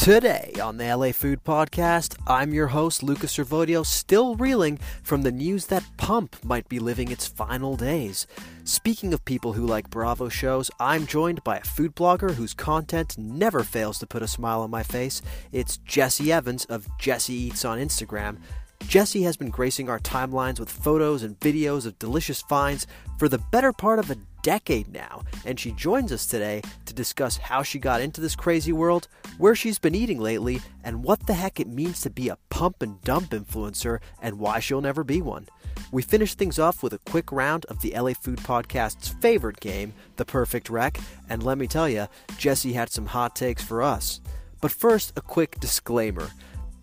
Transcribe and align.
Today 0.00 0.52
on 0.62 0.78
the 0.78 0.96
LA 0.96 1.12
Food 1.12 1.44
Podcast, 1.44 2.16
I'm 2.26 2.54
your 2.54 2.68
host, 2.68 3.02
Lucas 3.02 3.36
Servodio, 3.36 3.84
still 3.84 4.34
reeling 4.34 4.78
from 5.02 5.20
the 5.20 5.30
news 5.30 5.66
that 5.66 5.84
Pump 5.98 6.42
might 6.42 6.66
be 6.70 6.78
living 6.78 7.10
its 7.12 7.26
final 7.26 7.76
days. 7.76 8.26
Speaking 8.64 9.12
of 9.12 9.22
people 9.26 9.52
who 9.52 9.66
like 9.66 9.90
Bravo 9.90 10.30
shows, 10.30 10.70
I'm 10.80 11.06
joined 11.06 11.44
by 11.44 11.58
a 11.58 11.64
food 11.64 11.94
blogger 11.94 12.30
whose 12.30 12.54
content 12.54 13.18
never 13.18 13.62
fails 13.62 13.98
to 13.98 14.06
put 14.06 14.22
a 14.22 14.26
smile 14.26 14.62
on 14.62 14.70
my 14.70 14.82
face. 14.82 15.20
It's 15.52 15.76
Jessie 15.76 16.32
Evans 16.32 16.64
of 16.64 16.88
Jessie 16.98 17.34
Eats 17.34 17.66
on 17.66 17.78
Instagram. 17.78 18.38
Jessie 18.88 19.24
has 19.24 19.36
been 19.36 19.50
gracing 19.50 19.90
our 19.90 20.00
timelines 20.00 20.58
with 20.58 20.70
photos 20.70 21.22
and 21.22 21.38
videos 21.40 21.84
of 21.84 21.98
delicious 21.98 22.40
finds 22.40 22.86
for 23.18 23.28
the 23.28 23.38
better 23.52 23.70
part 23.70 23.98
of 23.98 24.10
a 24.10 24.16
decade 24.42 24.92
now, 24.92 25.22
and 25.44 25.58
she 25.58 25.72
joins 25.72 26.12
us 26.12 26.26
today 26.26 26.62
to 26.86 26.94
discuss 26.94 27.36
how 27.36 27.62
she 27.62 27.78
got 27.78 28.00
into 28.00 28.20
this 28.20 28.36
crazy 28.36 28.72
world, 28.72 29.08
where 29.38 29.54
she's 29.54 29.78
been 29.78 29.94
eating 29.94 30.20
lately, 30.20 30.60
and 30.84 31.04
what 31.04 31.26
the 31.26 31.34
heck 31.34 31.60
it 31.60 31.68
means 31.68 32.00
to 32.00 32.10
be 32.10 32.28
a 32.28 32.38
pump 32.48 32.82
and 32.82 33.00
dump 33.02 33.30
influencer 33.30 34.00
and 34.20 34.38
why 34.38 34.60
she'll 34.60 34.80
never 34.80 35.04
be 35.04 35.22
one. 35.22 35.46
We 35.92 36.02
finish 36.02 36.34
things 36.34 36.58
off 36.58 36.82
with 36.82 36.92
a 36.92 36.98
quick 36.98 37.32
round 37.32 37.64
of 37.66 37.80
the 37.80 37.92
LA 37.98 38.12
Food 38.12 38.38
Podcast's 38.38 39.08
favorite 39.08 39.60
game, 39.60 39.92
The 40.16 40.24
Perfect 40.24 40.70
Rec, 40.70 40.98
and 41.28 41.42
let 41.42 41.58
me 41.58 41.66
tell 41.66 41.88
you, 41.88 42.06
Jessie 42.36 42.74
had 42.74 42.90
some 42.90 43.06
hot 43.06 43.34
takes 43.34 43.62
for 43.62 43.82
us. 43.82 44.20
But 44.60 44.70
first, 44.70 45.12
a 45.16 45.22
quick 45.22 45.58
disclaimer. 45.58 46.30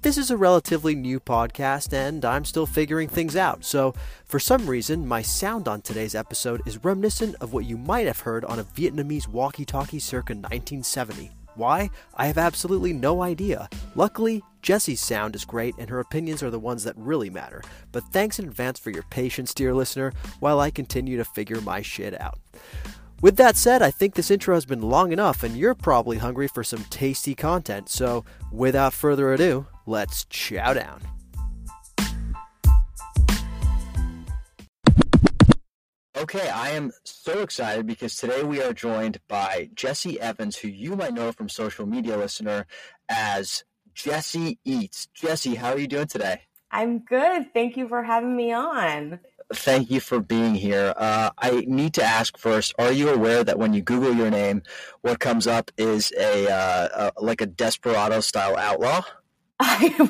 This 0.03 0.19
is 0.19 0.29
a 0.29 0.37
relatively 0.37 0.93
new 0.93 1.19
podcast 1.19 1.91
and 1.91 2.23
I'm 2.23 2.45
still 2.45 2.67
figuring 2.67 3.07
things 3.07 3.35
out, 3.35 3.65
so 3.65 3.95
for 4.25 4.39
some 4.39 4.69
reason, 4.69 5.07
my 5.07 5.23
sound 5.23 5.67
on 5.67 5.81
today's 5.81 6.13
episode 6.13 6.61
is 6.67 6.83
reminiscent 6.83 7.35
of 7.41 7.51
what 7.51 7.65
you 7.65 7.77
might 7.77 8.05
have 8.05 8.19
heard 8.19 8.45
on 8.45 8.59
a 8.59 8.63
Vietnamese 8.63 9.27
walkie 9.27 9.65
talkie 9.65 9.97
circa 9.97 10.33
1970. 10.33 11.31
Why? 11.55 11.89
I 12.13 12.27
have 12.27 12.37
absolutely 12.37 12.93
no 12.93 13.23
idea. 13.23 13.67
Luckily, 13.95 14.43
Jessie's 14.61 15.01
sound 15.01 15.35
is 15.35 15.43
great 15.43 15.73
and 15.79 15.89
her 15.89 15.99
opinions 15.99 16.43
are 16.43 16.51
the 16.51 16.59
ones 16.59 16.83
that 16.83 16.95
really 16.95 17.31
matter. 17.31 17.63
But 17.91 18.03
thanks 18.13 18.37
in 18.37 18.45
advance 18.45 18.79
for 18.79 18.91
your 18.91 19.03
patience, 19.09 19.51
dear 19.51 19.73
listener, 19.73 20.13
while 20.39 20.59
I 20.59 20.69
continue 20.69 21.17
to 21.17 21.25
figure 21.25 21.59
my 21.59 21.81
shit 21.81 22.21
out. 22.21 22.37
With 23.19 23.35
that 23.37 23.57
said, 23.57 23.81
I 23.81 23.89
think 23.89 24.13
this 24.13 24.29
intro 24.29 24.53
has 24.53 24.65
been 24.67 24.83
long 24.83 25.11
enough 25.11 25.41
and 25.41 25.57
you're 25.57 25.73
probably 25.73 26.19
hungry 26.19 26.47
for 26.47 26.63
some 26.63 26.83
tasty 26.91 27.33
content, 27.33 27.89
so 27.89 28.23
without 28.51 28.93
further 28.93 29.33
ado, 29.33 29.65
let's 29.87 30.25
chow 30.25 30.73
down. 30.73 31.01
Okay, 36.15 36.49
I 36.49 36.71
am 36.71 36.91
so 37.03 37.41
excited 37.41 37.85
because 37.85 38.15
today 38.15 38.41
we 38.41 38.61
are 38.61 38.73
joined 38.73 39.19
by 39.27 39.69
Jessie 39.75 40.19
Evans, 40.19 40.57
who 40.57 40.67
you 40.67 40.95
might 40.95 41.13
know 41.13 41.31
from 41.31 41.47
social 41.47 41.85
media 41.85 42.17
listener 42.17 42.65
as 43.07 43.63
Jessie 43.93 44.57
Eats. 44.65 45.07
Jessie, 45.13 45.55
how 45.55 45.73
are 45.73 45.77
you 45.77 45.87
doing 45.87 46.07
today? 46.07 46.41
I'm 46.71 46.99
good. 46.99 47.53
Thank 47.53 47.77
you 47.77 47.87
for 47.87 48.03
having 48.03 48.35
me 48.35 48.51
on. 48.51 49.19
Thank 49.53 49.91
you 49.91 49.99
for 49.99 50.19
being 50.19 50.55
here. 50.55 50.93
Uh, 50.97 51.29
I 51.37 51.63
need 51.67 51.93
to 51.93 52.03
ask 52.03 52.37
first: 52.37 52.73
Are 52.79 52.91
you 52.91 53.09
aware 53.09 53.43
that 53.43 53.59
when 53.59 53.73
you 53.73 53.81
Google 53.81 54.13
your 54.13 54.31
name, 54.31 54.63
what 55.01 55.19
comes 55.19 55.45
up 55.45 55.71
is 55.77 56.11
a, 56.17 56.51
uh, 56.51 57.11
a 57.15 57.23
like 57.23 57.41
a 57.41 57.45
desperado 57.45 58.19
style 58.21 58.57
outlaw? 58.57 59.03
I, 59.59 60.09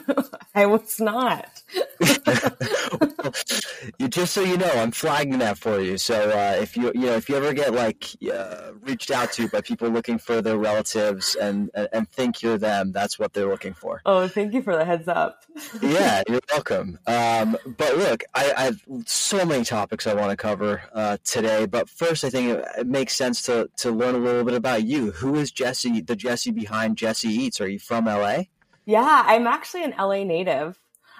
I 0.55 0.65
was 0.65 0.99
not. 0.99 1.63
just 4.09 4.33
so 4.33 4.41
you 4.41 4.57
know, 4.57 4.69
I'm 4.75 4.91
flagging 4.91 5.39
that 5.39 5.57
for 5.57 5.79
you. 5.79 5.97
So 5.97 6.31
uh, 6.31 6.57
if 6.59 6.75
you 6.75 6.91
you 6.93 7.05
know 7.05 7.13
if 7.13 7.29
you 7.29 7.37
ever 7.37 7.53
get 7.53 7.73
like 7.73 8.09
uh, 8.29 8.71
reached 8.81 9.09
out 9.09 9.31
to 9.33 9.47
by 9.47 9.61
people 9.61 9.87
looking 9.89 10.17
for 10.17 10.41
their 10.41 10.57
relatives 10.57 11.35
and, 11.35 11.69
and, 11.73 11.87
and 11.93 12.09
think 12.09 12.41
you're 12.41 12.57
them, 12.57 12.91
that's 12.91 13.17
what 13.17 13.31
they're 13.31 13.47
looking 13.47 13.73
for. 13.73 14.01
Oh, 14.05 14.27
thank 14.27 14.53
you 14.53 14.61
for 14.61 14.75
the 14.75 14.83
heads 14.83 15.07
up. 15.07 15.45
yeah, 15.81 16.23
you're 16.27 16.41
welcome. 16.51 16.99
Um, 17.07 17.55
but 17.77 17.97
look, 17.97 18.25
I, 18.35 18.53
I, 18.57 18.63
have 18.63 18.81
so 19.05 19.45
many 19.45 19.63
topics 19.63 20.07
I 20.07 20.13
want 20.13 20.31
to 20.31 20.37
cover 20.37 20.81
uh, 20.93 21.17
today. 21.23 21.67
But 21.67 21.89
first, 21.89 22.25
I 22.25 22.29
think 22.29 22.49
it, 22.49 22.65
it 22.79 22.87
makes 22.87 23.15
sense 23.15 23.43
to 23.43 23.69
to 23.77 23.91
learn 23.91 24.15
a 24.15 24.19
little 24.19 24.43
bit 24.43 24.55
about 24.55 24.83
you. 24.83 25.11
Who 25.11 25.35
is 25.35 25.51
Jessie? 25.51 26.01
The 26.01 26.17
Jessie 26.17 26.51
behind 26.51 26.97
Jessie 26.97 27.29
Eats? 27.29 27.61
Are 27.61 27.69
you 27.69 27.79
from 27.79 28.05
LA? 28.05 28.43
Yeah, 28.87 29.23
I'm 29.25 29.47
actually 29.47 29.83
an 29.83 29.93
LA 29.99 30.23
native, 30.23 30.79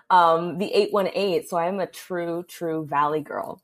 um, 0.10 0.58
the 0.58 0.74
818. 0.74 1.46
So 1.48 1.58
I'm 1.58 1.82
a 1.82 1.86
true, 1.86 2.46
true 2.48 2.86
Valley 2.86 3.20
girl. 3.20 3.62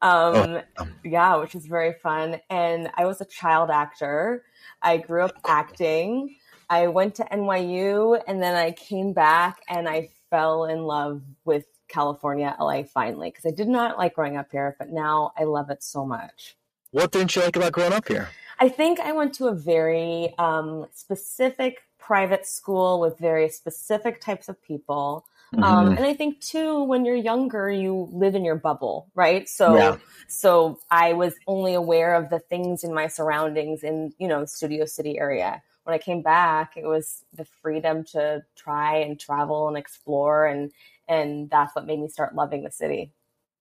Um, 0.00 0.12
oh. 0.34 0.62
Um. 0.78 0.94
Yeah, 1.04 1.34
which 1.36 1.56
is 1.56 1.66
very 1.66 1.94
fun. 1.94 2.40
And 2.48 2.90
I 2.96 3.06
was 3.06 3.20
a 3.20 3.24
child 3.24 3.68
actor. 3.68 4.44
I 4.80 4.98
grew 4.98 5.24
up 5.24 5.36
acting. 5.46 6.36
I 6.70 6.86
went 6.86 7.16
to 7.16 7.24
NYU 7.24 8.22
and 8.28 8.40
then 8.40 8.54
I 8.54 8.70
came 8.70 9.12
back 9.12 9.62
and 9.68 9.88
I 9.88 10.10
fell 10.30 10.66
in 10.66 10.84
love 10.84 11.20
with 11.44 11.64
California, 11.88 12.54
LA 12.60 12.84
finally, 12.84 13.30
because 13.30 13.44
I 13.44 13.50
did 13.50 13.66
not 13.66 13.98
like 13.98 14.14
growing 14.14 14.36
up 14.36 14.52
here, 14.52 14.76
but 14.78 14.90
now 14.90 15.32
I 15.36 15.42
love 15.42 15.70
it 15.70 15.82
so 15.82 16.06
much. 16.06 16.56
What 16.92 17.10
didn't 17.10 17.34
you 17.34 17.42
like 17.42 17.56
about 17.56 17.72
growing 17.72 17.92
up 17.92 18.06
here? 18.06 18.28
I 18.60 18.68
think 18.68 19.00
I 19.00 19.10
went 19.10 19.34
to 19.34 19.48
a 19.48 19.54
very 19.54 20.34
um, 20.38 20.86
specific 20.92 21.78
private 22.10 22.44
school 22.44 22.98
with 22.98 23.16
very 23.20 23.48
specific 23.48 24.20
types 24.20 24.48
of 24.48 24.60
people. 24.60 25.24
Um, 25.54 25.62
mm-hmm. 25.62 25.62
Um, 25.62 25.88
and 25.96 26.04
I 26.04 26.12
think 26.12 26.40
too, 26.40 26.82
when 26.82 27.04
you're 27.04 27.14
younger, 27.14 27.70
you 27.70 28.08
live 28.10 28.34
in 28.34 28.44
your 28.44 28.56
bubble, 28.56 29.06
right? 29.14 29.48
So, 29.48 29.76
yeah. 29.76 29.96
so 30.26 30.80
I 30.90 31.12
was 31.12 31.34
only 31.46 31.74
aware 31.74 32.16
of 32.16 32.28
the 32.28 32.40
things 32.40 32.82
in 32.82 32.92
my 32.92 33.06
surroundings 33.06 33.84
in, 33.84 34.12
you 34.18 34.26
know, 34.26 34.44
Studio 34.44 34.86
City 34.86 35.20
area. 35.20 35.62
When 35.84 35.94
I 35.94 35.98
came 35.98 36.20
back, 36.20 36.72
it 36.76 36.84
was 36.84 37.24
the 37.32 37.44
freedom 37.44 38.02
to 38.06 38.42
try 38.56 38.96
and 38.96 39.18
travel 39.18 39.68
and 39.68 39.76
explore. 39.76 40.46
And, 40.46 40.72
and 41.06 41.48
that's 41.48 41.76
what 41.76 41.86
made 41.86 42.00
me 42.00 42.08
start 42.08 42.34
loving 42.34 42.64
the 42.64 42.72
city. 42.72 43.12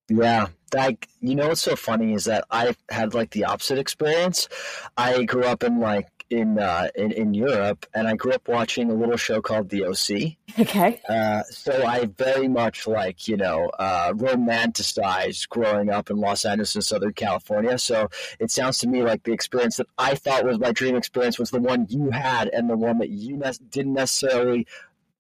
Yeah, 0.10 0.48
like 0.74 1.08
you 1.22 1.36
know 1.36 1.50
what's 1.50 1.62
so 1.62 1.76
funny 1.76 2.14
is 2.14 2.26
that 2.26 2.46
I 2.50 2.76
had 2.90 3.14
like 3.14 3.30
the 3.30 3.46
opposite 3.46 3.78
experience. 3.78 4.50
I 4.98 5.24
grew 5.24 5.44
up 5.44 5.64
in 5.64 5.80
like 5.80 6.19
in 6.30 6.60
uh, 6.60 6.90
in, 6.96 7.12
in 7.12 7.34
Europe, 7.34 7.86
and 7.94 8.08
I 8.08 8.16
grew 8.16 8.34
up 8.34 8.48
watching 8.48 8.90
a 8.92 8.94
little 8.94 9.18
show 9.18 9.42
called 9.42 9.70
The 9.70 9.86
OC. 9.86 10.60
Okay. 10.60 11.02
Uh, 11.08 11.44
so 11.44 11.86
I 11.86 12.06
very 12.06 12.48
much 12.48 12.88
like 12.88 13.28
you 13.28 13.38
know 13.38 13.70
uh, 13.80 14.14
romanticized 14.14 15.50
growing 15.50 15.90
up 15.90 16.10
in 16.10 16.18
Los 16.18 16.46
Angeles 16.46 16.76
and 16.76 16.84
Southern 16.84 17.14
California. 17.14 17.78
So 17.78 18.10
it 18.40 18.52
sounds 18.52 18.78
to 18.80 18.88
me 18.88 19.04
like 19.04 19.24
the 19.24 19.32
experience 19.32 19.78
that 19.78 19.88
I 19.98 20.16
thought 20.16 20.46
was 20.46 20.60
my 20.60 20.72
dream 20.72 20.96
experience 20.96 21.40
was 21.40 21.52
the 21.52 21.60
one 21.60 21.88
you 21.90 22.12
had, 22.12 22.50
and 22.50 22.70
the 22.70 22.78
one 22.78 23.00
that 23.00 23.10
you 23.10 23.38
ne- 23.38 23.52
didn't 23.70 23.94
necessarily 23.94 24.68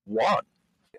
want. 0.06 0.46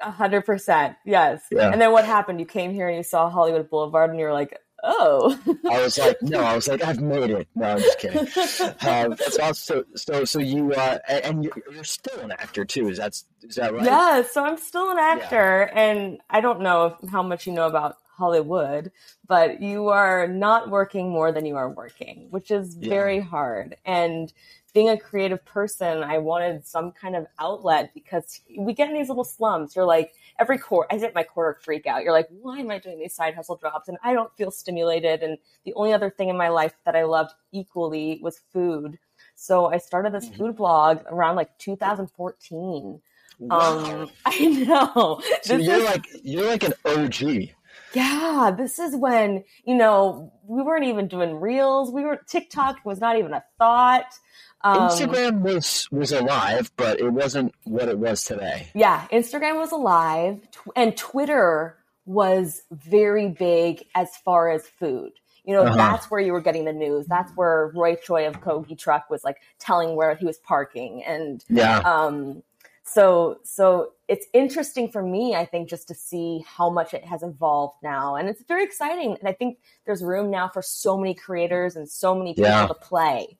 A 0.01 0.11
hundred 0.11 0.47
percent, 0.47 0.97
yes. 1.05 1.43
Yeah. 1.51 1.71
And 1.71 1.81
then 1.81 1.93
what 1.93 2.07
happened? 2.07 2.41
You 2.41 2.47
came 2.47 2.73
here 2.73 2.89
and 2.89 2.97
you 2.97 3.03
saw 3.03 3.29
Hollywood 3.29 3.69
Boulevard, 3.69 4.11
and 4.11 4.19
you 4.19 4.25
were 4.25 4.33
like, 4.33 4.59
oh. 4.83 5.39
I 5.71 5.83
was 5.83 5.99
like, 5.99 6.21
no, 6.23 6.41
I 6.41 6.55
was 6.55 6.69
like, 6.69 6.83
I've 6.83 7.01
made 7.01 7.31
it. 7.31 7.49
No, 7.55 7.73
I'm 7.73 7.79
just 7.79 7.99
kidding. 7.99 8.27
Uh, 8.81 9.09
that's 9.09 9.39
awesome. 9.39 9.85
So, 9.95 10.25
so, 10.25 10.39
you, 10.39 10.73
uh, 10.73 10.99
and 11.09 11.45
you're, 11.45 11.53
you're, 11.73 11.85
still 11.85 12.19
an 12.21 12.33
actor 12.33 12.65
too. 12.65 12.89
Is 12.89 12.99
that, 12.99 13.21
is 13.43 13.57
that 13.57 13.73
right? 13.73 13.85
Yeah. 13.85 14.23
So 14.23 14.45
I'm 14.45 14.57
still 14.57 14.91
an 14.91 14.99
actor 14.99 15.71
yeah. 15.73 15.81
and 15.81 16.19
I 16.29 16.41
don't 16.41 16.61
know 16.61 16.97
if, 17.03 17.11
how 17.11 17.23
much 17.23 17.47
you 17.47 17.53
know 17.53 17.67
about 17.67 17.97
Hollywood, 18.17 18.93
but 19.27 19.61
you 19.63 19.89
are 19.89 20.27
not 20.27 20.71
working 20.71 21.11
more 21.11 21.33
than 21.33 21.47
you 21.47 21.57
are 21.57 21.71
working, 21.71 22.29
which 22.31 22.51
is 22.51 22.77
yeah. 22.77 22.89
very 22.89 23.21
hard. 23.21 23.77
And 23.85 24.33
being 24.73 24.89
a 24.89 24.99
creative 24.99 25.45
person, 25.45 26.03
I 26.03 26.19
wanted 26.19 26.67
some 26.67 26.93
kind 26.93 27.17
of 27.17 27.27
outlet 27.39 27.93
because 27.95 28.41
we 28.57 28.73
get 28.75 28.89
in 28.89 28.95
these 28.95 29.09
little 29.09 29.25
slumps. 29.25 29.75
You're 29.75 29.85
like, 29.85 30.13
every 30.41 30.59
quarter, 30.59 30.89
I 30.91 30.99
hit 30.99 31.15
my 31.15 31.23
quarter 31.23 31.59
freak 31.63 31.87
out. 31.87 32.03
You're 32.03 32.13
like, 32.13 32.29
why 32.31 32.59
am 32.59 32.71
I 32.71 32.79
doing 32.79 32.99
these 32.99 33.15
side 33.15 33.35
hustle 33.35 33.59
jobs? 33.59 33.89
And 33.89 33.99
I 34.03 34.15
don't 34.15 34.35
feel 34.37 34.51
stimulated. 34.51 35.23
And 35.23 35.39
the 35.65 35.75
only 35.75 35.93
other 35.93 36.11
thing 36.11 36.29
in 36.29 36.37
my 36.37 36.49
life 36.49 36.75
that 36.85 36.97
I 36.97 37.05
loved 37.05 37.33
equally 37.53 38.19
was 38.23 38.41
food. 38.53 38.99
So 39.35 39.67
I 39.67 39.79
started 39.79 40.13
this 40.13 40.27
mm-hmm. 40.27 40.37
food 40.37 40.57
blog 40.57 41.01
around 41.07 41.37
like 41.37 41.57
2014. 41.59 43.01
Wow. 43.39 43.59
Um, 43.59 44.11
I 44.27 44.47
know. 44.47 45.21
So 45.43 45.57
this 45.57 45.67
you're 45.67 45.77
is, 45.77 45.85
like 45.85 46.07
you're 46.23 46.47
like 46.47 46.65
an 46.65 46.75
OG. 46.85 47.51
Yeah, 47.95 48.55
this 48.57 48.79
is 48.79 48.95
when 48.95 49.45
you 49.65 49.75
know 49.75 50.33
we 50.47 50.63
weren't 50.63 50.85
even 50.85 51.09
doing 51.09 51.41
reels. 51.41 51.91
We 51.91 52.03
were 52.03 52.21
TikTok 52.29 52.85
was 52.85 53.01
not 53.01 53.19
even 53.19 53.33
a 53.33 53.43
thought. 53.59 54.13
Um, 54.63 54.91
Instagram 54.91 55.41
was 55.41 55.89
was 55.91 56.13
alive, 56.13 56.71
but 56.77 57.01
it 57.01 57.11
wasn't 57.11 57.55
what 57.65 57.89
it 57.89 57.99
was 57.99 58.25
today. 58.25 58.69
Yeah, 58.75 59.07
Instagram 59.11 59.57
was 59.57 59.73
alive, 59.73 60.41
and 60.77 60.97
Twitter 60.97 61.77
was 62.05 62.63
very 62.71 63.29
big 63.29 63.85
as 63.95 64.17
far 64.25 64.51
as 64.51 64.67
food. 64.67 65.13
You 65.45 65.55
know, 65.55 65.63
uh-huh. 65.63 65.77
that's 65.77 66.11
where 66.11 66.21
you 66.21 66.33
were 66.33 66.43
getting 66.43 66.67
the 66.67 66.73
news. 66.73 67.07
That's 67.07 67.33
where 67.35 67.73
Roy 67.75 67.95
Choi 67.97 68.27
of 68.27 68.41
Kogi 68.41 68.79
Truck 68.79 69.09
was 69.09 69.25
like 69.25 69.39
telling 69.59 69.97
where 69.97 70.15
he 70.15 70.27
was 70.27 70.37
parking, 70.39 71.03
and 71.05 71.43
yeah. 71.49 71.79
Um, 71.79 72.43
so 72.85 73.39
so 73.45 73.93
it's 74.09 74.27
interesting 74.35 74.91
for 74.91 75.03
me, 75.03 75.35
I 75.35 75.47
think, 75.47 75.71
just 75.71 75.89
to 75.89 75.95
see 75.95 76.45
how 76.47 76.69
much 76.69 76.93
it 76.93 77.05
has 77.05 77.23
evolved 77.23 77.77
now, 77.83 78.17
and 78.17 78.29
it's 78.29 78.43
very 78.43 78.65
exciting. 78.65 79.17
And 79.19 79.27
I 79.29 79.33
think 79.33 79.59
there's 79.87 80.03
room 80.03 80.31
now 80.31 80.49
for 80.49 80.61
so 80.61 80.99
many 80.99 81.15
creators 81.15 81.77
and 81.77 81.89
so 81.89 82.15
many 82.15 82.35
people 82.35 82.51
yeah. 82.51 82.67
to 82.67 82.75
play. 82.75 83.39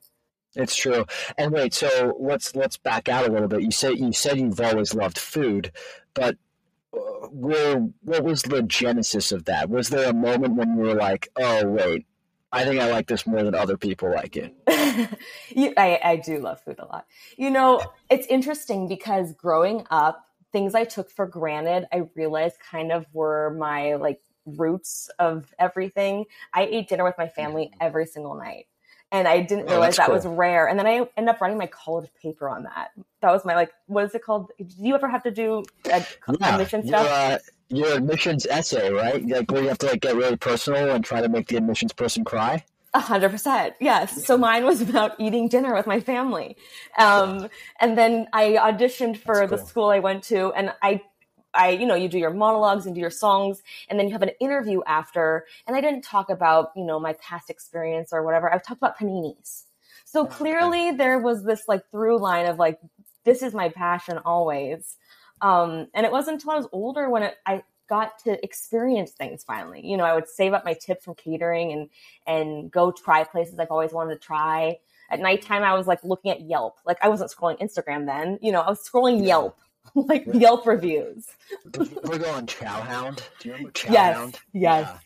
It's 0.57 0.75
true. 0.75 1.07
And 1.39 1.53
wait, 1.53 1.75
so 1.75 2.17
let's 2.19 2.57
let's 2.57 2.77
back 2.77 3.09
out 3.09 3.29
a 3.29 3.33
little 3.33 3.49
bit. 3.49 3.63
You 3.63 3.71
said 3.71 3.99
you 3.99 4.13
said 4.13 4.39
you've 4.39 4.61
always 4.61 4.95
loved 4.95 5.19
food, 5.19 5.73
but 6.15 6.37
uh, 6.93 7.29
where 7.29 7.77
what 8.03 8.25
was 8.25 8.43
the 8.43 8.63
genesis 8.63 9.31
of 9.31 9.45
that? 9.45 9.71
Was 9.71 9.91
there 9.91 10.11
a 10.11 10.15
moment 10.15 10.57
when 10.57 10.77
you 10.77 10.83
were 10.83 10.95
like, 10.95 11.29
"Oh, 11.37 11.67
wait, 11.67 12.07
I 12.51 12.65
think 12.65 12.81
I 12.81 12.91
like 12.91 13.07
this 13.07 13.27
more 13.27 13.45
than 13.45 13.55
other 13.55 13.77
people 13.77 14.11
like 14.11 14.37
it." 14.37 14.55
you, 15.51 15.73
I, 15.77 16.01
I 16.03 16.17
do 16.17 16.41
love 16.41 16.61
food 16.63 16.81
a 16.81 16.87
lot. 16.87 17.07
You 17.37 17.51
know, 17.51 17.81
it's 18.11 18.27
interesting 18.27 18.89
because 18.89 19.33
growing 19.35 19.85
up, 19.89 20.27
things 20.51 20.75
I 20.75 20.83
took 20.83 21.13
for 21.13 21.27
granted, 21.27 21.87
I 21.93 22.09
realized 22.17 22.57
kind 22.59 22.91
of 22.91 23.07
were 23.13 23.55
my 23.57 23.95
like 23.95 24.21
roots 24.47 25.11
of 25.21 25.55
everything. 25.61 26.25
I 26.53 26.63
ate 26.65 26.89
dinner 26.89 27.05
with 27.05 27.19
my 27.19 27.29
family 27.29 27.67
mm-hmm. 27.67 27.87
every 27.87 28.07
single 28.07 28.35
night 28.35 28.67
and 29.13 29.27
I 29.27 29.41
didn't 29.41 29.69
oh, 29.69 29.73
realize 29.73 29.97
that 29.97 30.07
cool. 30.07 30.15
was 30.15 30.27
rare. 30.27 30.69
And 30.69 30.79
then 30.79 30.87
I 30.87 31.09
ended 31.17 31.35
up 31.35 31.41
writing 31.41 31.59
my 31.59 31.67
college 31.67 32.11
paper 32.23 32.49
on 32.49 32.65
that. 32.65 32.91
That 33.21 33.33
was 33.33 33.45
my 33.45 33.55
like, 33.55 33.73
what 33.87 34.05
is 34.05 34.15
it 34.15 34.23
called? 34.23 34.51
Do 34.59 34.67
you 34.79 34.95
ever 34.95 35.09
have 35.09 35.23
to 35.25 35.31
do 35.31 35.65
a, 35.87 36.05
yeah, 36.41 36.53
admission 36.55 36.87
stuff? 36.87 37.05
Your, 37.05 37.13
uh, 37.13 37.39
your 37.87 37.97
admissions 37.97 38.47
essay, 38.47 38.91
right? 38.93 39.25
Like 39.27 39.51
where 39.51 39.63
you 39.63 39.69
have 39.69 39.79
to 39.79 39.87
like 39.87 40.01
get 40.01 40.17
really 40.17 40.37
personal 40.37 40.91
and 40.91 41.05
try 41.05 41.21
to 41.21 41.29
make 41.29 41.49
the 41.49 41.57
admissions 41.57 41.93
person 41.93 42.25
cry. 42.25 42.65
A 42.93 42.99
hundred 42.99 43.31
percent, 43.31 43.75
yes. 43.81 44.27
So 44.27 44.37
mine 44.37 44.65
was 44.65 44.81
about 44.81 45.13
eating 45.21 45.47
dinner 45.47 45.73
with 45.75 45.87
my 45.87 46.01
family, 46.01 46.57
um, 46.99 47.49
and 47.79 47.97
then 47.97 48.27
I 48.33 48.55
auditioned 48.55 49.17
for 49.17 49.47
cool. 49.47 49.47
the 49.47 49.59
school 49.65 49.91
I 49.91 50.01
went 50.01 50.25
to, 50.25 50.53
and 50.55 50.75
I 50.83 51.01
I, 51.55 51.71
you 51.71 51.87
know, 51.87 51.95
you 51.95 52.09
do 52.09 52.19
your 52.19 52.33
monologues 52.33 52.87
and 52.87 52.95
do 52.95 53.01
your 53.01 53.11
songs, 53.11 53.63
and 53.89 53.99
then 53.99 54.07
you 54.07 54.13
have 54.13 54.23
an 54.23 54.31
interview 54.41 54.81
after. 54.87 55.47
And 55.67 55.77
I 55.77 55.81
didn't 55.81 56.03
talk 56.03 56.31
about, 56.31 56.71
you 56.77 56.85
know, 56.85 57.01
my 57.01 57.15
past 57.15 57.51
experience 57.51 58.13
or 58.13 58.23
whatever. 58.23 58.53
I 58.53 58.59
talked 58.59 58.79
about 58.79 58.99
paninis. 58.99 59.65
So 60.05 60.27
clearly 60.27 60.91
there 60.91 61.19
was 61.19 61.45
this 61.45 61.65
like 61.69 61.89
through 61.91 62.19
line 62.19 62.47
of 62.47 62.59
like, 62.59 62.81
this 63.25 63.43
is 63.43 63.55
my 63.55 63.69
passion 63.69 64.19
always. 64.19 64.97
Um, 65.41 65.87
and 65.95 66.05
it 66.05 66.13
wasn't 66.13 66.35
until 66.35 66.51
I 66.51 66.57
was 66.57 66.67
older 66.73 67.09
when 67.09 67.23
it, 67.23 67.37
I 67.47 67.63
got 67.89 68.19
to 68.21 68.43
experience 68.43 69.11
things 69.11 69.45
finally. 69.45 69.87
You 69.87 69.97
know, 69.97 70.05
I 70.05 70.15
would 70.15 70.29
save 70.29 70.53
up 70.53 70.65
my 70.65 70.75
tips 70.75 71.05
from 71.05 71.15
catering 71.15 71.73
and 71.73 71.91
and 72.27 72.71
go 72.71 72.93
try 72.93 73.25
places 73.25 73.59
I've 73.59 73.71
always 73.71 73.93
wanted 73.93 74.15
to 74.15 74.21
try. 74.21 74.79
At 75.11 75.19
nighttime, 75.19 75.65
I 75.65 75.75
was 75.75 75.89
like 75.89 76.03
looking 76.05 76.31
at 76.31 76.41
Yelp. 76.41 76.79
Like 76.87 76.99
I 77.03 77.09
wasn't 77.09 77.33
scrolling 77.33 77.61
Instagram 77.61 78.07
then. 78.07 78.39
You 78.41 78.53
know, 78.53 78.61
I 78.61 78.71
was 78.71 78.81
scrolling 78.89 79.27
Yelp 79.27 79.59
like 79.95 80.27
Yelp 80.33 80.67
reviews. 80.67 81.27
We're 81.77 82.19
going 82.19 82.47
Chowhound. 82.47 83.23
Do 83.41 83.49
you 83.49 83.55
remember 83.55 83.73
Chowhound? 83.73 83.93
Yes. 83.93 84.41
Yes. 84.53 84.89
Yeah. 84.89 84.99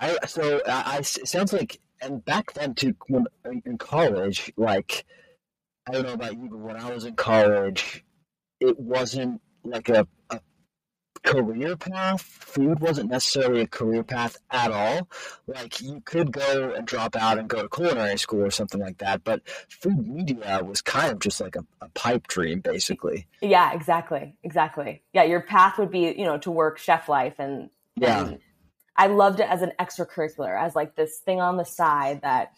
I 0.00 0.26
so 0.26 0.60
I, 0.66 0.98
I 0.98 1.00
sounds 1.02 1.52
like 1.52 1.80
and 2.00 2.24
back 2.24 2.52
then 2.54 2.74
too 2.74 2.94
when 3.08 3.26
in 3.64 3.78
college 3.78 4.52
like 4.56 5.04
I 5.88 5.92
don't 5.92 6.04
know 6.04 6.14
about 6.14 6.34
you 6.34 6.48
but 6.50 6.58
when 6.58 6.76
I 6.76 6.90
was 6.90 7.04
in 7.04 7.14
college 7.14 8.04
it 8.60 8.78
wasn't 8.78 9.40
like 9.64 9.88
a, 9.88 10.06
a 10.30 10.40
career 11.22 11.76
path. 11.76 12.22
Food 12.22 12.80
wasn't 12.80 13.10
necessarily 13.10 13.62
a 13.62 13.66
career 13.66 14.02
path 14.02 14.36
at 14.50 14.70
all. 14.70 15.08
Like 15.46 15.80
you 15.80 16.00
could 16.04 16.32
go 16.32 16.72
and 16.76 16.86
drop 16.86 17.16
out 17.16 17.38
and 17.38 17.48
go 17.48 17.62
to 17.62 17.68
culinary 17.68 18.18
school 18.18 18.42
or 18.42 18.50
something 18.50 18.80
like 18.80 18.98
that, 18.98 19.24
but 19.24 19.42
food 19.68 20.08
media 20.08 20.60
was 20.62 20.82
kind 20.82 21.12
of 21.12 21.18
just 21.20 21.40
like 21.40 21.56
a, 21.56 21.64
a 21.80 21.88
pipe 21.90 22.26
dream, 22.26 22.60
basically. 22.60 23.26
Yeah, 23.40 23.72
exactly, 23.72 24.34
exactly. 24.42 25.02
Yeah, 25.12 25.24
your 25.24 25.40
path 25.40 25.78
would 25.78 25.90
be 25.90 26.14
you 26.16 26.24
know 26.24 26.38
to 26.38 26.50
work 26.50 26.78
chef 26.78 27.08
life, 27.08 27.34
and 27.38 27.70
yeah, 27.96 28.26
and 28.26 28.38
I 28.96 29.08
loved 29.08 29.40
it 29.40 29.48
as 29.48 29.62
an 29.62 29.72
extracurricular, 29.78 30.58
as 30.60 30.74
like 30.74 30.96
this 30.96 31.18
thing 31.18 31.40
on 31.40 31.56
the 31.56 31.64
side 31.64 32.22
that 32.22 32.52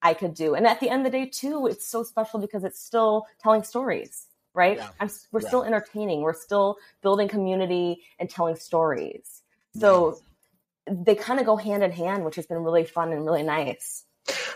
I 0.00 0.14
could 0.14 0.34
do. 0.34 0.54
And 0.54 0.66
at 0.66 0.80
the 0.80 0.88
end 0.88 1.04
of 1.06 1.12
the 1.12 1.18
day, 1.18 1.26
too, 1.26 1.66
it's 1.66 1.86
so 1.86 2.02
special 2.02 2.40
because 2.40 2.64
it's 2.64 2.80
still 2.80 3.26
telling 3.42 3.64
stories 3.64 4.27
right? 4.54 4.78
Yeah. 4.78 5.08
we're 5.32 5.40
yeah. 5.40 5.48
still 5.48 5.64
entertaining. 5.64 6.22
We're 6.22 6.34
still 6.34 6.78
building 7.02 7.28
community 7.28 8.02
and 8.18 8.28
telling 8.28 8.56
stories. 8.56 9.42
So 9.78 10.18
they 10.90 11.14
kind 11.14 11.40
of 11.40 11.46
go 11.46 11.56
hand 11.56 11.82
in 11.82 11.92
hand, 11.92 12.24
which 12.24 12.36
has 12.36 12.46
been 12.46 12.58
really 12.58 12.84
fun 12.84 13.12
and 13.12 13.24
really 13.24 13.42
nice. 13.42 14.04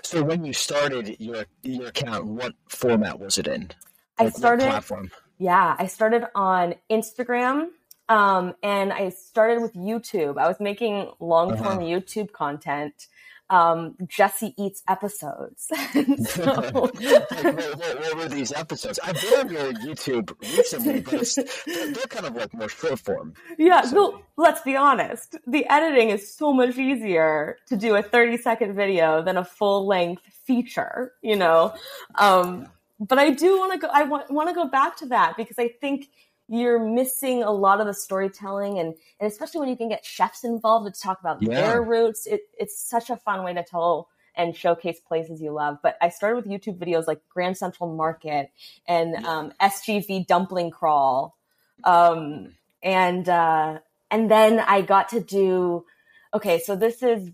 So 0.03 0.23
when 0.23 0.45
you 0.45 0.53
started 0.53 1.17
your 1.21 1.47
your 1.63 1.89
account, 1.89 2.27
what 2.27 2.55
format 2.69 3.19
was 3.19 3.39
it 3.39 3.47
in? 3.47 3.71
I 4.19 4.29
started 4.29 4.69
platform. 4.69 5.11
Yeah, 5.39 5.77
I 5.79 5.87
started 5.87 6.27
on 6.35 6.75
Instagram. 6.91 7.69
Um, 8.09 8.55
and 8.63 8.93
I 8.93 9.09
started 9.09 9.63
with 9.63 9.73
YouTube. 9.75 10.37
I 10.37 10.47
was 10.47 10.61
making 10.61 11.11
long 11.19 11.57
form 11.57 11.79
uh-huh. 11.79 11.87
YouTube 11.87 12.33
content 12.33 13.07
um, 13.53 13.95
Jessie 14.09 14.55
Eats 14.57 14.83
episodes. 14.89 15.67
so, 15.69 16.45
what, 16.73 16.73
what, 16.73 17.55
what, 17.77 18.17
were 18.17 18.29
these 18.29 18.51
episodes? 18.51 18.99
I've 19.05 19.21
been 19.21 19.41
on 19.41 19.53
your 19.53 19.73
YouTube 19.75 20.33
recently, 20.41 21.01
but 21.01 21.13
they're, 21.67 22.07
kind 22.09 22.27
of 22.27 22.35
like 22.35 22.55
more 22.55 22.71
short 22.71 22.99
form. 22.99 23.35
Yeah, 23.59 23.83
so. 23.83 23.95
well, 23.95 24.23
let's 24.39 24.63
be 24.63 24.75
honest. 24.75 25.37
The 25.47 25.69
editing 25.69 26.09
is 26.09 26.35
so 26.35 26.55
much 26.55 26.79
easier 26.79 27.59
to 27.67 27.77
do 27.77 27.95
a 27.95 28.03
30 28.03 28.39
second 28.39 28.75
video 28.75 29.23
than 29.23 29.37
a 29.37 29.45
full 29.45 29.87
length 29.87 30.23
feature, 30.47 31.13
you 31.21 31.37
know? 31.37 31.75
Um, 32.19 32.69
but 32.99 33.19
I 33.19 33.31
do 33.31 33.59
want 33.59 33.73
to 33.75 33.79
go, 33.79 33.89
I 33.93 34.05
want, 34.05 34.31
want 34.31 34.49
to 34.49 34.55
go 34.55 34.67
back 34.67 34.97
to 34.99 35.07
that 35.07 35.37
because 35.37 35.59
I 35.59 35.69
think 35.69 36.09
you're 36.53 36.79
missing 36.79 37.43
a 37.43 37.51
lot 37.51 37.81
of 37.81 37.87
the 37.87 37.95
storytelling 37.95 38.79
and, 38.79 38.95
and 39.19 39.33
especially 39.33 39.61
when 39.61 39.71
you 39.71 39.77
can 39.77 39.89
get 39.89 40.05
chefs 40.05 40.45
involved 40.45 40.95
to 40.95 41.01
talk 41.01 41.19
about 41.19 41.43
yeah. 41.43 41.55
their 41.55 41.83
roots 41.83 42.27
it, 42.27 42.43
it's 42.59 42.79
such 42.79 43.09
a 43.09 43.17
fun 43.17 43.43
way 43.43 43.55
to 43.55 43.63
tell 43.63 44.09
and 44.35 44.57
showcase 44.57 44.99
places 45.01 45.41
you 45.41 45.51
love. 45.51 45.79
But 45.83 45.97
i 46.03 46.11
started 46.11 46.37
with 46.37 46.47
youtube 46.47 46.79
videos 46.79 47.07
like 47.07 47.21
grand 47.31 47.57
central 47.57 47.95
market 47.97 48.51
and 48.87 49.17
um, 49.25 49.53
sgv 49.61 50.27
dumpling 50.27 50.71
crawl. 50.71 51.37
Um, 51.85 52.55
and 52.83 53.29
uh, 53.29 53.79
and 54.11 54.31
then 54.31 54.61
i 54.61 54.83
got 54.83 55.09
to 55.09 55.21
do 55.21 55.85
okay 56.35 56.61
so 56.61 56.77
this 56.77 57.03
is 57.03 57.31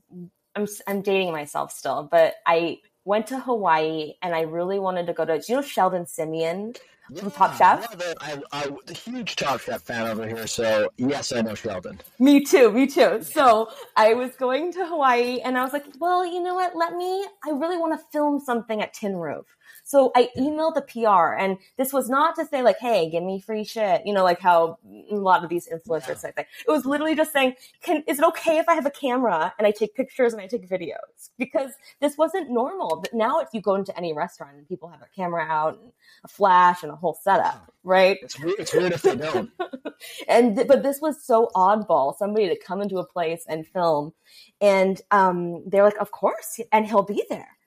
i'm, 0.55 0.67
I'm 0.87 1.03
dating 1.03 1.32
myself 1.32 1.73
still 1.73 2.09
but 2.11 2.35
i 2.47 2.79
went 3.05 3.26
to 3.29 3.41
hawaii 3.41 4.15
and 4.23 4.35
i 4.35 4.43
really 4.43 4.79
wanted 4.79 5.06
to 5.06 5.12
go 5.12 5.25
to 5.25 5.38
do 5.38 5.44
you 5.49 5.56
know 5.56 5.62
sheldon 5.62 6.06
simeon 6.06 6.75
from 7.16 7.31
Top 7.31 7.56
Chef. 7.56 7.96
I, 8.20 8.40
I, 8.52 8.70
a 8.88 8.93
huge 8.93 9.37
Top 9.37 9.60
Chef 9.60 9.82
fan 9.82 10.06
over 10.06 10.26
here, 10.26 10.46
so 10.46 10.90
yes, 10.96 11.32
I 11.32 11.40
know 11.43 11.55
Sheldon. 11.55 12.00
Me 12.19 12.44
too, 12.44 12.70
me 12.70 12.87
too. 12.87 13.22
So 13.22 13.70
I 13.96 14.14
was 14.14 14.32
going 14.38 14.72
to 14.75 14.87
Hawaii, 14.87 15.40
and 15.40 15.56
I 15.58 15.62
was 15.62 15.72
like, 15.72 15.84
well, 15.99 16.25
you 16.26 16.43
know 16.43 16.55
what? 16.55 16.76
Let 16.76 16.94
me. 16.94 17.26
I 17.46 17.50
really 17.50 17.78
want 17.78 17.99
to 17.99 18.05
film 18.12 18.40
something 18.40 18.82
at 18.82 18.94
Tin 18.94 19.16
Roof. 19.16 19.46
So 19.89 20.13
I 20.15 20.29
emailed 20.37 20.75
the 20.75 20.83
PR, 20.83 21.33
and 21.33 21.57
this 21.79 21.95
was 21.95 22.11
not 22.11 22.37
to 22.37 22.45
say 22.45 22.61
like, 22.63 22.77
"Hey, 22.79 23.09
give 23.09 23.23
me 23.23 23.41
free 23.41 23.65
shit," 23.65 24.03
you 24.05 24.13
know, 24.13 24.23
like 24.23 24.39
how 24.39 24.77
a 25.11 25.15
lot 25.15 25.43
of 25.43 25.49
these 25.49 25.67
influencers 25.67 26.09
yeah. 26.09 26.15
say. 26.17 26.33
It 26.37 26.71
was 26.71 26.85
literally 26.85 27.15
just 27.15 27.33
saying, 27.33 27.55
"Can 27.81 28.05
is 28.07 28.19
it 28.19 28.25
okay 28.27 28.59
if 28.59 28.69
I 28.69 28.75
have 28.75 28.85
a 28.85 28.91
camera 28.91 29.55
and 29.59 29.67
I 29.67 29.71
take 29.71 29.95
pictures 29.95 30.35
and 30.35 30.43
I 30.43 30.47
take 30.47 30.69
videos?" 30.69 31.31
Because 31.39 31.71
this 32.01 32.19
wasn't 32.19 32.51
normal. 32.51 33.01
But 33.01 33.15
now, 33.15 33.41
if 33.41 33.49
you 33.55 33.63
go 33.63 33.77
into 33.77 33.97
any 33.97 34.13
restaurant 34.13 34.59
and 34.59 34.69
people 34.69 34.91
have 34.91 35.01
a 35.01 35.09
camera 35.17 35.47
out 35.49 35.79
and 35.81 35.91
a 36.23 36.29
flash 36.29 36.83
and 36.83 36.93
a 36.93 36.97
whole 36.97 37.19
setup, 37.23 37.73
right? 37.83 38.19
It's 38.21 38.39
weird, 38.39 38.59
it's 38.59 38.75
weird 38.75 38.93
if 38.93 39.01
they 39.01 39.17
don't. 39.17 39.51
and 40.29 40.65
but 40.69 40.83
this 40.83 41.01
was 41.01 41.25
so 41.25 41.51
oddball. 41.57 42.15
Somebody 42.15 42.51
to 42.51 42.59
come 42.59 42.83
into 42.83 42.99
a 42.99 43.07
place 43.07 43.47
and 43.49 43.67
film, 43.67 44.13
and 44.61 45.01
um, 45.11 45.63
they're 45.67 45.85
like, 45.85 45.97
"Of 45.97 46.11
course," 46.11 46.61
and 46.73 46.85
he'll 46.85 47.05
be 47.05 47.25
there. 47.31 47.57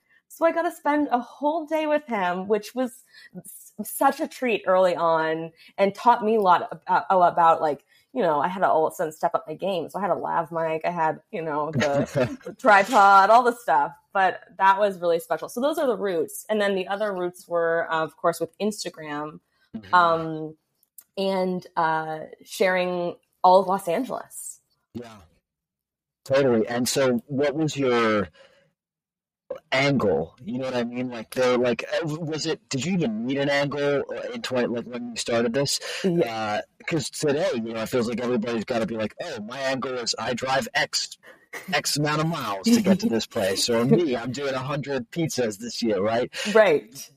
So 0.42 0.48
I 0.48 0.52
got 0.52 0.64
to 0.64 0.72
spend 0.72 1.08
a 1.12 1.20
whole 1.20 1.68
day 1.68 1.86
with 1.86 2.08
him, 2.08 2.48
which 2.48 2.74
was 2.74 3.04
such 3.84 4.20
a 4.20 4.28
treat 4.28 4.64
early 4.66 4.96
on 4.96 5.52
and 5.78 5.94
taught 5.94 6.26
me 6.26 6.38
a 6.38 6.42
lot 6.42 6.68
about, 6.72 7.06
about 7.12 7.62
like, 7.62 7.86
you 8.12 8.24
know, 8.24 8.40
I 8.40 8.48
had 8.48 8.62
to 8.62 8.68
all 8.68 8.88
of 8.88 8.94
a 8.94 8.96
sudden 8.96 9.14
step 9.14 9.36
up 9.36 9.46
my 9.48 9.54
game. 9.54 9.88
So 9.88 10.00
I 10.00 10.02
had 10.02 10.10
a 10.10 10.16
lav 10.16 10.52
mic, 10.52 10.82
I 10.84 10.90
had, 10.90 11.22
you 11.32 11.44
know, 11.44 11.70
the, 11.70 12.40
the 12.44 12.56
tripod, 12.56 13.30
all 13.30 13.44
the 13.44 13.56
stuff. 13.56 13.94
But 14.14 14.42
that 14.58 14.80
was 14.80 14.98
really 14.98 15.20
special. 15.20 15.48
So 15.48 15.62
those 15.62 15.78
are 15.78 15.86
the 15.86 15.96
roots. 15.96 16.44
And 16.50 16.60
then 16.60 16.74
the 16.74 16.88
other 16.88 17.14
roots 17.14 17.48
were, 17.48 17.88
uh, 17.92 18.04
of 18.04 18.18
course, 18.18 18.40
with 18.40 18.58
Instagram 18.58 19.42
mm-hmm. 19.78 19.94
um, 19.94 20.56
and 21.20 21.68
uh, 21.78 22.22
sharing 22.44 23.16
all 23.44 23.60
of 23.60 23.68
Los 23.68 23.88
Angeles. 23.88 24.60
Yeah, 24.96 25.18
totally. 26.26 26.68
And 26.68 26.90
so, 26.90 27.22
what 27.28 27.54
was 27.54 27.78
your 27.78 28.28
angle. 29.72 30.36
You 30.44 30.60
know 30.60 30.66
what 30.66 30.76
I 30.76 30.84
mean? 30.84 31.10
Like 31.10 31.34
they're 31.34 31.58
like, 31.58 31.86
uh, 31.94 32.08
was 32.08 32.46
it? 32.46 32.68
Did 32.70 32.86
you 32.86 32.94
even 32.94 33.26
need 33.26 33.38
an 33.38 33.50
angle 33.50 34.04
in 34.34 34.42
twenty? 34.42 34.68
Like 34.68 34.86
when 34.86 35.12
you 35.12 35.16
started 35.16 35.54
this? 35.54 35.80
Yeah. 36.04 36.62
Because 36.78 37.10
uh, 37.24 37.28
today, 37.28 37.50
you 37.56 37.74
know, 37.74 37.82
it 37.82 37.90
feels 37.90 38.08
like 38.08 38.22
everybody's 38.22 38.66
got 38.66 38.80
to 38.80 38.86
be 38.86 38.96
like, 38.96 39.16
oh, 39.22 39.42
my 39.42 39.60
angle 39.60 39.94
is 39.94 40.16
I 40.18 40.34
drive 40.34 40.68
X. 40.74 41.18
X 41.74 41.98
amount 41.98 42.22
of 42.22 42.28
miles 42.28 42.66
to 42.66 42.82
get 42.82 43.02
to 43.02 43.10
this 43.10 43.28
place. 43.28 43.70
Or 43.70 43.84
me, 43.84 44.16
I'm 44.16 44.32
doing 44.32 44.54
hundred 44.54 45.12
pizzas 45.12 45.58
this 45.58 45.84
year, 45.84 46.00
right? 46.02 46.32
Right. 46.56 47.12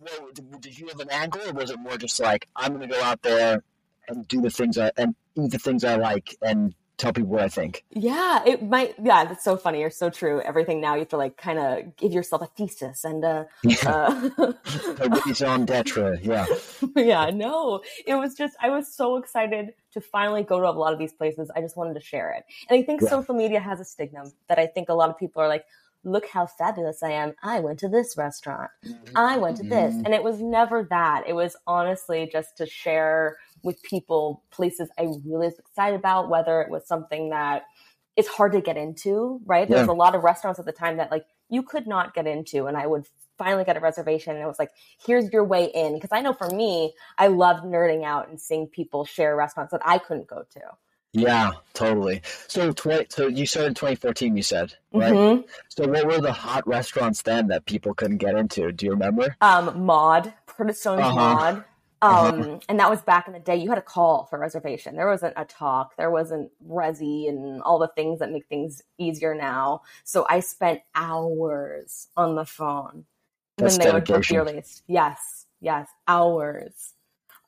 Did 0.59 0.76
you 0.76 0.88
have 0.88 0.99
an 0.99 1.11
angle, 1.11 1.41
or 1.49 1.53
was 1.53 1.71
it 1.71 1.79
more 1.79 1.97
just 1.97 2.19
like 2.19 2.49
I'm 2.57 2.75
going 2.75 2.88
to 2.88 2.95
go 2.95 3.00
out 3.00 3.23
there 3.23 3.62
and 4.09 4.26
do 4.26 4.41
the 4.41 4.50
things 4.50 4.76
I 4.76 4.91
and 4.97 5.14
eat 5.37 5.53
the 5.53 5.59
things 5.59 5.85
I 5.85 5.97
like 5.97 6.37
and 6.43 6.75
tell 6.97 7.13
people 7.13 7.31
what 7.31 7.43
I 7.43 7.49
think. 7.49 7.85
Yeah, 7.91 8.43
it 8.47 8.63
might. 8.63 8.95
Yeah, 9.03 9.25
that's 9.25 9.45
so 9.45 9.57
funny. 9.57 9.81
You're 9.81 9.91
so 9.91 10.11
true. 10.11 10.41
Everything 10.41 10.81
now 10.81 10.95
you 10.95 11.01
have 11.01 11.09
to 11.09 11.17
like 11.17 11.37
kind 11.37 11.59
of 11.59 11.97
give 11.97 12.13
yourself 12.13 12.43
a 12.43 12.47
thesis 12.47 13.05
and 13.05 13.25
uh, 13.25 13.45
yeah. 13.63 13.77
uh. 14.39 14.53
Yeah. 16.23 16.47
yeah. 16.97 17.31
No, 17.31 17.83
it 18.07 18.15
was 18.15 18.35
just 18.35 18.57
I 18.61 18.71
was 18.71 18.93
so 18.95 19.17
excited 19.17 19.75
to 19.93 20.01
finally 20.01 20.43
go 20.43 20.61
to 20.61 20.69
a 20.69 20.71
lot 20.71 20.93
of 20.93 20.99
these 20.99 21.13
places. 21.13 21.51
I 21.55 21.61
just 21.61 21.77
wanted 21.77 21.95
to 21.95 22.01
share 22.01 22.33
it, 22.33 22.45
and 22.69 22.79
I 22.79 22.83
think 22.83 23.03
yeah. 23.03 23.09
social 23.09 23.35
media 23.35 23.61
has 23.61 23.81
a 23.81 23.85
stigma 23.85 24.25
that 24.49 24.59
I 24.59 24.67
think 24.67 24.89
a 24.89 24.95
lot 24.95 25.11
of 25.11 25.19
people 25.19 25.43
are 25.43 25.49
like. 25.49 25.65
Look 26.05 26.29
how 26.29 26.47
fabulous 26.47 27.03
I 27.03 27.11
am. 27.11 27.35
I 27.43 27.61
went 27.61 27.79
to 27.81 27.89
this 27.89 28.17
restaurant. 28.17 28.71
Mm-hmm. 28.87 29.17
I 29.17 29.39
went 29.39 29.57
to 29.59 29.63
this. 29.63 29.95
Mm-hmm. 29.95 30.05
And 30.07 30.15
it 30.15 30.23
was 30.23 30.41
never 30.41 30.87
that. 30.91 31.25
It 31.27 31.35
was 31.35 31.57
honestly 31.67 32.29
just 32.31 32.57
to 32.59 32.67
share 32.67 33.37
with 33.63 33.83
people 33.83 34.43
places 34.51 34.91
I 34.99 35.03
really 35.25 35.47
was 35.47 35.59
excited 35.59 35.99
about, 35.99 36.29
whether 36.29 36.61
it 36.61 36.71
was 36.71 36.87
something 36.87 37.31
that 37.31 37.65
is 38.17 38.29
hard 38.29 38.53
to 38.53 38.61
get 38.61 38.77
into, 38.77 39.41
right? 39.47 39.69
Yeah. 39.69 39.77
There's 39.77 39.89
a 39.89 39.93
lot 39.93 40.15
of 40.15 40.23
restaurants 40.23 40.61
at 40.61 40.67
the 40.67 40.73
time 40.73 40.99
that 40.99 41.11
like 41.11 41.25
you 41.49 41.63
could 41.63 41.87
not 41.87 42.15
get 42.15 42.27
into, 42.27 42.67
and 42.67 42.77
I 42.77 42.87
would 42.87 43.07
finally 43.39 43.65
get 43.65 43.77
a 43.77 43.81
reservation 43.81 44.35
and 44.35 44.45
it 44.45 44.47
was 44.47 44.59
like, 44.59 44.71
here's 45.05 45.33
your 45.33 45.45
way 45.45 45.65
in. 45.75 45.95
Because 45.95 46.11
I 46.13 46.21
know 46.21 46.33
for 46.33 46.49
me, 46.51 46.95
I 47.19 47.29
loved 47.29 47.65
nerding 47.65 48.05
out 48.05 48.29
and 48.29 48.41
seeing 48.41 48.67
people 48.67 49.05
share 49.05 49.35
restaurants 49.35 49.73
that 49.73 49.83
I 49.85 49.99
couldn't 49.99 50.29
go 50.29 50.45
to. 50.53 50.61
Yeah, 51.14 51.52
totally. 51.75 52.23
So, 52.49 52.73
tw- 52.73 53.11
so 53.11 53.28
you 53.28 53.47
started 53.47 53.68
in 53.68 53.75
2014, 53.75 54.37
you 54.37 54.42
said, 54.42 54.75
right? 54.92 55.12
Mm-hmm. 55.12 55.42
So, 55.68 55.87
what 55.87 56.06
were 56.06 56.21
the 56.21 56.33
hot 56.33 56.66
restaurants 56.66 57.23
then 57.23 57.47
that 57.49 57.66
people 57.66 57.94
couldn't 57.94 58.18
get 58.18 58.35
into? 58.35 58.73
Do 58.73 58.87
you 58.87 58.92
remember? 58.92 59.37
Um, 59.40 59.87
Curtis 60.47 60.80
Stone's 60.80 61.00
uh-huh. 61.00 61.62
Uh-huh. 62.02 62.28
Um, 62.28 62.61
and 62.68 62.78
that 62.80 62.90
was 62.90 63.00
back 63.00 63.28
in 63.28 63.33
the 63.33 63.38
day. 63.38 63.56
You 63.56 63.71
had 63.71 63.76
to 63.76 63.83
call 63.83 64.25
for 64.25 64.38
reservation. 64.38 64.97
There 64.97 65.09
wasn't 65.09 65.35
a 65.37 65.44
Tock. 65.47 65.94
There 65.97 66.11
wasn't 66.11 66.50
Resy 66.68 67.28
and 67.28 67.62
all 67.62 67.78
the 67.78 67.88
things 67.88 68.18
that 68.18 68.30
make 68.30 68.47
things 68.47 68.83
easier 68.99 69.35
now. 69.35 69.83
So 70.02 70.26
I 70.28 70.40
spent 70.40 70.83
hours 70.94 72.09
on 72.16 72.35
the 72.35 72.44
phone 72.44 73.06
That's 73.56 73.78
when 73.78 73.87
they 73.87 73.92
would 73.92 74.04
book 74.04 74.28
your 74.28 74.44
list. 74.44 74.83
Yes, 74.87 75.47
yes, 75.61 75.88
hours. 76.06 76.92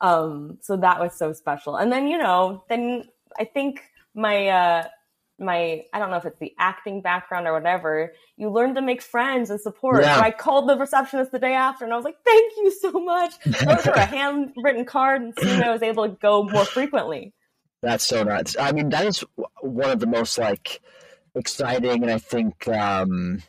Um, 0.00 0.58
so 0.62 0.76
that 0.78 1.00
was 1.00 1.14
so 1.14 1.35
special. 1.35 1.76
And 1.76 1.92
then 1.92 2.08
you 2.08 2.16
know, 2.16 2.64
then 2.70 3.04
I 3.38 3.45
think 3.45 3.83
my 4.14 4.49
uh, 4.49 4.88
my 5.38 5.85
I 5.93 5.99
don't 5.99 6.11
know 6.11 6.16
if 6.16 6.25
it's 6.25 6.38
the 6.38 6.52
acting 6.59 7.02
background 7.02 7.47
or 7.47 7.52
whatever, 7.52 8.12
you 8.37 8.50
learn 8.50 8.75
to 8.75 8.83
make 8.83 9.02
friends 9.02 9.50
and 9.50 9.61
support. 9.61 10.02
Yeah. 10.02 10.16
So 10.16 10.23
I 10.23 10.31
called 10.31 10.69
the 10.69 10.76
receptionist 10.76 11.33
the 11.33 11.38
day 11.38 11.55
after 11.55 11.85
and 11.85 11.93
I 11.93 11.97
was 11.97 12.05
like, 12.05 12.16
Thank 12.25 12.52
you 12.57 12.71
so 12.71 12.93
much. 12.93 13.35
I 13.61 13.66
wrote 13.66 13.85
her 13.85 13.93
a 13.93 14.00
handwritten 14.07 14.85
card 14.85 15.23
and 15.23 15.35
soon 15.38 15.62
I 15.62 15.71
was 15.71 15.83
able 15.83 16.09
to 16.09 16.14
go 16.14 16.45
more 16.45 16.64
frequently. 16.64 17.35
That's 17.83 18.05
so 18.05 18.23
nuts. 18.23 18.57
I 18.59 18.73
mean, 18.73 18.88
that 18.90 19.07
is 19.07 19.25
one 19.61 19.90
of 19.90 20.00
the 20.00 20.07
most 20.07 20.38
like 20.38 20.81
exciting 21.35 22.02
and 22.02 22.11
I 22.11 22.19
think 22.19 22.66
um 22.69 23.43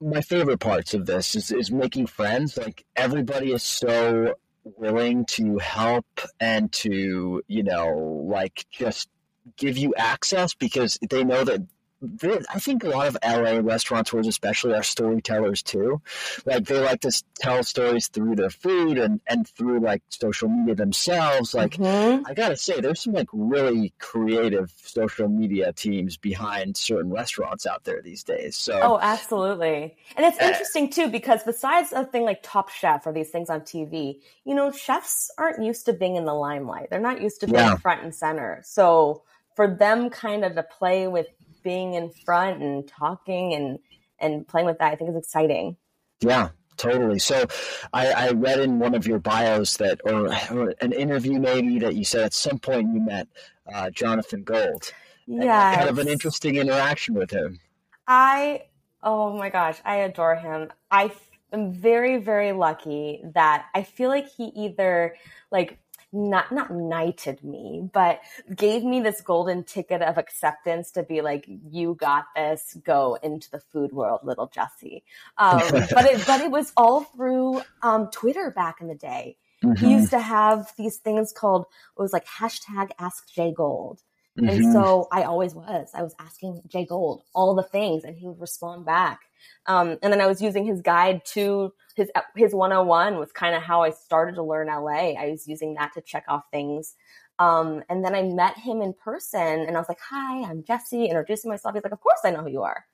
my 0.00 0.20
favorite 0.20 0.60
parts 0.60 0.94
of 0.94 1.06
this 1.06 1.34
is, 1.34 1.50
is 1.50 1.70
making 1.70 2.06
friends. 2.06 2.56
Like 2.56 2.84
everybody 2.96 3.52
is 3.52 3.62
so 3.62 4.34
willing 4.76 5.24
to 5.26 5.58
help 5.58 6.06
and 6.40 6.70
to, 6.72 7.42
you 7.46 7.62
know, 7.62 8.24
like 8.28 8.66
just 8.70 9.08
give 9.56 9.78
you 9.78 9.94
access 9.96 10.54
because 10.54 10.98
they 11.08 11.24
know 11.24 11.44
that 11.44 11.60
I 12.00 12.60
think 12.60 12.84
a 12.84 12.88
lot 12.88 13.08
of 13.08 13.16
LA 13.24 13.58
restaurateurs, 13.58 14.28
especially, 14.28 14.74
are 14.74 14.84
storytellers 14.84 15.62
too. 15.62 16.00
Like 16.44 16.64
they 16.66 16.78
like 16.78 17.00
to 17.00 17.22
tell 17.40 17.64
stories 17.64 18.06
through 18.06 18.36
their 18.36 18.50
food 18.50 18.98
and, 18.98 19.20
and 19.26 19.48
through 19.48 19.80
like 19.80 20.02
social 20.08 20.48
media 20.48 20.76
themselves. 20.76 21.54
Like 21.54 21.72
mm-hmm. 21.72 22.24
I 22.24 22.34
gotta 22.34 22.56
say, 22.56 22.80
there's 22.80 23.02
some 23.02 23.14
like 23.14 23.28
really 23.32 23.92
creative 23.98 24.72
social 24.76 25.28
media 25.28 25.72
teams 25.72 26.16
behind 26.16 26.76
certain 26.76 27.10
restaurants 27.10 27.66
out 27.66 27.82
there 27.82 28.00
these 28.00 28.22
days. 28.22 28.54
So 28.54 28.78
oh, 28.80 28.98
absolutely, 29.02 29.96
and 30.16 30.24
it's 30.24 30.40
uh, 30.40 30.46
interesting 30.46 30.90
too 30.90 31.08
because 31.08 31.42
besides 31.42 31.92
a 31.92 32.04
thing 32.04 32.22
like 32.22 32.44
Top 32.44 32.70
Chef 32.70 33.06
or 33.06 33.12
these 33.12 33.30
things 33.30 33.50
on 33.50 33.62
TV, 33.62 34.20
you 34.44 34.54
know, 34.54 34.70
chefs 34.70 35.32
aren't 35.36 35.64
used 35.64 35.86
to 35.86 35.92
being 35.92 36.14
in 36.14 36.26
the 36.26 36.34
limelight. 36.34 36.90
They're 36.90 37.00
not 37.00 37.20
used 37.20 37.40
to 37.40 37.46
being 37.46 37.58
yeah. 37.58 37.76
front 37.76 38.04
and 38.04 38.14
center. 38.14 38.60
So 38.64 39.24
for 39.58 39.66
them 39.66 40.08
kind 40.08 40.44
of 40.44 40.54
to 40.54 40.62
play 40.62 41.08
with 41.08 41.26
being 41.68 41.92
in 41.92 42.08
front 42.08 42.62
and 42.62 42.88
talking 42.88 43.52
and 43.52 43.78
and 44.18 44.48
playing 44.48 44.66
with 44.66 44.78
that, 44.78 44.90
I 44.90 44.96
think 44.96 45.10
is 45.10 45.16
exciting. 45.16 45.76
Yeah, 46.20 46.48
totally. 46.78 47.18
So 47.18 47.44
I, 47.92 48.12
I, 48.12 48.30
read 48.30 48.58
in 48.58 48.78
one 48.78 48.94
of 48.94 49.06
your 49.06 49.18
bios 49.18 49.76
that, 49.76 50.00
or, 50.04 50.26
or, 50.50 50.74
an 50.80 50.92
interview 50.92 51.38
maybe, 51.38 51.78
that 51.78 51.94
you 51.94 52.04
said 52.04 52.24
at 52.24 52.32
some 52.32 52.58
point 52.58 52.92
you 52.92 53.00
met 53.00 53.28
uh, 53.72 53.90
Jonathan 53.90 54.42
Gold. 54.42 54.92
Yeah. 55.26 55.76
Kind 55.76 55.88
of 55.90 55.98
an 55.98 56.08
interesting 56.08 56.56
interaction 56.56 57.14
with 57.14 57.30
him. 57.30 57.60
I, 58.08 58.64
oh 59.04 59.36
my 59.36 59.50
gosh, 59.50 59.78
I 59.84 59.96
adore 59.96 60.34
him. 60.34 60.70
I 60.90 61.12
am 61.52 61.72
very, 61.72 62.16
very 62.16 62.50
lucky 62.50 63.22
that 63.34 63.66
I 63.74 63.82
feel 63.82 64.08
like 64.08 64.26
he 64.28 64.46
either 64.56 65.14
like 65.52 65.78
not 66.12 66.50
not 66.52 66.70
knighted 66.70 67.42
me, 67.44 67.88
but 67.92 68.20
gave 68.54 68.82
me 68.82 69.00
this 69.00 69.20
golden 69.20 69.64
ticket 69.64 70.00
of 70.02 70.16
acceptance 70.16 70.90
to 70.92 71.02
be 71.02 71.20
like, 71.20 71.44
you 71.46 71.94
got 71.94 72.26
this, 72.34 72.76
go 72.84 73.18
into 73.22 73.50
the 73.50 73.60
food 73.60 73.92
world, 73.92 74.20
little 74.22 74.48
Jessie. 74.48 75.04
Um, 75.36 75.60
but 75.70 76.04
it 76.06 76.26
but 76.26 76.40
it 76.40 76.50
was 76.50 76.72
all 76.76 77.02
through 77.02 77.62
um, 77.82 78.08
Twitter 78.10 78.50
back 78.50 78.80
in 78.80 78.88
the 78.88 78.94
day. 78.94 79.36
Mm-hmm. 79.64 79.84
He 79.84 79.92
used 79.92 80.10
to 80.10 80.20
have 80.20 80.72
these 80.78 80.96
things 80.98 81.32
called 81.32 81.66
it 81.96 82.00
was 82.00 82.12
like 82.12 82.26
hashtag 82.26 82.90
Ask 82.98 83.28
Jay 83.32 83.52
Gold. 83.54 84.00
Mm-hmm. 84.38 84.48
And 84.48 84.72
so 84.72 85.08
I 85.10 85.24
always 85.24 85.54
was. 85.54 85.90
I 85.94 86.02
was 86.02 86.14
asking 86.20 86.62
Jay 86.68 86.86
Gold 86.86 87.22
all 87.34 87.54
the 87.54 87.64
things, 87.64 88.04
and 88.04 88.16
he 88.16 88.28
would 88.28 88.40
respond 88.40 88.86
back. 88.86 89.20
Um, 89.66 89.98
and 90.02 90.12
then 90.12 90.20
I 90.20 90.26
was 90.26 90.42
using 90.42 90.64
his 90.64 90.80
guide 90.82 91.24
to 91.34 91.72
his 91.96 92.10
his 92.36 92.54
101 92.54 93.18
was 93.18 93.32
kind 93.32 93.54
of 93.54 93.62
how 93.62 93.82
I 93.82 93.90
started 93.90 94.36
to 94.36 94.42
learn 94.42 94.68
LA. 94.68 95.14
I 95.18 95.30
was 95.30 95.48
using 95.48 95.74
that 95.74 95.92
to 95.94 96.00
check 96.00 96.24
off 96.28 96.44
things. 96.52 96.94
Um, 97.40 97.82
and 97.88 98.04
then 98.04 98.14
I 98.14 98.22
met 98.22 98.56
him 98.58 98.82
in 98.82 98.94
person, 98.94 99.40
and 99.40 99.76
I 99.76 99.80
was 99.80 99.88
like, 99.88 100.00
"Hi, 100.10 100.42
I'm 100.42 100.64
Jessie," 100.64 101.06
Introducing 101.06 101.50
myself, 101.50 101.74
he's 101.74 101.84
like, 101.84 101.92
"Of 101.92 102.00
course 102.00 102.20
I 102.24 102.30
know 102.30 102.42
who 102.42 102.50
you 102.50 102.62
are," 102.62 102.84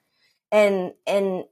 and 0.52 0.92
and 1.06 1.44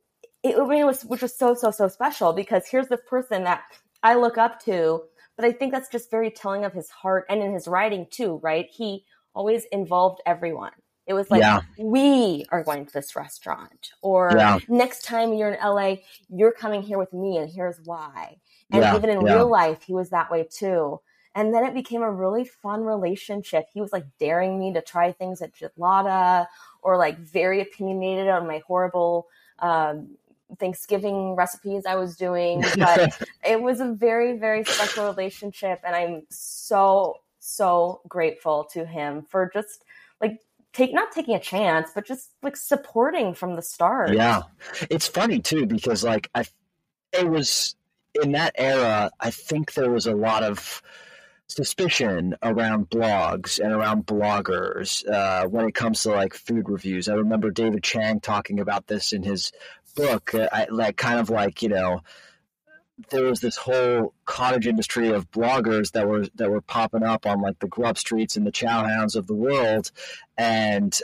it, 0.42 0.56
I 0.58 0.66
mean, 0.66 0.80
it 0.80 0.86
was 0.86 1.04
which 1.04 1.22
was 1.22 1.36
so 1.36 1.54
so 1.54 1.70
so 1.70 1.88
special 1.88 2.32
because 2.32 2.66
here's 2.68 2.88
this 2.88 3.00
person 3.08 3.44
that 3.44 3.64
I 4.02 4.14
look 4.16 4.38
up 4.38 4.62
to, 4.64 5.02
but 5.36 5.44
I 5.46 5.52
think 5.52 5.72
that's 5.72 5.88
just 5.88 6.10
very 6.10 6.30
telling 6.30 6.64
of 6.64 6.72
his 6.72 6.90
heart 6.90 7.26
and 7.30 7.42
in 7.42 7.52
his 7.52 7.68
writing 7.68 8.06
too, 8.10 8.40
right? 8.42 8.66
He 8.70 9.04
always 9.34 9.64
involved 9.66 10.20
everyone. 10.26 10.72
It 11.06 11.14
was 11.14 11.30
like, 11.30 11.40
yeah. 11.40 11.62
we 11.78 12.46
are 12.50 12.62
going 12.62 12.86
to 12.86 12.92
this 12.92 13.16
restaurant. 13.16 13.90
Or 14.02 14.32
yeah. 14.36 14.58
next 14.68 15.04
time 15.04 15.34
you're 15.34 15.50
in 15.50 15.58
LA, 15.60 15.96
you're 16.28 16.52
coming 16.52 16.82
here 16.82 16.98
with 16.98 17.12
me 17.12 17.38
and 17.38 17.50
here's 17.50 17.80
why. 17.84 18.36
And 18.70 18.82
yeah. 18.82 18.96
even 18.96 19.10
in 19.10 19.18
real 19.20 19.48
life, 19.48 19.82
he 19.82 19.92
was 19.92 20.10
that 20.10 20.30
way 20.30 20.46
too. 20.48 21.00
And 21.34 21.54
then 21.54 21.64
it 21.64 21.74
became 21.74 22.02
a 22.02 22.10
really 22.10 22.44
fun 22.44 22.84
relationship. 22.84 23.66
He 23.72 23.80
was 23.80 23.92
like 23.92 24.04
daring 24.18 24.58
me 24.58 24.72
to 24.74 24.82
try 24.82 25.12
things 25.12 25.40
at 25.40 25.54
Jitlada 25.54 26.46
or 26.82 26.96
like 26.98 27.18
very 27.18 27.60
opinionated 27.60 28.28
on 28.28 28.46
my 28.46 28.60
horrible 28.66 29.28
um, 29.58 30.16
Thanksgiving 30.58 31.34
recipes 31.34 31.84
I 31.86 31.94
was 31.96 32.16
doing. 32.16 32.62
But 32.76 33.20
it 33.46 33.60
was 33.60 33.80
a 33.80 33.92
very, 33.92 34.36
very 34.36 34.64
special 34.64 35.06
relationship. 35.06 35.80
And 35.84 35.96
I'm 35.96 36.22
so, 36.28 37.20
so 37.38 38.02
grateful 38.08 38.64
to 38.72 38.84
him 38.84 39.22
for 39.28 39.50
just 39.52 39.84
like 40.20 40.38
take 40.72 40.92
not 40.92 41.12
taking 41.12 41.34
a 41.34 41.40
chance, 41.40 41.90
but 41.94 42.06
just 42.06 42.30
like 42.42 42.56
supporting 42.56 43.34
from 43.34 43.56
the 43.56 43.62
start. 43.62 44.12
Yeah, 44.12 44.42
it's 44.90 45.08
funny 45.08 45.40
too 45.40 45.66
because 45.66 46.04
like 46.04 46.30
I, 46.34 46.44
it 47.12 47.28
was 47.28 47.76
in 48.22 48.32
that 48.32 48.54
era. 48.56 49.10
I 49.20 49.30
think 49.30 49.74
there 49.74 49.90
was 49.90 50.06
a 50.06 50.14
lot 50.14 50.42
of 50.42 50.82
suspicion 51.48 52.34
around 52.42 52.88
blogs 52.88 53.60
and 53.60 53.72
around 53.72 54.06
bloggers 54.06 55.06
uh, 55.08 55.46
when 55.46 55.66
it 55.66 55.74
comes 55.74 56.02
to 56.02 56.10
like 56.10 56.34
food 56.34 56.68
reviews. 56.68 57.08
I 57.08 57.14
remember 57.14 57.50
David 57.50 57.82
Chang 57.82 58.20
talking 58.20 58.58
about 58.60 58.86
this 58.86 59.12
in 59.12 59.22
his 59.22 59.52
book. 59.94 60.34
Uh, 60.34 60.48
I, 60.52 60.66
like 60.70 60.96
kind 60.96 61.20
of 61.20 61.30
like 61.30 61.62
you 61.62 61.68
know 61.68 62.00
there 63.10 63.24
was 63.24 63.40
this 63.40 63.56
whole 63.56 64.12
cottage 64.24 64.66
industry 64.66 65.08
of 65.08 65.30
bloggers 65.30 65.92
that 65.92 66.06
were 66.06 66.26
that 66.34 66.50
were 66.50 66.60
popping 66.60 67.02
up 67.02 67.26
on 67.26 67.40
like 67.40 67.58
the 67.58 67.66
grub 67.66 67.98
streets 67.98 68.36
and 68.36 68.46
the 68.46 68.52
chowhounds 68.52 69.16
of 69.16 69.26
the 69.26 69.34
world 69.34 69.90
and 70.36 71.00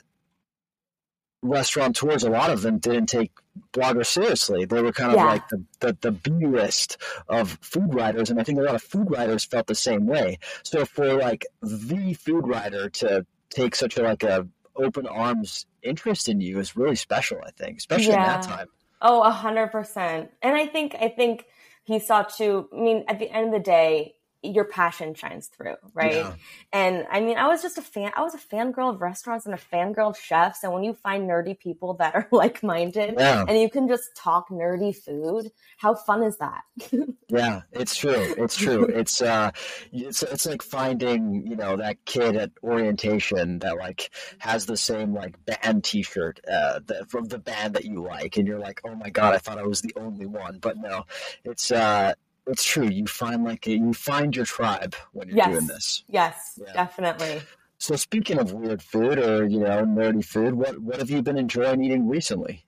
restaurateurs 1.41 2.25
a 2.25 2.31
lot 2.31 2.51
of 2.51 2.63
them 2.63 2.79
didn't 2.79 3.07
take 3.07 3.31
bloggers 3.73 4.07
seriously 4.07 4.65
they 4.65 4.83
were 4.83 4.93
kind 4.93 5.13
of 5.13 5.17
yeah. 5.17 5.25
like 5.25 5.49
the, 5.49 5.65
the, 5.81 5.97
the 6.01 6.11
b 6.11 6.47
list 6.47 6.97
of 7.29 7.59
food 7.61 7.95
writers 7.95 8.29
and 8.29 8.41
i 8.41 8.43
think 8.43 8.59
a 8.59 8.63
lot 8.63 8.75
of 8.75 8.83
food 8.83 9.09
writers 9.11 9.45
felt 9.45 9.67
the 9.67 9.75
same 9.75 10.07
way 10.07 10.39
so 10.65 10.85
for 10.85 11.15
like 11.15 11.47
the 11.63 12.13
food 12.15 12.47
writer 12.47 12.91
to 12.91 13.25
take 13.51 13.77
such 13.77 13.97
a 13.97 14.03
like 14.03 14.25
a 14.25 14.47
open 14.75 15.07
arms 15.07 15.67
interest 15.83 16.29
in 16.29 16.41
you 16.41 16.59
is 16.59 16.77
really 16.77 16.97
special 16.97 17.39
i 17.47 17.51
think 17.53 17.79
especially 17.79 18.09
yeah. 18.09 18.35
in 18.35 18.41
that 18.41 18.43
time 18.43 18.67
oh 19.01 19.23
a 19.23 19.31
hundred 19.31 19.69
percent 19.69 20.31
and 20.43 20.57
i 20.57 20.67
think 20.67 20.97
i 21.01 21.09
think 21.09 21.45
he 21.89 21.99
saw 21.99 22.23
too. 22.23 22.69
I 22.71 22.77
mean, 22.77 23.05
at 23.09 23.19
the 23.19 23.31
end 23.31 23.47
of 23.47 23.53
the 23.53 23.61
day, 23.61 24.15
your 24.43 24.65
passion 24.65 25.15
shines 25.15 25.49
through, 25.49 25.75
right? 25.95 26.15
Yeah. 26.15 26.35
And 26.73 27.07
I 27.11 27.21
mean, 27.21 27.39
I 27.39 27.49
was 27.49 27.61
just 27.61 27.77
a 27.79 27.83
fan. 27.83 28.13
I 28.17 28.23
was 28.23 28.35
a 28.35 28.39
fangirl 28.39 28.95
of 28.95 29.01
restaurants 29.01 29.47
and 29.47 29.55
a 29.55 29.59
fangirl 29.59 30.11
of 30.11 30.19
chefs. 30.19 30.63
And 30.63 30.73
when 30.73 30.85
you 30.85 30.95
find 30.95 31.29
nerdy 31.29 31.59
people 31.59 31.95
that 31.95 32.15
are 32.15 32.29
like 32.33 32.63
minded 32.63 33.15
Yeah. 33.19 33.45
and 33.49 33.59
you 33.61 33.69
can 33.69 33.89
just 33.89 34.15
talk 34.17 34.49
nerdy 34.51 34.95
food, 34.95 35.51
how 35.79 35.95
fun 35.95 36.23
is 36.23 36.39
that? 36.39 36.63
Yeah, 37.31 37.61
it's 37.73 37.95
true. 37.95 38.35
It's 38.39 38.57
true. 38.57 38.87
It's 38.99 39.21
uh, 39.21 39.51
it's 39.93 40.23
it's 40.23 40.47
like 40.47 40.63
finding 40.63 41.47
you 41.47 41.57
know 41.57 41.77
that 41.77 42.03
kid 42.07 42.37
at 42.37 42.53
orientation 42.63 43.59
that 43.59 43.77
like 43.77 44.11
has 44.39 44.65
the 44.65 44.79
same 44.79 45.13
like 45.13 45.37
band 45.45 45.85
T-shirt 45.85 46.41
uh, 46.51 46.81
that 46.87 47.11
from 47.11 47.27
the 47.27 47.39
band 47.39 47.75
that 47.75 47.85
you 47.85 48.03
like, 48.03 48.39
and 48.39 48.49
you're 48.49 48.59
like, 48.59 48.81
oh 48.87 48.95
my 48.95 49.11
god, 49.11 49.35
I 49.35 49.39
thought 49.39 49.59
I 49.59 49.67
was 49.67 49.83
the 49.83 49.93
only 49.97 50.25
one, 50.25 50.59
but 50.59 50.79
no, 50.79 51.05
it's 51.45 51.71
uh, 51.71 52.15
it's 52.49 52.65
true. 52.65 52.87
You 52.87 53.07
find 53.07 53.45
like 53.45 53.67
a, 53.67 53.73
you 53.73 53.93
find 53.93 54.35
your 54.35 54.45
tribe 54.45 54.95
when 55.13 55.29
you're 55.29 55.37
Yes. 55.37 55.53
doing 55.53 55.67
this. 55.67 56.05
yes, 56.09 56.59
Yeah. 56.65 56.73
definitely. 56.73 57.43
So 57.79 57.95
speaking 57.97 58.39
of 58.39 58.53
weird 58.53 58.83
food 58.83 59.19
or 59.19 59.45
you 59.47 59.61
know 59.61 59.85
nerdy 59.85 60.25
food, 60.25 60.55
what 60.55 60.79
what 60.81 60.99
have 60.99 61.11
you 61.11 61.23
been 61.23 61.39
enjoying 61.39 61.85
eating 61.85 62.09
recently? 62.09 62.65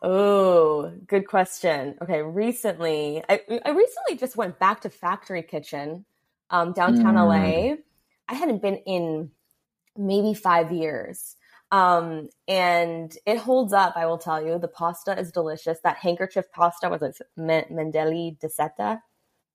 Oh, 0.00 0.92
good 1.06 1.26
question. 1.26 1.96
Okay, 2.00 2.22
recently, 2.22 3.22
I, 3.28 3.40
I 3.64 3.70
recently 3.70 4.16
just 4.16 4.36
went 4.36 4.58
back 4.58 4.82
to 4.82 4.90
Factory 4.90 5.42
Kitchen, 5.42 6.04
um, 6.50 6.72
downtown 6.72 7.14
Mm. 7.14 7.26
LA. 7.26 7.76
I 8.28 8.34
hadn't 8.34 8.62
been 8.62 8.76
in 8.76 9.30
maybe 9.96 10.34
five 10.34 10.70
years. 10.70 11.34
Um, 11.70 12.28
and 12.46 13.14
it 13.26 13.38
holds 13.38 13.72
up, 13.72 13.92
I 13.96 14.06
will 14.06 14.18
tell 14.18 14.44
you. 14.44 14.58
The 14.58 14.68
pasta 14.68 15.18
is 15.18 15.30
delicious. 15.32 15.78
That 15.84 15.96
handkerchief 15.98 16.50
pasta 16.52 16.88
was 16.88 17.02
it 17.02 17.18
Men- 17.36 17.66
Mandilli 17.70 18.38
di 18.40 18.48
Seta? 18.48 19.02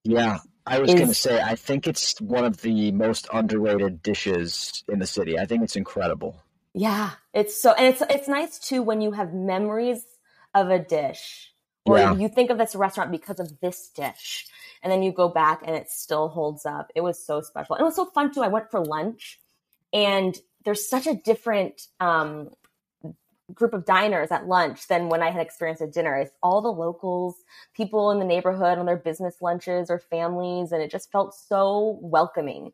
Yeah, 0.03 0.39
I 0.67 0.79
was 0.79 0.89
Is- 0.89 0.95
going 0.95 1.07
to 1.07 1.13
say, 1.15 1.41
I 1.41 1.55
think 1.55 1.87
it's 1.87 2.19
one 2.21 2.43
of 2.43 2.61
the 2.61 2.91
most 2.91 3.27
underrated 3.33 4.03
dishes 4.03 4.83
in 4.89 4.99
the 4.99 5.07
city. 5.07 5.39
I 5.39 5.45
think 5.45 5.63
it's 5.63 5.75
incredible. 5.75 6.35
Yeah, 6.75 7.11
it's 7.33 7.59
so, 7.61 7.71
and 7.71 7.85
it's 7.87 8.01
it's 8.09 8.27
nice 8.27 8.57
too 8.59 8.81
when 8.81 8.99
you 8.99 9.11
have 9.11 9.31
memories 9.33 10.03
of 10.55 10.69
a 10.71 10.79
dish, 10.79 11.53
or 11.85 11.99
Yeah. 11.99 12.13
you 12.15 12.27
think 12.29 12.49
of 12.49 12.57
this 12.57 12.73
restaurant 12.75 13.11
because 13.11 13.39
of 13.39 13.59
this 13.59 13.89
dish, 13.89 14.47
and 14.81 14.91
then 14.91 15.03
you 15.03 15.11
go 15.11 15.29
back 15.29 15.61
and 15.65 15.75
it 15.75 15.91
still 15.91 16.29
holds 16.29 16.65
up. 16.65 16.91
It 16.95 17.01
was 17.01 17.23
so 17.23 17.41
special. 17.41 17.75
And 17.75 17.81
It 17.81 17.85
was 17.85 17.95
so 17.95 18.05
fun 18.05 18.33
too. 18.33 18.41
I 18.41 18.47
went 18.47 18.71
for 18.71 18.83
lunch, 18.83 19.39
and 19.93 20.35
there's 20.65 20.87
such 20.87 21.07
a 21.07 21.13
different 21.15 21.87
um, 21.99 22.49
group 23.53 23.73
of 23.73 23.85
diners 23.85 24.31
at 24.31 24.47
lunch 24.47 24.87
than 24.87 25.09
when 25.09 25.21
I 25.21 25.29
had 25.29 25.41
experienced 25.41 25.81
at 25.81 25.93
dinner. 25.93 26.15
It's 26.15 26.35
all 26.41 26.61
the 26.61 26.71
locals, 26.71 27.35
people 27.75 28.11
in 28.11 28.19
the 28.19 28.25
neighborhood 28.25 28.77
on 28.77 28.85
their 28.85 28.97
business 28.97 29.35
lunches 29.41 29.89
or 29.89 29.99
families, 29.99 30.71
and 30.71 30.81
it 30.81 30.89
just 30.91 31.11
felt 31.11 31.35
so 31.35 31.97
welcoming. 32.01 32.71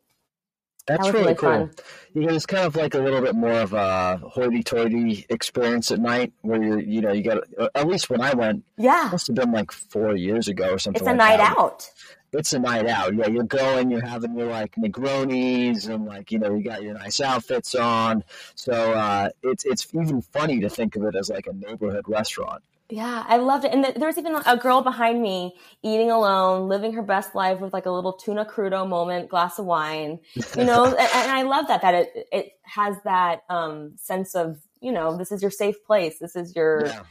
That's 0.86 1.04
was 1.04 1.12
really, 1.12 1.24
really 1.24 1.34
cool. 1.36 1.50
fun. 1.50 1.70
Yeah, 2.14 2.32
it's 2.32 2.46
kind 2.46 2.64
of 2.66 2.74
like 2.74 2.94
a 2.94 2.98
little 2.98 3.20
bit 3.20 3.34
more 3.36 3.52
of 3.52 3.72
a 3.74 4.16
hoity-toity 4.16 5.26
experience 5.28 5.90
at 5.92 6.00
night, 6.00 6.32
where 6.40 6.60
you're, 6.60 6.80
you 6.80 7.00
know, 7.00 7.12
you 7.12 7.22
got. 7.22 7.44
At 7.74 7.86
least 7.86 8.08
when 8.10 8.20
I 8.22 8.32
went, 8.34 8.64
Yeah, 8.76 9.08
must 9.12 9.26
have 9.26 9.36
been 9.36 9.52
like 9.52 9.70
four 9.72 10.16
years 10.16 10.48
ago 10.48 10.70
or 10.70 10.78
something. 10.78 11.00
it's 11.00 11.06
a 11.06 11.10
like 11.10 11.18
night 11.18 11.36
that. 11.36 11.54
out. 11.58 11.88
It's 12.32 12.52
a 12.52 12.58
night 12.58 12.86
out. 12.86 13.14
Yeah, 13.14 13.26
you're 13.28 13.42
going, 13.44 13.90
you're 13.90 14.06
having 14.06 14.36
your 14.36 14.48
like 14.48 14.74
Negronis, 14.76 15.88
and 15.88 16.06
like 16.06 16.30
you 16.30 16.38
know, 16.38 16.54
you 16.54 16.62
got 16.62 16.82
your 16.82 16.94
nice 16.94 17.20
outfits 17.20 17.74
on. 17.74 18.22
So 18.54 18.72
uh, 18.72 19.30
it's 19.42 19.64
it's 19.64 19.86
even 19.94 20.20
funny 20.22 20.60
to 20.60 20.68
think 20.68 20.96
of 20.96 21.04
it 21.04 21.16
as 21.16 21.28
like 21.28 21.46
a 21.46 21.52
neighborhood 21.52 22.04
restaurant. 22.06 22.62
Yeah, 22.88 23.24
I 23.28 23.36
loved 23.36 23.64
it. 23.64 23.72
And 23.72 23.84
th- 23.84 23.96
there 23.96 24.08
was 24.08 24.18
even 24.18 24.34
a 24.34 24.56
girl 24.56 24.82
behind 24.82 25.22
me 25.22 25.54
eating 25.82 26.10
alone, 26.10 26.68
living 26.68 26.92
her 26.94 27.02
best 27.02 27.36
life 27.36 27.60
with 27.60 27.72
like 27.72 27.86
a 27.86 27.90
little 27.90 28.12
tuna 28.12 28.44
crudo 28.44 28.88
moment, 28.88 29.28
glass 29.28 29.60
of 29.60 29.64
wine, 29.64 30.18
you 30.34 30.64
know, 30.64 30.84
and, 30.86 30.98
and 30.98 31.30
I 31.30 31.42
love 31.42 31.68
that, 31.68 31.82
that 31.82 31.94
it, 31.94 32.28
it 32.32 32.52
has 32.62 32.96
that, 33.04 33.42
um, 33.48 33.92
sense 33.96 34.34
of, 34.34 34.58
you 34.80 34.90
know, 34.90 35.16
this 35.16 35.30
is 35.30 35.40
your 35.40 35.52
safe 35.52 35.76
place. 35.84 36.18
This 36.18 36.34
is 36.34 36.56
your, 36.56 36.86
Yeah. 36.86 37.02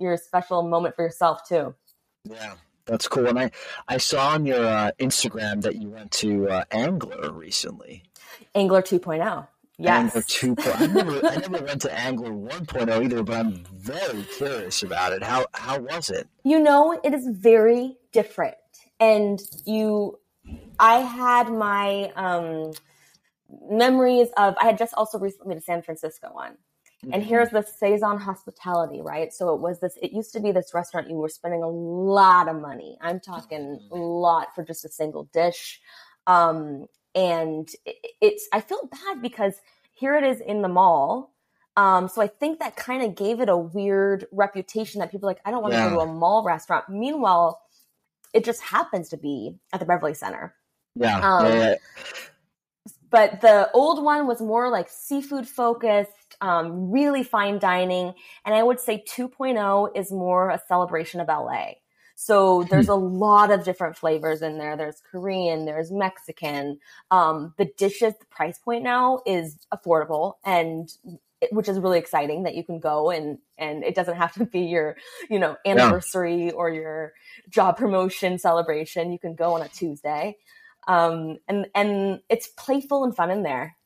your 0.00 0.16
special 0.16 0.64
moment 0.64 0.96
for 0.96 1.04
yourself 1.04 1.46
too. 1.48 1.72
Yeah, 2.28 2.54
that's 2.86 3.08
cool. 3.08 3.26
And 3.26 3.38
I, 3.38 3.50
I 3.88 3.98
saw 3.98 4.30
on 4.30 4.46
your 4.46 4.64
uh, 4.64 4.90
Instagram 4.98 5.62
that 5.62 5.76
you 5.76 5.88
went 5.88 6.10
to 6.12 6.48
uh, 6.48 6.64
Angler 6.70 7.32
recently. 7.32 8.02
Angler 8.54 8.82
2.0. 8.82 9.46
Yes. 9.78 10.14
Angler 10.16 10.22
2.0. 10.22 10.80
I 10.80 10.86
never, 10.86 11.26
I 11.26 11.36
never 11.36 11.64
went 11.64 11.80
to 11.82 11.92
Angler 11.98 12.30
1.0 12.30 13.04
either, 13.04 13.22
but 13.22 13.36
I'm 13.38 13.64
very 13.74 14.22
curious 14.36 14.82
about 14.82 15.12
it. 15.12 15.22
How 15.22 15.46
how 15.54 15.78
was 15.80 16.10
it? 16.10 16.28
you 16.44 16.58
know 16.60 16.98
it 17.04 17.14
is 17.14 17.26
very 17.28 17.96
different 18.12 18.54
and 19.00 19.40
you 19.64 20.18
i 20.78 20.94
had 20.96 21.50
my 21.52 22.10
um 22.16 22.72
memories 23.68 24.28
of 24.36 24.54
i 24.60 24.64
had 24.64 24.78
just 24.78 24.94
also 24.94 25.18
recently 25.18 25.48
been 25.54 25.58
to 25.58 25.64
san 25.64 25.82
francisco 25.82 26.28
one 26.32 26.52
Mm-hmm. 26.52 26.71
And 27.10 27.22
here's 27.22 27.50
the 27.50 27.62
saison 27.62 28.18
hospitality 28.18 29.00
right 29.00 29.32
so 29.32 29.54
it 29.54 29.60
was 29.60 29.80
this 29.80 29.98
it 30.00 30.12
used 30.12 30.32
to 30.32 30.40
be 30.40 30.52
this 30.52 30.72
restaurant 30.72 31.08
you 31.08 31.16
were 31.16 31.28
spending 31.28 31.62
a 31.62 31.68
lot 31.68 32.48
of 32.48 32.60
money 32.60 32.96
i'm 33.00 33.18
talking 33.18 33.80
a 33.90 33.96
lot 33.96 34.54
for 34.54 34.62
just 34.64 34.84
a 34.84 34.88
single 34.88 35.24
dish 35.32 35.80
um 36.26 36.86
and 37.14 37.70
it, 37.84 37.96
it's 38.20 38.48
i 38.52 38.60
feel 38.60 38.88
bad 38.90 39.20
because 39.20 39.54
here 39.92 40.16
it 40.16 40.24
is 40.24 40.40
in 40.40 40.62
the 40.62 40.68
mall 40.68 41.32
um, 41.76 42.08
so 42.08 42.20
I 42.20 42.26
think 42.26 42.58
that 42.58 42.76
kind 42.76 43.02
of 43.02 43.14
gave 43.14 43.40
it 43.40 43.48
a 43.48 43.56
weird 43.56 44.26
reputation 44.30 44.98
that 45.00 45.10
people 45.10 45.26
are 45.26 45.30
like, 45.32 45.40
I 45.44 45.50
don't 45.50 45.62
want 45.62 45.72
to 45.72 45.78
Yeah. 45.78 45.88
go 45.88 45.96
to 45.96 46.00
a 46.00 46.06
mall 46.06 46.44
restaurant. 46.44 46.88
Meanwhile, 46.88 47.62
it 48.34 48.44
just 48.44 48.60
happens 48.62 49.08
to 49.10 49.16
be 49.16 49.54
at 49.72 49.80
the 49.80 49.86
Beverly 49.86 50.14
Center. 50.14 50.54
Yeah, 50.94 51.18
Um, 51.20 51.46
yeah, 51.46 51.54
yeah. 51.58 51.74
But 53.10 53.40
the 53.40 53.70
old 53.72 54.02
one 54.02 54.26
was 54.26 54.40
more 54.40 54.68
like 54.68 54.88
seafood 54.88 55.48
focused, 55.48 56.10
um, 56.42 56.92
really 56.92 57.24
fine 57.24 57.60
dining. 57.60 58.14
And 58.46 58.54
I 58.54 58.64
would 58.64 58.80
say 58.80 59.04
2.0 59.08 59.96
is 59.96 60.12
more 60.12 60.50
a 60.50 60.60
celebration 60.68 61.20
of 61.20 61.28
LA. 61.28 61.74
So 62.16 62.64
there's 62.64 62.88
a 62.88 62.96
lot 62.96 63.50
of 63.52 63.64
different 63.64 63.96
flavors 63.96 64.42
in 64.42 64.58
there. 64.58 64.76
There's 64.76 65.02
Korean, 65.10 65.66
there's 65.66 65.92
Mexican. 65.92 66.80
Um, 67.10 67.54
the 67.58 67.66
dishes, 67.78 68.14
the 68.20 68.26
price 68.26 68.58
point 68.58 68.84
now 68.84 69.22
is 69.26 69.58
affordable 69.74 70.34
and 70.44 70.92
it- 71.42 71.52
which 71.52 71.68
is 71.68 71.80
really 71.80 71.98
exciting 72.00 72.44
that 72.44 72.56
you 72.56 72.64
can 72.64 72.80
go 72.80 73.10
and 73.10 73.38
and 73.58 73.84
it 73.84 73.96
doesn't 73.96 74.16
have 74.16 74.34
to 74.34 74.46
be 74.46 74.60
your 74.62 74.96
you 75.30 75.38
know 75.40 75.56
anniversary 75.66 76.52
or 76.52 76.70
your 76.70 77.14
job 77.50 77.78
promotion 77.78 78.38
celebration. 78.38 79.12
You 79.12 79.20
can 79.20 79.34
go 79.34 79.54
on 79.54 79.62
a 79.62 79.68
Tuesday 79.68 80.36
um, 80.88 81.38
and 81.48 81.66
and 81.74 82.20
it's 82.28 82.48
playful 82.48 83.04
and 83.04 83.16
fun 83.16 83.30
in 83.30 83.42
there. 83.44 83.76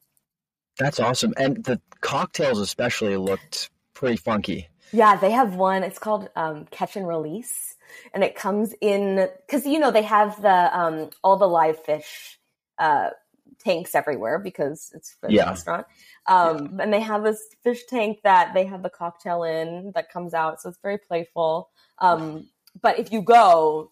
That's 0.79 1.01
awesome. 1.01 1.33
And 1.37 1.65
the 1.65 1.81
cocktails 2.01 2.61
especially 2.61 3.17
looked 3.17 3.71
pretty 3.95 4.17
funky. 4.17 4.69
Yeah, 4.93 5.17
they 5.17 5.33
have 5.33 5.57
one. 5.57 5.83
It's 5.83 5.99
called 5.99 6.29
um, 6.37 6.67
Catch 6.71 6.97
and 6.97 7.09
Release, 7.09 7.75
and 8.15 8.23
it 8.23 8.37
comes 8.37 8.75
in 8.81 9.29
because 9.47 9.67
you 9.67 9.79
know 9.79 9.91
they 9.91 10.03
have 10.03 10.41
the 10.41 10.79
um, 10.79 11.11
all 11.25 11.37
the 11.37 11.49
live 11.49 11.83
fish 11.85 12.39
uh, 12.79 13.11
tanks 13.59 13.95
everywhere 13.95 14.39
because 14.39 14.93
it's 14.95 15.17
a 15.23 15.33
Yeah. 15.33 15.49
restaurant. 15.49 15.87
Um, 16.27 16.79
And 16.81 16.93
they 16.93 17.01
have 17.01 17.25
this 17.25 17.41
fish 17.63 17.85
tank 17.87 18.21
that 18.23 18.55
they 18.55 18.67
have 18.67 18.83
the 18.83 18.91
cocktail 18.91 19.43
in 19.43 19.93
that 19.95 20.11
comes 20.11 20.35
out, 20.35 20.61
so 20.61 20.69
it's 20.69 20.79
very 20.83 20.99
playful. 20.99 21.71
Um, 21.99 22.49
but 22.81 22.99
if 22.99 23.13
you 23.13 23.23
go, 23.23 23.91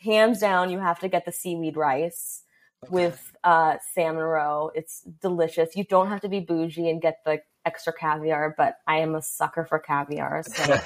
hands 0.00 0.38
down, 0.38 0.70
you 0.70 0.78
have 0.78 0.98
to 1.00 1.08
get 1.08 1.24
the 1.24 1.32
seaweed 1.32 1.76
rice 1.76 2.42
with 2.90 3.32
uh, 3.44 3.76
salmon 3.94 4.22
roe. 4.22 4.70
It's 4.74 5.02
delicious. 5.20 5.76
You 5.76 5.84
don't 5.84 6.08
have 6.08 6.20
to 6.22 6.28
be 6.28 6.40
bougie 6.40 6.88
and 6.88 7.00
get 7.00 7.18
the 7.24 7.40
extra 7.64 7.92
caviar, 7.92 8.54
but 8.56 8.78
I 8.86 8.98
am 8.98 9.14
a 9.14 9.22
sucker 9.22 9.64
for 9.64 9.78
caviar. 9.78 10.42
So 10.42 10.78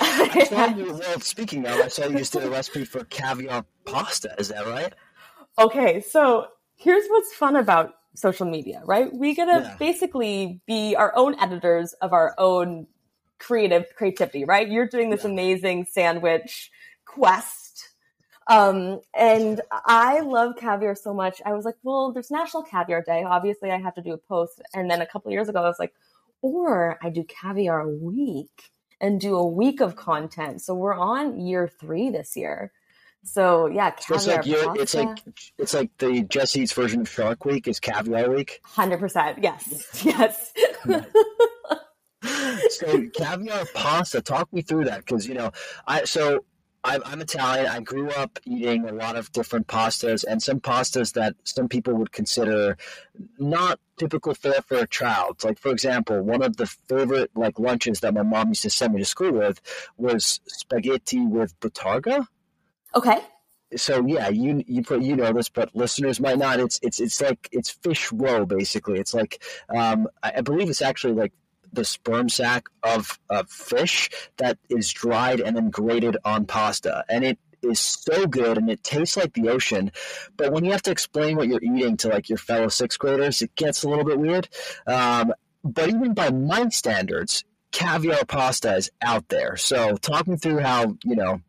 well, 0.50 1.20
speaking 1.20 1.66
of, 1.66 1.80
I 1.80 1.88
saw 1.88 2.06
you 2.06 2.18
just 2.18 2.32
did 2.32 2.44
a 2.44 2.50
recipe 2.50 2.84
for 2.84 3.04
caviar 3.04 3.64
pasta. 3.84 4.34
Is 4.38 4.48
that 4.48 4.66
right? 4.66 4.92
okay, 5.58 6.00
so 6.00 6.46
here's 6.76 7.06
what's 7.08 7.34
fun 7.34 7.56
about 7.56 7.94
social 8.14 8.46
media, 8.46 8.82
right? 8.84 9.12
We 9.12 9.34
get 9.34 9.46
to 9.46 9.60
Yeah. 9.62 9.76
basically 9.78 10.60
be 10.66 10.94
our 10.96 11.12
own 11.16 11.38
editors 11.40 11.92
of 11.94 12.12
our 12.12 12.34
own 12.38 12.86
creative 13.38 13.86
creativity, 13.96 14.44
right? 14.44 14.68
You're 14.68 14.88
doing 14.88 15.10
this 15.10 15.24
Yeah. 15.24 15.30
amazing 15.30 15.86
sandwich 15.86 16.70
quest. 17.06 17.59
Um, 18.50 19.00
and 19.14 19.60
I 19.70 20.20
love 20.20 20.56
caviar 20.56 20.96
so 20.96 21.14
much. 21.14 21.40
I 21.46 21.52
was 21.52 21.64
like, 21.64 21.76
well, 21.84 22.10
there's 22.10 22.32
National 22.32 22.64
Caviar 22.64 23.00
Day. 23.00 23.22
Obviously, 23.22 23.70
I 23.70 23.78
have 23.78 23.94
to 23.94 24.02
do 24.02 24.12
a 24.12 24.18
post. 24.18 24.60
And 24.74 24.90
then 24.90 25.00
a 25.00 25.06
couple 25.06 25.30
years 25.30 25.48
ago, 25.48 25.60
I 25.60 25.68
was 25.68 25.78
like, 25.78 25.94
or 26.42 26.98
I 27.00 27.10
do 27.10 27.22
caviar 27.22 27.88
week 27.88 28.72
and 29.00 29.20
do 29.20 29.36
a 29.36 29.46
week 29.46 29.80
of 29.80 29.94
content. 29.94 30.62
So 30.62 30.74
we're 30.74 30.94
on 30.94 31.38
year 31.38 31.68
three 31.68 32.10
this 32.10 32.36
year. 32.36 32.72
So 33.22 33.66
yeah, 33.66 33.94
So 34.00 34.16
it's 34.16 34.26
caviar 34.26 34.66
like 34.66 34.80
it's 34.80 34.94
like 34.94 35.18
it's 35.56 35.74
like 35.74 35.90
the 35.98 36.22
Jessie's 36.22 36.72
version 36.72 37.02
of 37.02 37.08
Shark 37.08 37.44
Week 37.44 37.68
is 37.68 37.78
Caviar 37.78 38.30
Week. 38.30 38.60
Hundred 38.64 38.98
percent. 38.98 39.38
Yes. 39.42 40.02
Yes. 40.04 40.52
So 42.70 43.08
caviar 43.14 43.64
pasta. 43.74 44.20
Talk 44.20 44.52
me 44.52 44.62
through 44.62 44.84
that 44.86 44.98
because 44.98 45.26
you 45.26 45.34
know 45.34 45.52
I 45.86 46.04
so 46.04 46.44
I'm, 46.82 47.02
I'm 47.04 47.20
Italian. 47.20 47.66
I 47.66 47.80
grew 47.80 48.10
up 48.10 48.38
eating 48.44 48.88
a 48.88 48.92
lot 48.92 49.16
of 49.16 49.30
different 49.32 49.66
pastas, 49.66 50.24
and 50.26 50.42
some 50.42 50.60
pastas 50.60 51.12
that 51.12 51.34
some 51.44 51.68
people 51.68 51.94
would 51.94 52.12
consider 52.12 52.78
not 53.38 53.78
typical 53.98 54.34
fare 54.34 54.62
for 54.62 54.78
a 54.78 54.86
child. 54.86 55.44
Like, 55.44 55.58
for 55.58 55.70
example, 55.70 56.22
one 56.22 56.42
of 56.42 56.56
the 56.56 56.66
favorite 56.66 57.30
like 57.34 57.58
lunches 57.58 58.00
that 58.00 58.14
my 58.14 58.22
mom 58.22 58.48
used 58.48 58.62
to 58.62 58.70
send 58.70 58.94
me 58.94 59.00
to 59.00 59.04
school 59.04 59.32
with 59.32 59.60
was 59.98 60.40
spaghetti 60.46 61.26
with 61.26 61.58
bottarga. 61.60 62.26
Okay. 62.94 63.20
So 63.76 64.04
yeah, 64.06 64.28
you 64.28 64.64
you 64.66 64.82
put 64.82 65.02
you 65.02 65.14
know 65.14 65.32
this, 65.32 65.48
but 65.48 65.76
listeners 65.76 66.18
might 66.18 66.38
not. 66.38 66.58
It's 66.58 66.80
it's 66.82 66.98
it's 66.98 67.20
like 67.20 67.48
it's 67.52 67.70
fish 67.70 68.10
roe 68.10 68.44
basically. 68.44 68.98
It's 68.98 69.14
like 69.14 69.42
um, 69.68 70.08
I, 70.22 70.32
I 70.38 70.40
believe 70.40 70.68
it's 70.68 70.82
actually 70.82 71.12
like 71.12 71.32
the 71.72 71.84
sperm 71.84 72.28
sac 72.28 72.66
of 72.82 73.18
a 73.28 73.44
fish 73.46 74.10
that 74.36 74.58
is 74.68 74.90
dried 74.92 75.40
and 75.40 75.56
then 75.56 75.70
grated 75.70 76.16
on 76.24 76.46
pasta, 76.46 77.04
and 77.08 77.24
it 77.24 77.38
is 77.62 77.78
so 77.78 78.26
good 78.26 78.56
and 78.56 78.70
it 78.70 78.82
tastes 78.82 79.16
like 79.16 79.34
the 79.34 79.48
ocean. 79.48 79.92
But 80.36 80.52
when 80.52 80.64
you 80.64 80.72
have 80.72 80.82
to 80.82 80.90
explain 80.90 81.36
what 81.36 81.48
you're 81.48 81.62
eating 81.62 81.96
to 81.98 82.08
like 82.08 82.28
your 82.28 82.38
fellow 82.38 82.68
sixth 82.68 82.98
graders, 82.98 83.42
it 83.42 83.54
gets 83.54 83.82
a 83.82 83.88
little 83.88 84.04
bit 84.04 84.18
weird. 84.18 84.48
Um, 84.86 85.32
but 85.62 85.88
even 85.88 86.14
by 86.14 86.30
my 86.30 86.68
standards, 86.70 87.44
caviar 87.72 88.24
pasta 88.24 88.76
is 88.76 88.90
out 89.02 89.28
there. 89.28 89.56
So 89.56 89.96
talking 89.96 90.36
through 90.36 90.58
how 90.60 90.96
you 91.04 91.16
know 91.16 91.40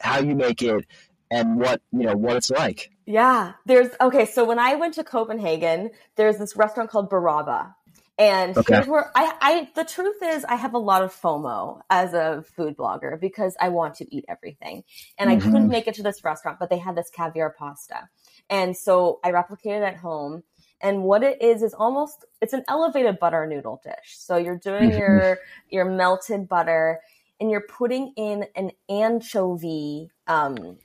how 0.00 0.20
you 0.20 0.34
make 0.34 0.62
it 0.62 0.86
and 1.30 1.58
what 1.58 1.80
you 1.92 2.04
know 2.04 2.16
what 2.16 2.36
it's 2.36 2.50
like. 2.50 2.90
Yeah, 3.06 3.52
there's 3.66 3.90
okay. 4.00 4.26
So 4.26 4.44
when 4.44 4.58
I 4.58 4.74
went 4.76 4.94
to 4.94 5.04
Copenhagen, 5.04 5.90
there's 6.16 6.38
this 6.38 6.56
restaurant 6.56 6.90
called 6.90 7.10
Barabba, 7.10 7.74
and 8.16 8.56
okay. 8.56 8.74
here's 8.74 8.86
where 8.86 9.10
I, 9.14 9.34
I, 9.40 9.68
the 9.74 9.84
truth 9.84 10.22
is, 10.22 10.44
I 10.44 10.54
have 10.54 10.74
a 10.74 10.78
lot 10.78 11.02
of 11.02 11.12
FOMO 11.12 11.80
as 11.90 12.14
a 12.14 12.44
food 12.56 12.76
blogger 12.76 13.18
because 13.20 13.56
I 13.60 13.70
want 13.70 13.96
to 13.96 14.14
eat 14.14 14.24
everything. 14.28 14.84
And 15.18 15.30
mm-hmm. 15.30 15.40
I 15.40 15.42
couldn't 15.42 15.68
make 15.68 15.88
it 15.88 15.94
to 15.96 16.02
this 16.02 16.22
restaurant, 16.22 16.58
but 16.60 16.70
they 16.70 16.78
had 16.78 16.96
this 16.96 17.10
caviar 17.10 17.50
pasta. 17.50 18.08
And 18.48 18.76
so 18.76 19.18
I 19.24 19.32
replicated 19.32 19.82
at 19.82 19.96
home. 19.96 20.44
And 20.80 21.02
what 21.02 21.22
it 21.22 21.42
is 21.42 21.62
is 21.62 21.74
almost 21.74 22.24
it's 22.40 22.52
an 22.52 22.62
elevated 22.68 23.18
butter 23.18 23.46
noodle 23.46 23.80
dish. 23.82 24.16
So 24.16 24.36
you're 24.36 24.58
doing 24.58 24.90
mm-hmm. 24.90 24.98
your 24.98 25.38
your 25.70 25.84
melted 25.86 26.48
butter 26.48 27.00
and 27.40 27.50
you're 27.50 27.62
putting 27.62 28.12
in 28.16 28.46
an 28.54 28.70
anchovy 28.88 30.10
um 30.26 30.76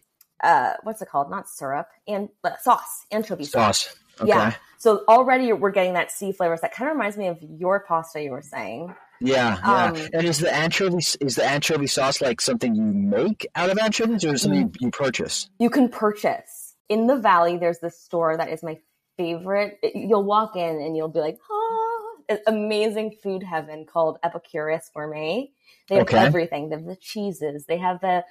uh 0.41 0.73
what's 0.83 1.01
it 1.01 1.09
called? 1.09 1.29
Not 1.29 1.49
syrup 1.49 1.89
and 2.07 2.29
uh, 2.45 2.51
sauce, 2.61 3.05
anchovy 3.11 3.43
sauce. 3.43 3.83
sauce. 3.83 3.95
Okay. 4.21 4.29
Yeah. 4.29 4.53
So 4.77 5.03
already 5.07 5.51
we're 5.53 5.71
getting 5.71 5.93
that 5.93 6.11
sea 6.11 6.31
flavors. 6.31 6.61
That 6.61 6.73
kind 6.73 6.89
of 6.89 6.95
reminds 6.95 7.17
me 7.17 7.27
of 7.27 7.37
your 7.41 7.81
pasta 7.81 8.21
you 8.21 8.31
were 8.31 8.41
saying. 8.41 8.95
Yeah, 9.21 9.57
yeah. 9.57 9.83
Um, 9.85 10.07
and 10.13 10.25
is 10.25 10.39
the 10.39 10.53
anchovy 10.53 10.97
is 11.19 11.35
the 11.35 11.43
anchovy 11.43 11.87
sauce 11.87 12.21
like 12.21 12.39
something 12.39 12.73
you 12.73 12.83
make 12.83 13.45
out 13.55 13.69
of 13.69 13.77
anchovies, 13.77 14.23
or 14.23 14.33
is 14.33 14.43
something 14.43 14.73
you, 14.79 14.91
purchase? 14.91 15.49
You 15.59 15.69
can 15.69 15.89
purchase 15.89 16.75
in 16.87 17.07
the 17.07 17.17
valley. 17.17 17.57
There's 17.57 17.79
this 17.79 17.99
store 17.99 18.37
that 18.37 18.49
is 18.49 18.63
my 18.63 18.79
favorite. 19.17 19.79
You'll 19.93 20.23
walk 20.23 20.55
in 20.55 20.81
and 20.81 20.95
you'll 20.95 21.09
be 21.09 21.19
like, 21.19 21.37
"Oh, 21.49 22.17
amazing 22.47 23.17
food 23.21 23.43
heaven!" 23.43 23.85
Called 23.85 24.17
Epicurious 24.23 24.91
Gourmet. 24.93 25.51
They 25.89 25.95
have 25.95 26.03
okay. 26.03 26.19
everything. 26.19 26.69
They 26.69 26.75
have 26.75 26.85
the 26.85 26.95
cheeses. 26.95 27.65
They 27.65 27.77
have 27.77 27.99
the 27.99 28.23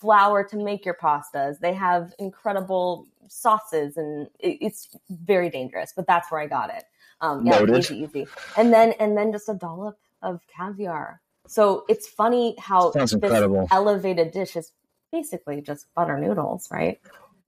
flour 0.00 0.44
to 0.44 0.56
make 0.56 0.86
your 0.86 0.94
pastas. 0.94 1.58
They 1.58 1.74
have 1.74 2.14
incredible 2.18 3.06
sauces, 3.28 3.96
and 3.96 4.28
it, 4.38 4.58
it's 4.60 4.88
very 5.10 5.50
dangerous. 5.50 5.92
But 5.94 6.06
that's 6.06 6.30
where 6.30 6.40
I 6.40 6.46
got 6.46 6.70
it. 6.70 6.84
Um, 7.20 7.46
yeah, 7.46 7.58
Noted. 7.60 7.78
easy, 7.78 8.02
easy. 8.02 8.26
And 8.56 8.72
then 8.72 8.92
and 9.00 9.16
then 9.16 9.32
just 9.32 9.48
a 9.48 9.54
dollop 9.54 9.98
of 10.22 10.40
caviar. 10.48 11.20
So 11.46 11.84
it's 11.88 12.08
funny 12.08 12.54
how 12.58 12.92
Sounds 12.92 13.10
this 13.12 13.22
incredible. 13.22 13.68
elevated 13.70 14.32
dish 14.32 14.56
is 14.56 14.72
basically 15.12 15.60
just 15.60 15.86
butter 15.94 16.18
noodles, 16.18 16.68
right? 16.70 16.98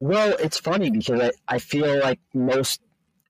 Well, 0.00 0.36
it's 0.38 0.58
funny 0.58 0.90
because 0.90 1.20
I, 1.20 1.30
I 1.48 1.58
feel 1.58 1.98
like 2.00 2.20
most 2.34 2.80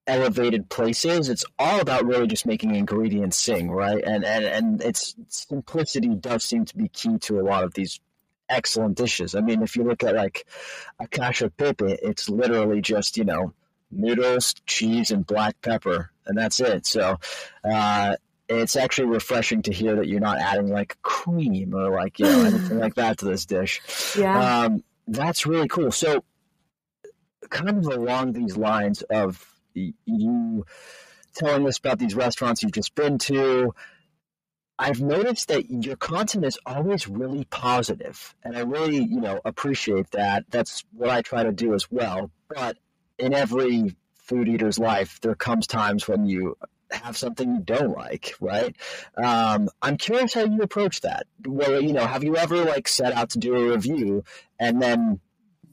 elevated 0.06 0.68
places, 0.68 1.28
it's 1.28 1.44
all 1.58 1.80
about 1.80 2.04
really 2.04 2.26
just 2.26 2.46
making 2.46 2.74
ingredients 2.74 3.36
sing, 3.36 3.70
right? 3.70 4.02
And 4.04 4.24
and 4.24 4.44
and 4.44 4.82
its 4.82 5.14
simplicity 5.28 6.08
does 6.14 6.44
seem 6.44 6.64
to 6.66 6.76
be 6.76 6.88
key 6.88 7.18
to 7.18 7.40
a 7.40 7.42
lot 7.42 7.64
of 7.64 7.74
these 7.74 8.00
excellent 8.48 8.96
dishes. 8.96 9.34
I 9.34 9.40
mean, 9.40 9.62
if 9.62 9.76
you 9.76 9.84
look 9.84 10.02
at 10.02 10.14
like 10.14 10.46
a 11.00 11.06
cacio 11.06 11.50
pepe, 11.56 11.98
it's 12.02 12.28
literally 12.28 12.80
just 12.80 13.16
you 13.16 13.24
know 13.24 13.52
noodles, 13.90 14.54
cheese, 14.66 15.10
and 15.10 15.26
black 15.26 15.60
pepper, 15.62 16.10
and 16.26 16.36
that's 16.36 16.60
it. 16.60 16.86
So. 16.86 17.18
Uh, 17.64 18.16
it's 18.48 18.76
actually 18.76 19.08
refreshing 19.08 19.60
to 19.62 19.72
hear 19.72 19.96
that 19.96 20.06
you're 20.06 20.20
not 20.20 20.38
adding 20.38 20.68
like 20.68 20.96
cream 21.02 21.74
or 21.74 21.90
like 21.90 22.20
you 22.20 22.26
know 22.26 22.44
anything 22.44 22.78
like 22.78 22.94
that 22.94 23.18
to 23.18 23.24
this 23.24 23.44
dish. 23.44 23.80
Yeah, 24.16 24.62
um, 24.62 24.84
that's 25.08 25.46
really 25.46 25.66
cool. 25.66 25.90
So, 25.90 26.22
kind 27.50 27.70
of 27.70 27.86
along 27.86 28.34
these 28.34 28.56
lines 28.56 29.02
of 29.02 29.44
you 29.74 30.64
telling 31.34 31.66
us 31.66 31.78
about 31.78 31.98
these 31.98 32.14
restaurants 32.14 32.62
you've 32.62 32.72
just 32.72 32.94
been 32.94 33.18
to. 33.18 33.74
I've 34.78 35.00
noticed 35.00 35.48
that 35.48 35.70
your 35.70 35.96
content 35.96 36.44
is 36.44 36.58
always 36.66 37.08
really 37.08 37.44
positive, 37.44 38.34
and 38.44 38.56
I 38.56 38.60
really, 38.60 38.98
you 38.98 39.20
know, 39.20 39.40
appreciate 39.44 40.10
that. 40.10 40.44
That's 40.50 40.84
what 40.92 41.10
I 41.10 41.22
try 41.22 41.42
to 41.44 41.52
do 41.52 41.74
as 41.74 41.90
well. 41.90 42.30
But 42.48 42.76
in 43.18 43.32
every 43.32 43.96
food 44.16 44.48
eater's 44.48 44.78
life, 44.78 45.20
there 45.22 45.34
comes 45.34 45.66
times 45.66 46.06
when 46.06 46.26
you 46.26 46.56
have 46.90 47.16
something 47.16 47.54
you 47.54 47.60
don't 47.60 47.96
like, 47.96 48.34
right? 48.40 48.76
Um, 49.16 49.68
I'm 49.82 49.96
curious 49.96 50.34
how 50.34 50.44
you 50.44 50.60
approach 50.62 51.00
that. 51.00 51.26
Well, 51.44 51.80
you 51.80 51.92
know, 51.92 52.06
have 52.06 52.22
you 52.22 52.36
ever 52.36 52.64
like 52.64 52.86
set 52.86 53.12
out 53.12 53.30
to 53.30 53.38
do 53.38 53.56
a 53.56 53.70
review 53.70 54.24
and 54.60 54.80
then 54.80 55.20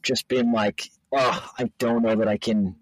just 0.02 0.28
been 0.28 0.52
like, 0.52 0.90
oh, 1.12 1.52
I 1.58 1.72
don't 1.78 2.04
know 2.04 2.16
that 2.16 2.28
I 2.28 2.38
can 2.38 2.76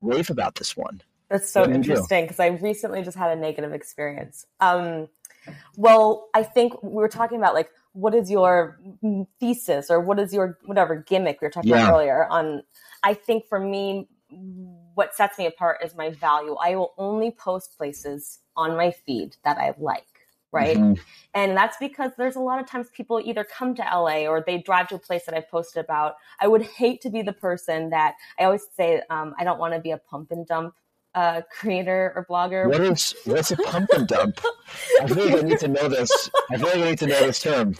rave 0.00 0.30
about 0.30 0.56
this 0.56 0.76
one. 0.76 1.02
That's 1.28 1.50
so 1.50 1.68
interesting 1.68 2.24
because 2.24 2.40
I 2.40 2.46
recently 2.46 3.02
just 3.02 3.16
had 3.16 3.36
a 3.36 3.40
negative 3.40 3.72
experience. 3.72 4.46
Um, 4.60 5.08
well, 5.76 6.28
I 6.34 6.42
think 6.42 6.82
we 6.82 6.90
were 6.90 7.08
talking 7.08 7.38
about 7.38 7.54
like 7.54 7.70
what 7.92 8.14
is 8.14 8.30
your 8.30 8.80
thesis 9.40 9.90
or 9.90 10.00
what 10.00 10.18
is 10.18 10.32
your 10.32 10.58
whatever 10.64 10.96
gimmick 10.96 11.40
we 11.40 11.46
were 11.46 11.50
talking 11.50 11.70
yeah. 11.70 11.84
about 11.84 11.94
earlier 11.94 12.26
on. 12.26 12.62
I 13.02 13.14
think 13.14 13.46
for 13.48 13.58
me, 13.58 14.08
what 14.94 15.14
sets 15.14 15.38
me 15.38 15.46
apart 15.46 15.78
is 15.84 15.94
my 15.94 16.10
value. 16.10 16.54
I 16.54 16.76
will 16.76 16.94
only 16.98 17.30
post 17.30 17.76
places 17.76 18.40
on 18.56 18.76
my 18.76 18.90
feed 18.90 19.36
that 19.44 19.58
I 19.58 19.74
like 19.78 20.04
right? 20.52 20.76
Mm-hmm. 20.76 20.94
And 21.34 21.56
that's 21.56 21.76
because 21.78 22.12
there's 22.16 22.36
a 22.36 22.40
lot 22.40 22.60
of 22.60 22.66
times 22.66 22.88
people 22.92 23.20
either 23.22 23.44
come 23.44 23.74
to 23.74 23.82
LA 23.82 24.26
or 24.26 24.42
they 24.44 24.58
drive 24.58 24.88
to 24.88 24.94
a 24.94 24.98
place 24.98 25.24
that 25.26 25.34
I've 25.34 25.50
posted 25.50 25.84
about. 25.84 26.14
I 26.40 26.48
would 26.48 26.62
hate 26.62 27.00
to 27.02 27.10
be 27.10 27.22
the 27.22 27.32
person 27.32 27.90
that 27.90 28.14
I 28.38 28.44
always 28.44 28.66
say 28.76 29.02
um, 29.10 29.34
I 29.38 29.44
don't 29.44 29.58
want 29.58 29.74
to 29.74 29.80
be 29.80 29.90
a 29.90 29.98
pump 29.98 30.30
and 30.30 30.46
dump 30.46 30.74
uh, 31.14 31.42
creator 31.50 32.12
or 32.14 32.26
blogger. 32.28 32.68
What 32.68 32.80
is 32.80 33.14
what's 33.24 33.50
a 33.50 33.56
pump 33.56 33.90
and 33.94 34.06
dump? 34.08 34.40
I 35.00 35.06
feel 35.06 35.24
like 35.24 35.44
I 35.44 35.48
need 35.48 35.58
to 35.60 35.68
know 35.68 35.88
this. 35.88 36.30
I 36.50 36.56
feel 36.56 36.66
like 36.66 36.76
I 36.76 36.90
need 36.90 36.98
to 36.98 37.06
know 37.06 37.26
this 37.26 37.40
term. 37.40 37.74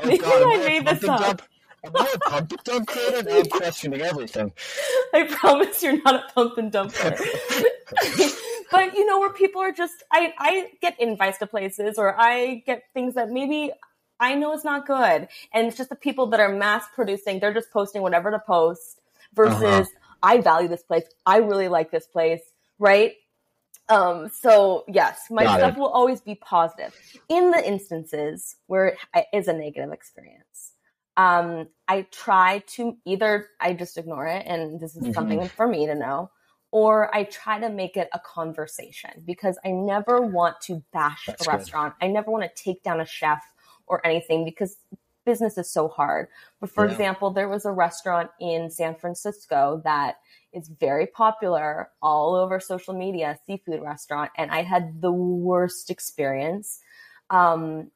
Oh, 0.00 0.06
Maybe 0.06 0.18
God, 0.18 0.42
I 0.42 0.56
made 0.64 0.86
this 0.86 1.04
up. 1.04 1.20
Dump? 1.20 1.42
Am 1.84 1.96
I 1.96 2.12
a 2.14 2.18
pump 2.18 2.52
and 2.52 2.64
dump 2.64 2.88
creator? 2.88 3.22
Now 3.22 3.38
I'm 3.38 3.46
questioning 3.46 4.00
everything. 4.00 4.52
I 5.14 5.24
promise 5.24 5.82
you're 5.82 6.02
not 6.02 6.14
a 6.16 6.32
pump 6.34 6.58
and 6.58 6.72
dump 6.72 6.92
but 8.70 8.94
you 8.94 9.06
know, 9.06 9.20
where 9.20 9.32
people 9.32 9.62
are 9.62 9.72
just, 9.72 10.02
I, 10.12 10.34
I 10.38 10.70
get 10.80 11.00
invites 11.00 11.38
to 11.38 11.46
places 11.46 11.98
or 11.98 12.18
I 12.18 12.62
get 12.66 12.84
things 12.94 13.14
that 13.14 13.30
maybe 13.30 13.72
I 14.20 14.34
know 14.34 14.52
it's 14.52 14.64
not 14.64 14.86
good. 14.86 15.28
And 15.52 15.66
it's 15.66 15.76
just 15.76 15.90
the 15.90 15.96
people 15.96 16.26
that 16.28 16.40
are 16.40 16.54
mass 16.54 16.84
producing, 16.94 17.40
they're 17.40 17.54
just 17.54 17.70
posting 17.70 18.02
whatever 18.02 18.30
to 18.30 18.38
post 18.38 19.00
versus 19.34 19.62
uh-huh. 19.62 19.84
I 20.22 20.40
value 20.40 20.68
this 20.68 20.82
place. 20.82 21.04
I 21.24 21.38
really 21.38 21.68
like 21.68 21.90
this 21.90 22.06
place, 22.06 22.42
right? 22.78 23.12
Um, 23.88 24.28
so 24.28 24.84
yes, 24.88 25.22
my 25.30 25.44
Got 25.44 25.60
stuff 25.60 25.76
it. 25.76 25.80
will 25.80 25.88
always 25.88 26.20
be 26.20 26.34
positive. 26.34 26.94
In 27.28 27.50
the 27.50 27.66
instances 27.66 28.56
where 28.66 28.96
it 29.14 29.26
is 29.32 29.48
a 29.48 29.52
negative 29.52 29.92
experience, 29.92 30.72
um, 31.16 31.68
I 31.88 32.06
try 32.12 32.62
to 32.74 32.96
either 33.06 33.48
I 33.60 33.72
just 33.72 33.96
ignore 33.96 34.26
it, 34.26 34.44
and 34.46 34.78
this 34.78 34.94
is 34.94 35.02
mm-hmm. 35.02 35.12
something 35.12 35.48
for 35.48 35.66
me 35.66 35.86
to 35.86 35.94
know, 35.94 36.30
or 36.70 37.14
I 37.14 37.24
try 37.24 37.58
to 37.58 37.70
make 37.70 37.96
it 37.96 38.08
a 38.12 38.20
conversation 38.20 39.10
because 39.24 39.58
I 39.64 39.70
never 39.70 40.20
want 40.20 40.60
to 40.62 40.82
bash 40.92 41.24
That's 41.26 41.46
a 41.46 41.50
restaurant. 41.50 41.94
Good. 41.98 42.06
I 42.06 42.10
never 42.10 42.30
want 42.30 42.44
to 42.44 42.62
take 42.62 42.82
down 42.82 43.00
a 43.00 43.06
chef 43.06 43.42
or 43.86 44.06
anything 44.06 44.44
because 44.44 44.76
business 45.28 45.58
is 45.58 45.70
so 45.70 45.88
hard. 45.88 46.28
But 46.58 46.70
for 46.70 46.86
yeah. 46.86 46.92
example, 46.92 47.30
there 47.30 47.50
was 47.50 47.66
a 47.66 47.70
restaurant 47.70 48.30
in 48.40 48.70
San 48.70 48.94
Francisco 48.94 49.82
that 49.84 50.16
is 50.54 50.68
very 50.68 51.06
popular 51.06 51.90
all 52.00 52.34
over 52.34 52.58
social 52.58 52.94
media, 52.94 53.38
seafood 53.46 53.82
restaurant, 53.82 54.30
and 54.38 54.50
I 54.50 54.62
had 54.62 55.02
the 55.02 55.12
worst 55.12 55.90
experience. 55.90 56.80
Um, 57.28 57.90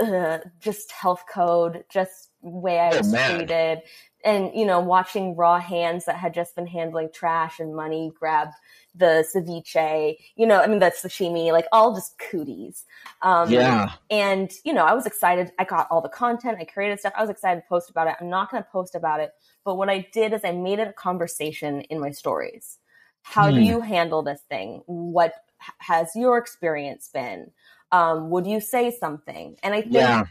uh, 0.00 0.38
just 0.60 0.92
health 0.92 1.24
code, 1.28 1.84
just 1.90 2.30
way 2.40 2.78
I 2.78 2.90
oh, 2.92 2.98
was 2.98 3.12
treated 3.12 3.80
and 4.24 4.50
you 4.54 4.64
know 4.64 4.80
watching 4.80 5.36
raw 5.36 5.60
hands 5.60 6.06
that 6.06 6.16
had 6.16 6.34
just 6.34 6.56
been 6.56 6.66
handling 6.66 7.08
trash 7.12 7.60
and 7.60 7.76
money 7.76 8.10
grab 8.18 8.48
the 8.94 9.24
ceviche 9.34 10.16
you 10.36 10.46
know 10.46 10.60
i 10.60 10.66
mean 10.66 10.78
that's 10.78 11.02
sashimi 11.02 11.52
like 11.52 11.66
all 11.72 11.94
just 11.94 12.18
cooties. 12.18 12.84
Um, 13.22 13.50
yeah. 13.50 13.92
and 14.10 14.50
you 14.64 14.72
know 14.72 14.84
i 14.84 14.94
was 14.94 15.06
excited. 15.06 15.52
I 15.58 15.64
got 15.64 15.88
all 15.90 16.00
the 16.00 16.08
content. 16.08 16.58
I 16.60 16.64
created 16.64 17.00
stuff. 17.00 17.12
I 17.16 17.20
was 17.20 17.30
excited 17.30 17.60
to 17.60 17.66
post 17.68 17.90
about 17.90 18.08
it. 18.08 18.16
I'm 18.20 18.30
not 18.30 18.50
going 18.50 18.62
to 18.62 18.68
post 18.70 18.94
about 18.94 19.20
it 19.20 19.32
but 19.64 19.76
what 19.76 19.88
i 19.88 20.06
did 20.12 20.32
is 20.32 20.42
i 20.44 20.52
made 20.52 20.78
it 20.78 20.88
a 20.88 20.92
conversation 20.92 21.82
in 21.82 22.00
my 22.00 22.10
stories. 22.10 22.78
How 23.22 23.48
hmm. 23.48 23.56
do 23.56 23.60
you 23.62 23.80
handle 23.80 24.22
this 24.22 24.40
thing. 24.48 24.82
What 24.86 25.32
has 25.78 26.10
your 26.14 26.36
experience 26.36 27.08
been? 27.12 27.50
Um, 27.90 28.28
would 28.30 28.46
you 28.46 28.60
say 28.60 28.90
something? 28.90 29.56
And 29.62 29.74
i 29.74 29.82
think 29.82 29.94
yeah. 29.94 30.24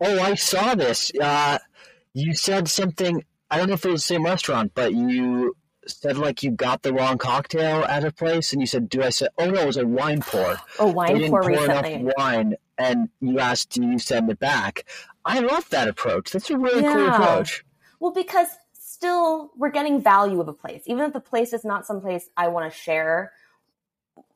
Oh 0.00 0.20
i 0.20 0.34
saw 0.34 0.74
this. 0.74 1.12
Uh 1.20 1.58
you 2.16 2.34
said 2.34 2.66
something. 2.66 3.22
I 3.50 3.58
don't 3.58 3.68
know 3.68 3.74
if 3.74 3.84
it 3.84 3.90
was 3.90 4.02
the 4.02 4.14
same 4.14 4.24
restaurant, 4.24 4.72
but 4.74 4.94
you 4.94 5.54
said 5.86 6.16
like 6.16 6.42
you 6.42 6.50
got 6.50 6.82
the 6.82 6.92
wrong 6.92 7.18
cocktail 7.18 7.84
at 7.84 8.04
a 8.04 8.10
place, 8.10 8.52
and 8.52 8.62
you 8.62 8.66
said, 8.66 8.88
"Do 8.88 9.02
I 9.02 9.10
say?" 9.10 9.28
Oh 9.38 9.50
no, 9.50 9.60
it 9.60 9.66
was 9.66 9.76
a 9.76 9.86
wine 9.86 10.22
pour. 10.22 10.56
Oh, 10.78 10.90
wine 10.90 11.12
they 11.12 11.18
didn't 11.18 11.30
pour, 11.30 11.42
pour 11.42 11.50
recently. 11.50 11.92
enough 11.92 12.14
wine, 12.16 12.54
and 12.78 13.10
you 13.20 13.38
asked, 13.38 13.70
"Do 13.70 13.82
you 13.82 13.98
send 13.98 14.30
it 14.30 14.38
back?" 14.38 14.84
I 15.26 15.40
love 15.40 15.68
that 15.70 15.88
approach. 15.88 16.30
That's 16.30 16.48
a 16.48 16.56
really 16.56 16.82
yeah. 16.82 16.94
cool 16.94 17.08
approach. 17.08 17.64
Well, 18.00 18.12
because 18.12 18.48
still 18.72 19.52
we're 19.54 19.70
getting 19.70 20.00
value 20.00 20.40
of 20.40 20.48
a 20.48 20.54
place, 20.54 20.84
even 20.86 21.04
if 21.04 21.12
the 21.12 21.20
place 21.20 21.52
is 21.52 21.66
not 21.66 21.84
some 21.84 22.00
place 22.00 22.30
I 22.34 22.48
want 22.48 22.72
to 22.72 22.76
share. 22.76 23.32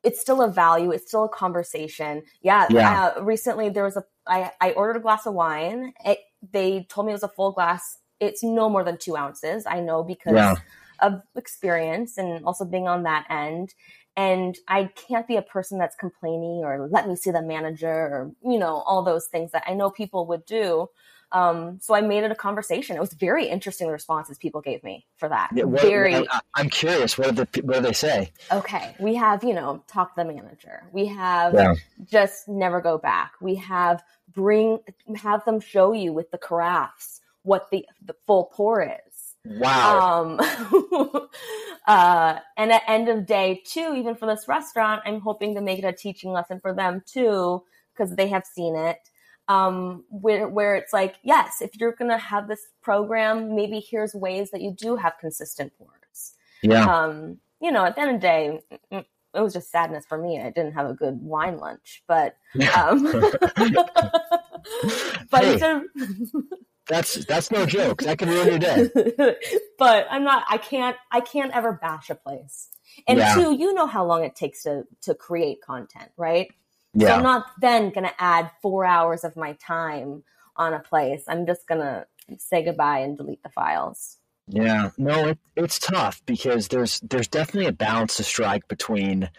It's 0.03 0.21
still 0.21 0.43
a 0.43 0.49
value. 0.49 0.91
It's 0.91 1.09
still 1.09 1.25
a 1.25 1.29
conversation. 1.29 2.25
Yeah. 2.43 2.67
yeah. 2.71 3.13
Uh, 3.17 3.23
recently, 3.23 3.71
there 3.71 3.85
was 3.85 3.97
a. 3.97 4.05
I 4.27 4.51
I 4.61 4.73
ordered 4.73 4.97
a 4.99 5.01
glass 5.01 5.27
of 5.27 5.33
wine. 5.33 5.95
It 6.05 6.19
they 6.53 6.87
told 6.89 7.07
me 7.07 7.13
it 7.13 7.15
was 7.15 7.23
a 7.23 7.29
full 7.29 7.53
glass. 7.53 7.99
It's 8.19 8.43
no 8.43 8.69
more 8.69 8.85
than 8.85 8.99
two 8.99 9.17
ounces. 9.17 9.65
I 9.67 9.81
know 9.81 10.03
because 10.03 10.35
yeah. 10.35 10.57
of 11.01 11.23
experience 11.37 12.19
and 12.19 12.45
also 12.45 12.65
being 12.65 12.89
on 12.89 13.05
that 13.05 13.27
end. 13.31 13.75
And 14.17 14.57
I 14.69 14.91
can't 15.09 15.27
be 15.27 15.37
a 15.37 15.43
person 15.43 15.79
that's 15.79 15.97
complaining 15.97 16.63
or 16.65 16.89
let 16.91 17.09
me 17.09 17.17
see 17.17 17.31
the 17.31 17.43
manager 17.43 17.89
or, 17.89 18.33
you 18.45 18.59
know, 18.59 18.83
all 18.83 19.03
those 19.03 19.27
things 19.27 19.53
that 19.53 19.65
I 19.67 19.75
know 19.75 19.91
people 19.91 20.27
would 20.27 20.45
do. 20.45 20.89
Um, 21.33 21.79
so 21.81 21.95
I 21.95 22.01
made 22.01 22.25
it 22.25 22.33
a 22.33 22.35
conversation. 22.35 22.97
It 22.97 23.01
was 23.01 23.13
very 23.13 23.47
interesting 23.47 23.87
the 23.87 23.93
responses 23.93 24.37
people 24.37 24.61
gave 24.61 24.83
me 24.83 25.07
for 25.17 25.29
that. 25.29 25.51
Yeah, 25.55 25.65
what, 25.65 25.83
very. 25.83 26.17
I, 26.17 26.41
am 26.59 26.69
curious. 26.69 27.17
What 27.17 27.35
did 27.35 27.53
the, 27.53 27.63
what 27.63 27.77
do 27.77 27.83
they 27.83 27.93
say? 27.93 28.33
Okay, 28.51 28.97
we 28.99 29.15
have 29.15 29.45
you 29.45 29.55
know 29.55 29.83
talk 29.87 30.17
to 30.17 30.25
the 30.25 30.33
manager. 30.33 30.83
We 30.93 31.07
have 31.07 31.55
yeah. 31.55 31.75
just 32.05 32.49
never 32.49 32.81
go 32.81 32.99
back. 32.99 33.33
We 33.41 33.55
have 33.57 34.03
bring 34.33 34.79
have 35.17 35.45
them 35.45 35.61
show 35.61 35.93
you 35.93 36.13
with 36.13 36.31
the 36.31 36.39
carafes 36.39 37.21
what 37.43 37.71
the 37.71 37.87
the 38.05 38.15
full 38.27 38.51
pour 38.53 38.83
is. 38.83 39.35
Wow. 39.45 40.39
Um, 40.41 41.29
uh, 41.87 42.39
and 42.57 42.73
at 42.73 42.83
end 42.87 43.09
of 43.09 43.27
day 43.27 43.63
two, 43.65 43.95
even 43.97 44.15
for 44.15 44.27
this 44.27 44.47
restaurant, 44.49 45.03
I'm 45.07 45.21
hoping 45.21 45.55
to 45.55 45.61
make 45.61 45.79
it 45.79 45.85
a 45.85 45.93
teaching 45.93 46.33
lesson 46.33 46.61
for 46.61 46.75
them 46.75 47.03
too, 47.07 47.63
because 47.93 48.15
they 48.15 48.29
have 48.29 48.45
seen 48.45 48.77
it. 48.77 48.99
Um, 49.49 50.05
where, 50.11 50.47
where 50.47 50.77
it's 50.77 50.93
like, 50.93 51.17
yes, 51.25 51.61
if 51.61 51.71
you're 51.75 51.93
going 51.93 52.11
to 52.11 52.19
have 52.19 52.47
this 52.47 52.61
program, 52.83 53.57
maybe 53.57 53.81
here's 53.81 54.15
ways 54.15 54.53
that 54.53 54.61
you 54.61 54.71
do 54.71 54.95
have 54.95 55.15
consistent 55.19 55.73
pours. 55.77 56.35
Yeah. 56.63 56.85
Um, 56.85 57.39
you 57.61 57.73
know, 57.73 57.85
at 57.85 57.97
the 57.97 58.03
end 58.03 58.15
of 58.15 58.21
the 58.21 58.27
day, 58.27 59.05
it 59.35 59.41
was 59.41 59.53
just 59.53 59.71
sadness 59.71 60.05
for 60.07 60.19
me. 60.19 60.41
I 60.41 60.51
didn't 60.51 60.73
have 60.73 60.89
a 60.89 60.95
good 60.95 61.21
wine 61.21 61.59
lunch, 61.59 62.03
but 62.07 62.37
um, 62.77 63.05
but 65.31 65.45
hey, 65.45 65.81
that's 66.87 67.25
that's 67.27 67.51
no 67.51 67.65
joke. 67.65 68.03
That 68.03 68.19
can 68.19 68.29
ruin 68.29 68.49
your 68.49 68.59
day. 68.59 68.91
but 69.79 70.07
I'm 70.11 70.25
not. 70.25 70.45
I 70.51 70.59
can't. 70.59 70.97
I 71.11 71.21
can't 71.21 71.55
ever 71.55 71.73
bash 71.73 72.11
a 72.11 72.15
place. 72.15 72.69
And 73.07 73.19
yeah. 73.19 73.35
two, 73.35 73.55
you 73.55 73.73
know 73.73 73.87
how 73.87 74.05
long 74.05 74.25
it 74.25 74.35
takes 74.35 74.65
to 74.65 74.85
to 75.03 75.15
create 75.15 75.63
content, 75.63 76.11
right? 76.17 76.53
Yeah. 76.95 77.09
So 77.09 77.15
I'm 77.15 77.23
not 77.23 77.47
then 77.61 77.91
going 77.91 78.07
to 78.07 78.23
add 78.23 78.51
four 78.61 78.85
hours 78.85 79.23
of 79.23 79.37
my 79.37 79.53
time 79.55 80.25
on 80.57 80.75
a 80.75 80.81
place. 80.81 81.23
I'm 81.29 81.47
just 81.47 81.69
going 81.69 81.81
to 81.81 82.07
say 82.39 82.65
goodbye 82.65 82.99
and 82.99 83.17
delete 83.17 83.43
the 83.45 83.49
files. 83.49 84.17
Yeah, 84.53 84.91
no, 84.99 85.29
it, 85.29 85.39
it's 85.55 85.79
tough 85.79 86.23
because 86.27 86.69
there's 86.69 87.01
there's 87.01 87.29
definitely 87.29 87.67
a 87.69 87.73
balance 87.73 88.17
to 88.17 88.25
strike 88.25 88.67
between 88.67 89.31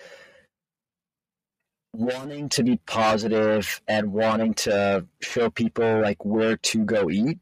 wanting 1.94 2.48
to 2.50 2.64
be 2.64 2.78
positive 2.86 3.82
and 3.90 4.14
wanting 4.14 4.54
to 4.54 5.06
show 5.22 5.50
people 5.50 6.02
like 6.02 6.24
where 6.24 6.56
to 6.56 6.86
go 6.86 7.10
eat, 7.10 7.40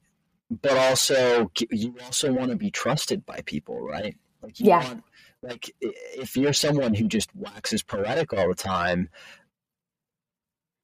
but 0.49 0.77
also 0.77 1.51
you 1.69 1.95
also 2.03 2.33
want 2.33 2.49
to 2.49 2.57
be 2.57 2.71
trusted 2.71 3.23
by 3.23 3.41
people, 3.45 3.79
right? 3.79 4.17
Like 4.41 4.59
yeah. 4.59 4.83
Want, 4.83 5.03
like 5.43 5.71
if 5.81 6.35
you're 6.35 6.53
someone 6.53 6.95
who 6.95 7.07
just 7.07 7.29
waxes 7.35 7.83
poetic 7.83 8.33
all 8.33 8.49
the 8.49 8.55
time, 8.55 9.09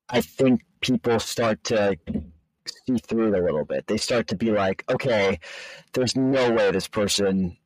I 0.08 0.22
think 0.22 0.62
people 0.82 1.20
start 1.20 1.64
to 1.66 1.98
see 2.66 2.98
through 2.98 3.34
it 3.34 3.40
a 3.40 3.44
little 3.44 3.66
bit. 3.66 3.88
They 3.88 3.98
start 3.98 4.28
to 4.28 4.36
be 4.36 4.52
like, 4.52 4.84
okay, 4.90 5.40
there's 5.94 6.16
no 6.16 6.52
way 6.52 6.72
this 6.72 6.88
person 6.88 7.58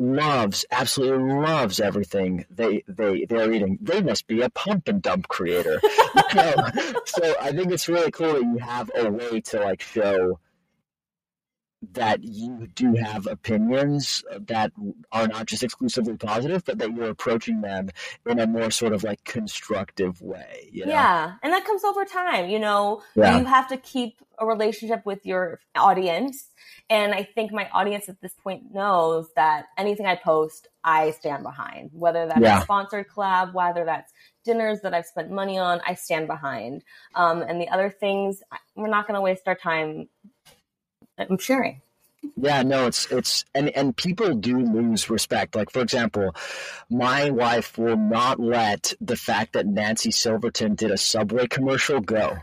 loves 0.00 0.64
absolutely 0.70 1.34
loves 1.34 1.80
everything 1.80 2.46
they 2.50 2.84
they 2.86 3.24
they're 3.24 3.52
eating 3.52 3.76
they 3.80 4.00
must 4.00 4.28
be 4.28 4.42
a 4.42 4.50
pump 4.50 4.86
and 4.86 5.02
dump 5.02 5.26
creator 5.26 5.80
you 6.30 6.34
know? 6.36 6.54
so 7.04 7.34
i 7.40 7.50
think 7.50 7.72
it's 7.72 7.88
really 7.88 8.12
cool 8.12 8.34
that 8.34 8.42
you 8.42 8.58
have 8.58 8.88
a 8.94 9.10
way 9.10 9.40
to 9.40 9.58
like 9.58 9.82
show 9.82 10.38
that 11.92 12.24
you 12.24 12.68
do 12.74 12.94
have 12.94 13.26
opinions 13.26 14.24
that 14.36 14.72
are 15.12 15.28
not 15.28 15.46
just 15.46 15.62
exclusively 15.62 16.16
positive, 16.16 16.64
but 16.64 16.78
that 16.78 16.94
you're 16.94 17.10
approaching 17.10 17.60
them 17.60 17.88
in 18.26 18.40
a 18.40 18.46
more 18.46 18.70
sort 18.70 18.92
of 18.92 19.04
like 19.04 19.22
constructive 19.24 20.20
way. 20.20 20.68
You 20.72 20.86
know? 20.86 20.92
Yeah. 20.92 21.32
And 21.42 21.52
that 21.52 21.64
comes 21.64 21.84
over 21.84 22.04
time. 22.04 22.48
You 22.48 22.58
know, 22.58 23.02
yeah. 23.14 23.38
you 23.38 23.44
have 23.44 23.68
to 23.68 23.76
keep 23.76 24.20
a 24.38 24.46
relationship 24.46 25.06
with 25.06 25.24
your 25.24 25.60
audience. 25.76 26.48
And 26.90 27.14
I 27.14 27.22
think 27.22 27.52
my 27.52 27.68
audience 27.70 28.08
at 28.08 28.20
this 28.20 28.34
point 28.34 28.72
knows 28.72 29.28
that 29.36 29.66
anything 29.76 30.06
I 30.06 30.16
post, 30.16 30.68
I 30.82 31.10
stand 31.12 31.42
behind, 31.42 31.90
whether 31.92 32.26
that's 32.26 32.40
yeah. 32.40 32.60
a 32.60 32.62
sponsored 32.62 33.06
collab, 33.08 33.52
whether 33.52 33.84
that's 33.84 34.12
dinners 34.44 34.80
that 34.82 34.94
I've 34.94 35.06
spent 35.06 35.30
money 35.30 35.58
on, 35.58 35.80
I 35.86 35.94
stand 35.94 36.26
behind. 36.26 36.82
Um, 37.14 37.42
and 37.42 37.60
the 37.60 37.68
other 37.68 37.90
things, 37.90 38.42
we're 38.74 38.88
not 38.88 39.06
going 39.06 39.16
to 39.16 39.20
waste 39.20 39.46
our 39.46 39.54
time 39.54 40.08
I'm 41.18 41.38
sharing. 41.38 41.80
Yeah, 42.36 42.62
no, 42.62 42.86
it's 42.86 43.10
it's 43.12 43.44
and 43.54 43.70
and 43.70 43.96
people 43.96 44.34
do 44.34 44.58
lose 44.58 45.08
respect. 45.08 45.54
Like 45.54 45.70
for 45.70 45.80
example, 45.80 46.34
my 46.90 47.30
wife 47.30 47.78
will 47.78 47.96
not 47.96 48.40
let 48.40 48.92
the 49.00 49.16
fact 49.16 49.52
that 49.52 49.66
Nancy 49.66 50.10
Silverton 50.10 50.74
did 50.74 50.90
a 50.90 50.98
Subway 50.98 51.46
commercial 51.46 52.00
go, 52.00 52.36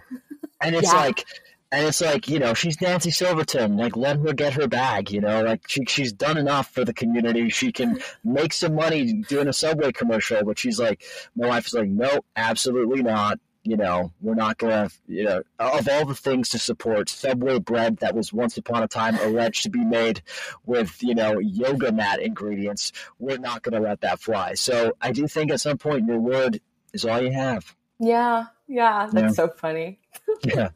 and 0.61 0.75
it's 0.75 0.91
yeah. 0.91 0.99
like. 0.99 1.25
And 1.71 1.88
it's 1.88 1.99
like, 1.99 2.29
you 2.29 2.39
know, 2.39 2.53
she's 2.53 2.79
Nancy 2.79 3.11
Silverton. 3.11 3.75
Like, 3.75 3.97
let 3.97 4.19
her 4.19 4.31
get 4.31 4.53
her 4.53 4.65
bag, 4.67 5.11
you 5.11 5.19
know? 5.19 5.43
Like, 5.43 5.67
she, 5.67 5.83
she's 5.85 6.13
done 6.13 6.38
enough 6.38 6.69
for 6.69 6.85
the 6.85 6.93
community. 6.93 7.49
She 7.49 7.73
can 7.73 7.99
make 8.23 8.53
some 8.53 8.75
money 8.75 9.13
doing 9.23 9.49
a 9.49 9.51
Subway 9.51 9.91
commercial. 9.91 10.45
But 10.45 10.57
she's 10.57 10.79
like, 10.79 11.03
my 11.35 11.47
wife 11.47 11.65
is 11.65 11.73
like, 11.73 11.89
no, 11.89 12.21
absolutely 12.38 13.01
not 13.01 13.39
you 13.65 13.78
know, 13.78 14.12
we're 14.21 14.36
not 14.36 14.58
going 14.58 14.88
to, 14.88 14.95
you 15.08 15.23
know, 15.23 15.43
of 15.60 15.89
all 15.89 16.06
the 16.06 16.15
things 16.15 16.49
to 16.49 16.60
support, 16.60 17.10
Subway 17.10 17.60
bread 17.60 17.97
that 17.97 18.15
was 18.15 18.32
once 18.32 18.58
upon 18.58 18.84
a 18.84 18.88
time 18.88 19.15
alleged 19.15 19.63
to 19.63 19.69
be 19.69 19.84
made 19.84 20.21
with, 20.65 21.01
you 21.01 21.15
know, 21.15 21.39
yoga 21.39 21.91
mat 21.91 22.21
ingredients, 22.21 22.91
we're 23.19 23.39
not 23.39 23.63
going 23.63 23.73
to 23.73 23.88
let 23.88 24.01
that 24.01 24.21
fly. 24.21 24.54
So 24.54 24.93
I 25.01 25.12
do 25.12 25.28
think 25.28 25.51
at 25.51 25.62
some 25.62 25.78
point 25.78 26.08
your 26.08 26.19
word 26.19 26.62
is 26.93 27.06
all 27.06 27.21
you 27.21 27.32
have. 27.32 27.75
Yeah, 27.99 28.45
yeah, 28.67 29.10
that's 29.12 29.38
yeah. 29.38 29.45
so 29.45 29.47
funny. 29.49 29.99
yeah. 30.43 30.69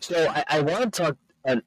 So 0.00 0.28
I, 0.28 0.44
I 0.48 0.60
want 0.60 0.92
to 0.92 1.02
talk 1.02 1.16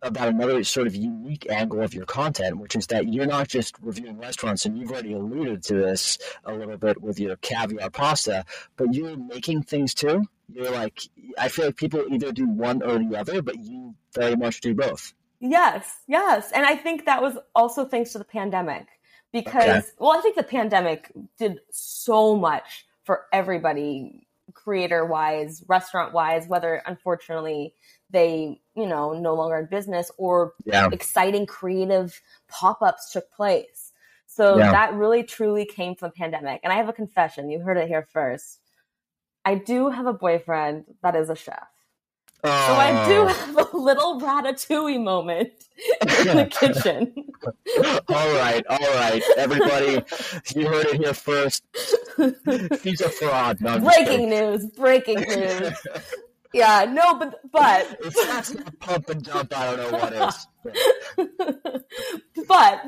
about 0.01 0.27
another 0.27 0.63
sort 0.63 0.87
of 0.87 0.95
unique 0.95 1.49
angle 1.49 1.81
of 1.81 1.93
your 1.93 2.05
content, 2.05 2.57
which 2.57 2.75
is 2.75 2.87
that 2.87 3.11
you're 3.11 3.25
not 3.25 3.47
just 3.47 3.75
reviewing 3.81 4.17
restaurants, 4.17 4.65
and 4.65 4.77
you've 4.77 4.91
already 4.91 5.13
alluded 5.13 5.63
to 5.63 5.75
this 5.75 6.17
a 6.45 6.53
little 6.53 6.77
bit 6.77 7.01
with 7.01 7.19
your 7.19 7.37
caviar 7.37 7.89
pasta, 7.89 8.45
but 8.75 8.93
you're 8.93 9.17
making 9.17 9.63
things 9.63 9.93
too. 9.93 10.25
You're 10.51 10.71
like, 10.71 11.01
I 11.37 11.47
feel 11.49 11.67
like 11.67 11.75
people 11.75 12.05
either 12.11 12.31
do 12.31 12.47
one 12.47 12.81
or 12.81 12.99
the 12.99 13.17
other, 13.17 13.41
but 13.41 13.59
you 13.59 13.95
very 14.13 14.35
much 14.35 14.61
do 14.61 14.73
both. 14.73 15.13
Yes, 15.39 15.99
yes. 16.07 16.51
And 16.51 16.65
I 16.65 16.75
think 16.75 17.05
that 17.05 17.21
was 17.21 17.37
also 17.55 17.85
thanks 17.85 18.11
to 18.11 18.17
the 18.17 18.25
pandemic 18.25 18.87
because, 19.31 19.83
okay. 19.83 19.87
well, 19.99 20.17
I 20.17 20.21
think 20.21 20.35
the 20.35 20.43
pandemic 20.43 21.11
did 21.37 21.59
so 21.71 22.35
much 22.35 22.85
for 23.03 23.25
everybody, 23.31 24.27
creator 24.53 25.05
wise, 25.05 25.63
restaurant 25.67 26.13
wise, 26.13 26.47
whether 26.47 26.81
unfortunately 26.85 27.73
they, 28.09 28.59
you 28.75 28.87
know, 28.87 29.13
no 29.13 29.35
longer 29.35 29.57
in 29.57 29.67
business 29.67 30.11
or 30.17 30.53
yeah. 30.65 30.89
exciting 30.91 31.45
creative 31.45 32.21
pop 32.47 32.81
ups 32.81 33.11
took 33.11 33.31
place. 33.31 33.93
So 34.25 34.57
yeah. 34.57 34.71
that 34.71 34.93
really 34.93 35.23
truly 35.23 35.65
came 35.65 35.95
from 35.95 36.09
the 36.09 36.13
pandemic. 36.13 36.61
And 36.63 36.73
I 36.73 36.77
have 36.77 36.89
a 36.89 36.93
confession. 36.93 37.49
You 37.49 37.59
heard 37.59 37.77
it 37.77 37.87
here 37.87 38.07
first. 38.11 38.59
I 39.49 39.55
do 39.55 39.89
have 39.89 40.05
a 40.05 40.13
boyfriend 40.13 40.85
that 41.01 41.15
is 41.15 41.27
a 41.31 41.35
chef. 41.35 41.67
Oh. 42.43 42.67
So 42.67 42.73
I 42.75 43.07
do 43.09 43.21
oh. 43.21 43.25
have 43.25 43.73
a 43.73 43.77
little 43.77 44.21
ratatouille 44.21 45.03
moment 45.03 45.53
in 46.19 46.37
the 46.37 46.45
kitchen. 46.45 47.11
all 48.07 48.33
right, 48.35 48.63
all 48.69 48.77
right, 48.77 49.23
everybody, 49.37 50.03
you 50.55 50.67
heard 50.67 50.85
it 50.85 51.01
here 51.01 51.15
first. 51.15 51.63
She's 52.83 53.01
a 53.01 53.09
fraud. 53.09 53.59
No, 53.59 53.79
breaking 53.79 54.29
news! 54.29 54.67
Breaking 54.67 55.19
news! 55.19 55.73
Yeah, 56.53 56.85
no, 56.87 57.15
but 57.15 57.39
but 57.51 57.97
if 58.01 58.13
that's 58.13 58.53
not 58.53 58.79
pump 58.79 59.09
and 59.09 59.23
dump, 59.23 59.57
I 59.57 59.75
don't 59.75 59.91
know 59.91 59.97
what 59.97 60.13
is. 60.13 60.47
but 62.47 62.85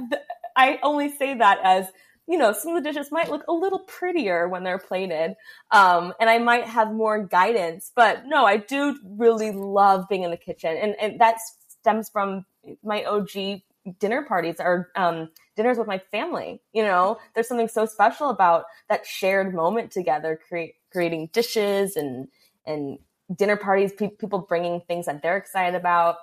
I 0.56 0.80
only 0.84 1.10
say 1.18 1.34
that 1.40 1.58
as 1.64 1.88
you 2.28 2.38
know, 2.38 2.54
some 2.54 2.76
of 2.76 2.84
the 2.84 2.90
dishes 2.90 3.12
might 3.12 3.30
look 3.30 3.44
a 3.48 3.54
little 3.54 3.80
prettier 3.80 4.48
when 4.48 4.64
they're 4.64 4.78
plated. 4.78 5.36
Um, 5.72 6.14
and 6.20 6.30
I 6.30 6.38
might 6.38 6.66
have 6.66 6.92
more 6.92 7.24
guidance, 7.24 7.92
but 7.96 8.26
no, 8.26 8.46
I 8.46 8.58
do 8.58 8.98
really 9.04 9.52
love 9.52 10.08
being 10.10 10.24
in 10.24 10.32
the 10.32 10.38
kitchen. 10.38 10.78
And, 10.78 10.96
and 11.02 11.20
that 11.20 11.38
stems 11.68 12.10
from 12.10 12.46
my 12.84 13.04
OG 13.04 13.62
dinner 14.00 14.24
parties 14.24 14.58
or, 14.60 14.92
um, 14.96 15.30
dinners 15.56 15.78
with 15.78 15.88
my 15.88 15.98
family. 15.98 16.62
You 16.74 16.84
know, 16.84 17.18
there's 17.34 17.48
something 17.48 17.68
so 17.68 17.86
special 17.86 18.30
about 18.30 18.66
that 18.88 19.06
shared 19.06 19.54
moment 19.54 19.92
together, 19.92 20.40
create, 20.48 20.76
creating 20.92 21.30
dishes 21.34 21.96
and, 21.96 22.28
and 22.66 23.00
dinner 23.36 23.58
parties, 23.58 23.92
pe- 23.94 24.10
people 24.10 24.40
bringing 24.40 24.82
things 24.82 25.08
that 25.08 25.22
they're 25.22 25.38
excited 25.38 25.76
about. 25.76 26.18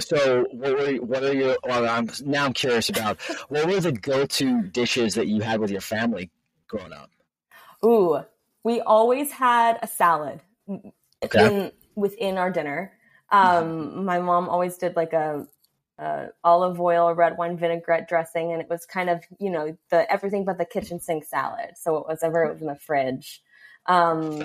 So, 0.00 0.46
what 0.50 0.72
were 0.78 0.92
what 1.04 1.22
are 1.22 1.34
your? 1.34 1.56
Well, 1.64 1.88
I'm 1.88 2.10
now 2.24 2.46
I'm 2.46 2.52
curious 2.52 2.88
about 2.88 3.20
what 3.48 3.66
were 3.66 3.80
the 3.80 3.92
go-to 3.92 4.62
dishes 4.62 5.14
that 5.14 5.28
you 5.28 5.42
had 5.42 5.60
with 5.60 5.70
your 5.70 5.82
family 5.82 6.30
growing 6.72 6.92
up? 6.92 7.10
Ooh, 7.84 8.24
we 8.64 8.80
always 8.80 9.30
had 9.30 9.78
a 9.82 9.86
salad 9.86 10.40
okay. 11.22 11.46
in, 11.46 11.72
within 11.94 12.38
our 12.38 12.50
dinner. 12.50 12.92
Um, 13.30 14.04
my 14.04 14.18
mom 14.18 14.48
always 14.48 14.76
did 14.76 14.94
like 14.96 15.12
a, 15.12 15.46
a, 15.98 16.28
olive 16.44 16.80
oil, 16.80 17.12
red 17.14 17.38
wine 17.38 17.56
vinaigrette 17.56 18.08
dressing, 18.08 18.52
and 18.52 18.60
it 18.60 18.68
was 18.68 18.84
kind 18.86 19.08
of 19.08 19.22
you 19.38 19.50
know 19.50 19.76
the 19.90 20.10
everything 20.10 20.44
but 20.44 20.58
the 20.58 20.64
kitchen 20.64 21.00
sink 21.00 21.24
salad. 21.24 21.70
So 21.76 21.96
it 21.98 22.06
was 22.08 22.22
ever 22.22 22.44
it 22.44 22.52
was 22.52 22.60
in 22.60 22.66
the 22.66 22.76
fridge, 22.76 23.42
um, 23.86 24.42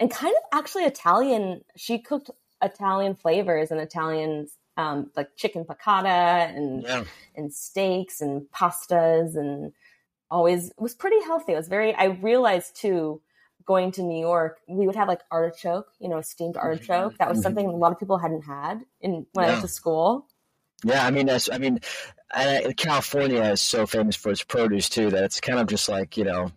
and 0.00 0.10
kind 0.10 0.34
of 0.36 0.58
actually 0.58 0.84
Italian. 0.84 1.62
She 1.76 1.98
cooked 1.98 2.30
Italian 2.62 3.14
flavors 3.14 3.70
and 3.70 3.80
Italian 3.80 4.48
um, 4.76 5.10
like 5.16 5.36
chicken 5.36 5.64
piccata 5.64 6.54
and 6.56 6.82
yeah. 6.82 7.04
and 7.34 7.52
steaks 7.52 8.20
and 8.20 8.46
pastas 8.54 9.36
and 9.36 9.72
always 10.30 10.72
was 10.78 10.94
pretty 10.94 11.20
healthy. 11.22 11.52
It 11.52 11.56
was 11.56 11.68
very. 11.68 11.94
I 11.94 12.04
realized 12.06 12.76
too 12.76 13.20
going 13.66 13.92
to 13.92 14.02
New 14.02 14.20
York, 14.20 14.60
we 14.68 14.86
would 14.86 14.96
have 14.96 15.08
like 15.08 15.20
artichoke, 15.30 15.90
you 15.98 16.08
know, 16.08 16.20
steamed 16.20 16.54
mm-hmm. 16.54 16.66
artichoke. 16.66 17.16
That 17.18 17.30
was 17.30 17.40
something 17.42 17.66
a 17.66 17.70
lot 17.70 17.92
of 17.92 17.98
people 17.98 18.18
hadn't 18.18 18.42
had 18.42 18.84
in 19.00 19.26
when 19.32 19.44
yeah. 19.44 19.50
I 19.50 19.52
went 19.52 19.62
to 19.62 19.68
school. 19.68 20.26
Yeah, 20.84 21.06
I 21.06 21.10
mean, 21.10 21.26
that's, 21.26 21.48
I 21.50 21.56
mean, 21.56 21.80
California 22.76 23.42
is 23.44 23.60
so 23.60 23.86
famous 23.86 24.16
for 24.16 24.30
its 24.30 24.42
produce 24.42 24.88
too 24.88 25.10
that 25.10 25.24
it's 25.24 25.40
kind 25.40 25.58
of 25.58 25.66
just 25.66 25.88
like 25.88 26.16
you 26.16 26.24
know 26.24 26.50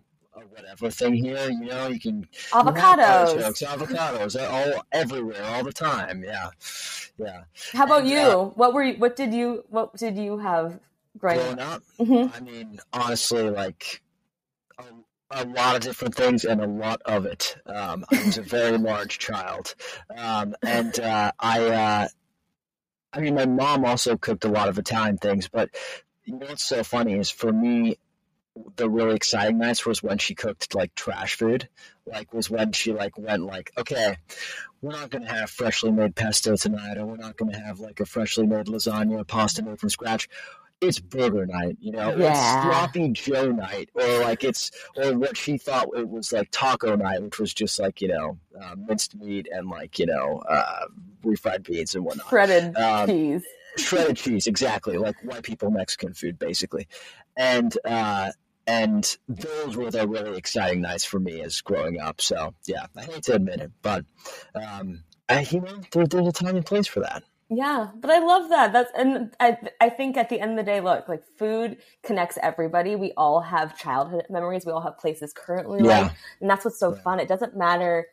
whatever 0.57 0.89
thing 0.89 1.13
here. 1.13 1.49
You 1.49 1.65
know, 1.65 1.87
you 1.87 1.99
can 1.99 2.27
avocados, 2.51 3.63
avocados, 3.63 4.41
are 4.41 4.49
all 4.49 4.83
everywhere, 4.91 5.43
all 5.43 5.63
the 5.63 5.71
time. 5.71 6.23
Yeah, 6.23 6.49
yeah. 7.17 7.43
How 7.73 7.85
about 7.85 8.01
and, 8.01 8.09
you? 8.09 8.19
Uh, 8.19 8.45
what 8.45 8.73
were 8.73 8.83
you? 8.83 8.95
What 8.97 9.15
did 9.15 9.33
you? 9.33 9.63
What 9.69 9.95
did 9.95 10.17
you 10.17 10.37
have 10.39 10.79
growing, 11.17 11.39
growing 11.39 11.59
up? 11.59 11.83
Mm-hmm. 11.99 12.35
I 12.35 12.39
mean, 12.39 12.79
honestly, 12.91 13.49
like. 13.49 14.01
A, 14.79 14.83
a 15.29 15.43
lot 15.45 15.75
of 15.75 15.81
different 15.81 16.15
things 16.15 16.45
and 16.45 16.61
a 16.61 16.67
lot 16.67 17.01
of 17.03 17.25
it. 17.25 17.57
Um, 17.65 18.05
I 18.09 18.23
was 18.23 18.37
a 18.37 18.43
very 18.43 18.77
large 18.77 19.19
child, 19.19 19.75
um, 20.15 20.55
and 20.63 20.97
uh, 21.01 21.33
I, 21.37 21.65
uh, 21.65 22.07
I 23.11 23.19
mean, 23.19 23.35
my 23.35 23.45
mom 23.45 23.83
also 23.83 24.15
cooked 24.15 24.45
a 24.45 24.49
lot 24.49 24.69
of 24.69 24.77
Italian 24.77 25.17
things. 25.17 25.49
But 25.49 25.69
you 26.23 26.37
know 26.37 26.45
what's 26.45 26.63
so 26.63 26.81
funny 26.81 27.15
is 27.15 27.29
for 27.29 27.51
me, 27.51 27.97
the 28.75 28.89
really 28.89 29.15
exciting 29.15 29.57
nights 29.57 29.85
was 29.85 30.03
when 30.03 30.17
she 30.17 30.35
cooked 30.35 30.75
like 30.75 30.93
trash 30.95 31.35
food. 31.35 31.67
Like 32.05 32.33
was 32.33 32.49
when 32.49 32.71
she 32.71 32.93
like 32.93 33.17
went 33.17 33.43
like, 33.43 33.71
okay, 33.77 34.17
we're 34.81 34.93
not 34.93 35.09
gonna 35.09 35.31
have 35.31 35.49
freshly 35.49 35.91
made 35.91 36.15
pesto 36.15 36.55
tonight, 36.55 36.97
or 36.97 37.05
we're 37.05 37.17
not 37.17 37.37
gonna 37.37 37.59
have 37.59 37.79
like 37.79 37.99
a 37.99 38.05
freshly 38.05 38.45
made 38.45 38.67
lasagna 38.67 39.19
or 39.19 39.23
pasta 39.23 39.63
made 39.63 39.79
from 39.79 39.89
scratch. 39.89 40.29
It's 40.79 40.99
burger 40.99 41.45
night, 41.47 41.77
you 41.79 41.91
know. 41.91 42.15
Yeah. 42.15 42.29
It's 42.29 42.65
sloppy 42.65 43.09
Joe 43.09 43.51
night, 43.51 43.89
or 43.95 44.19
like 44.19 44.43
it's 44.43 44.71
or 44.95 45.17
what 45.17 45.35
she 45.35 45.57
thought 45.57 45.89
it 45.95 46.07
was 46.07 46.31
like 46.31 46.49
taco 46.51 46.95
night, 46.95 47.21
which 47.23 47.39
was 47.39 47.53
just 47.53 47.79
like 47.79 48.01
you 48.01 48.09
know 48.09 48.37
uh, 48.61 48.75
minced 48.77 49.15
meat 49.15 49.47
and 49.51 49.69
like 49.69 49.97
you 49.97 50.05
know 50.05 50.43
uh, 50.47 50.85
refried 51.25 51.63
beans 51.63 51.95
and 51.95 52.05
whatnot. 52.05 52.27
Shredded 52.29 52.77
um, 52.77 53.07
cheese 53.07 53.43
shredded 53.77 54.17
cheese 54.17 54.47
exactly 54.47 54.97
like 54.97 55.15
white 55.23 55.43
people 55.43 55.69
mexican 55.69 56.13
food 56.13 56.39
basically 56.39 56.87
and 57.35 57.77
uh 57.85 58.31
and 58.67 59.17
those 59.29 59.77
were 59.77 59.89
the 59.89 60.07
really 60.07 60.37
exciting 60.37 60.81
nights 60.81 61.05
for 61.05 61.19
me 61.19 61.41
as 61.41 61.61
growing 61.61 61.99
up. 61.99 62.21
So 62.21 62.53
yeah, 62.65 62.85
I 62.95 63.03
hate 63.03 63.23
to 63.23 63.35
admit 63.35 63.61
it, 63.61 63.71
but 63.81 64.05
um, 64.53 65.03
I, 65.29 65.47
you 65.49 65.61
know, 65.61 65.79
there, 65.91 66.05
there's 66.05 66.27
a 66.27 66.31
time 66.31 66.55
and 66.55 66.65
place 66.65 66.87
for 66.87 66.99
that. 66.99 67.23
Yeah, 67.49 67.87
but 67.95 68.11
I 68.11 68.19
love 68.19 68.49
that. 68.49 68.73
That's 68.73 68.91
and 68.93 69.33
I 69.39 69.57
I 69.79 69.87
think 69.89 70.17
at 70.17 70.27
the 70.27 70.39
end 70.39 70.51
of 70.51 70.57
the 70.57 70.69
day, 70.69 70.81
look, 70.81 71.07
like 71.07 71.23
food 71.37 71.77
connects 72.03 72.37
everybody. 72.43 72.97
We 72.97 73.13
all 73.15 73.39
have 73.39 73.77
childhood 73.77 74.25
memories. 74.29 74.65
We 74.65 74.73
all 74.73 74.81
have 74.81 74.97
places 74.97 75.31
currently 75.33 75.79
yeah. 75.81 76.01
like, 76.01 76.11
and 76.41 76.49
that's 76.49 76.65
what's 76.65 76.79
so 76.79 76.93
yeah. 76.93 77.01
fun. 77.01 77.21
It 77.21 77.29
doesn't 77.29 77.55
matter, 77.55 78.07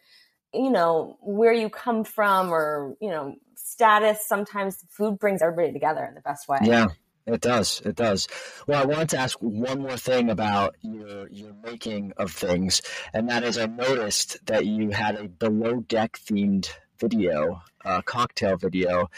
you 0.52 0.70
know, 0.70 1.18
where 1.20 1.52
you 1.52 1.68
come 1.68 2.04
from 2.04 2.50
or 2.52 2.94
you 3.00 3.10
know 3.10 3.34
status. 3.56 4.24
Sometimes 4.24 4.84
food 4.88 5.18
brings 5.18 5.42
everybody 5.42 5.72
together 5.72 6.04
in 6.04 6.14
the 6.14 6.20
best 6.20 6.46
way. 6.46 6.58
Yeah, 6.62 6.86
it 7.26 7.40
does. 7.40 7.80
It 7.84 7.96
does. 7.96 8.28
Well, 8.66 8.82
I 8.82 8.86
wanted 8.86 9.10
to 9.10 9.18
ask 9.18 9.38
one 9.40 9.80
more 9.80 9.96
thing 9.96 10.30
about 10.30 10.76
your 10.82 11.28
your 11.30 11.52
making 11.62 12.12
of 12.16 12.32
things, 12.32 12.82
and 13.12 13.28
that 13.30 13.44
is, 13.44 13.58
I 13.58 13.66
noticed 13.66 14.44
that 14.46 14.66
you 14.66 14.90
had 14.90 15.16
a 15.16 15.28
below 15.28 15.80
deck 15.80 16.18
themed 16.18 16.68
video, 16.98 17.62
a 17.84 18.02
cocktail 18.02 18.56
video. 18.56 19.10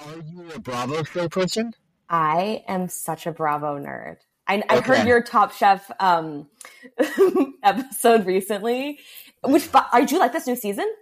Are 0.00 0.18
you 0.18 0.50
a 0.54 0.60
Bravo 0.60 1.02
show 1.04 1.28
person? 1.28 1.72
I 2.08 2.64
am 2.68 2.88
such 2.88 3.26
a 3.26 3.32
Bravo 3.32 3.78
nerd. 3.78 4.16
I, 4.46 4.62
I 4.68 4.80
heard 4.80 5.06
your 5.08 5.22
Top 5.22 5.52
Chef 5.52 5.90
um, 5.98 6.48
episode 7.62 8.26
recently. 8.26 9.00
Which 9.44 9.68
I 9.74 10.04
do 10.04 10.18
like 10.18 10.32
this 10.32 10.46
new 10.46 10.56
season? 10.56 10.92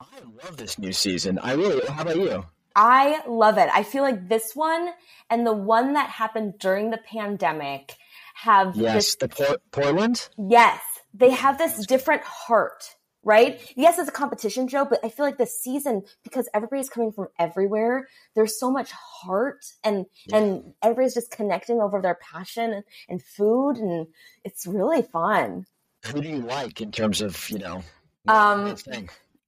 I 0.00 0.06
love 0.44 0.56
this 0.56 0.78
new 0.78 0.92
season. 0.92 1.38
I 1.38 1.52
really. 1.54 1.86
How 1.86 2.02
about 2.02 2.16
you? 2.16 2.44
I 2.74 3.22
love 3.26 3.58
it. 3.58 3.68
I 3.72 3.82
feel 3.82 4.02
like 4.02 4.28
this 4.28 4.54
one 4.54 4.90
and 5.28 5.46
the 5.46 5.52
one 5.52 5.94
that 5.94 6.10
happened 6.10 6.58
during 6.58 6.90
the 6.90 6.98
pandemic 6.98 7.96
have 8.34 8.76
yes, 8.76 8.94
this, 8.94 9.14
the 9.16 9.28
Por- 9.28 9.58
Portland. 9.70 10.28
Yes, 10.38 10.80
they 11.12 11.30
have 11.30 11.58
this 11.58 11.84
different 11.86 12.22
heart, 12.22 12.94
right? 13.22 13.60
Yes, 13.76 13.98
it's 13.98 14.08
a 14.08 14.12
competition 14.12 14.68
show, 14.68 14.84
but 14.84 15.04
I 15.04 15.08
feel 15.08 15.26
like 15.26 15.38
this 15.38 15.60
season 15.60 16.02
because 16.22 16.48
everybody's 16.54 16.88
coming 16.88 17.12
from 17.12 17.28
everywhere. 17.38 18.08
There's 18.34 18.58
so 18.58 18.70
much 18.70 18.90
heart, 18.92 19.64
and 19.84 20.06
yeah. 20.26 20.38
and 20.38 20.74
everybody's 20.82 21.14
just 21.14 21.30
connecting 21.30 21.80
over 21.80 22.00
their 22.00 22.14
passion 22.14 22.72
and, 22.72 22.84
and 23.08 23.22
food, 23.22 23.76
and 23.76 24.06
it's 24.44 24.66
really 24.66 25.02
fun. 25.02 25.66
Who 26.06 26.22
do 26.22 26.28
you 26.28 26.38
like 26.38 26.80
in 26.80 26.92
terms 26.92 27.20
of 27.20 27.50
you 27.50 27.58
know? 27.58 27.82
Um, 28.28 28.76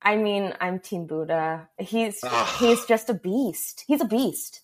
I 0.02 0.16
mean, 0.16 0.54
I'm 0.60 0.78
Team 0.80 1.06
Buddha. 1.06 1.68
He's 1.78 2.20
he's 2.58 2.84
just 2.86 3.08
a 3.10 3.14
beast. 3.14 3.84
He's 3.86 4.00
a 4.00 4.06
beast. 4.06 4.62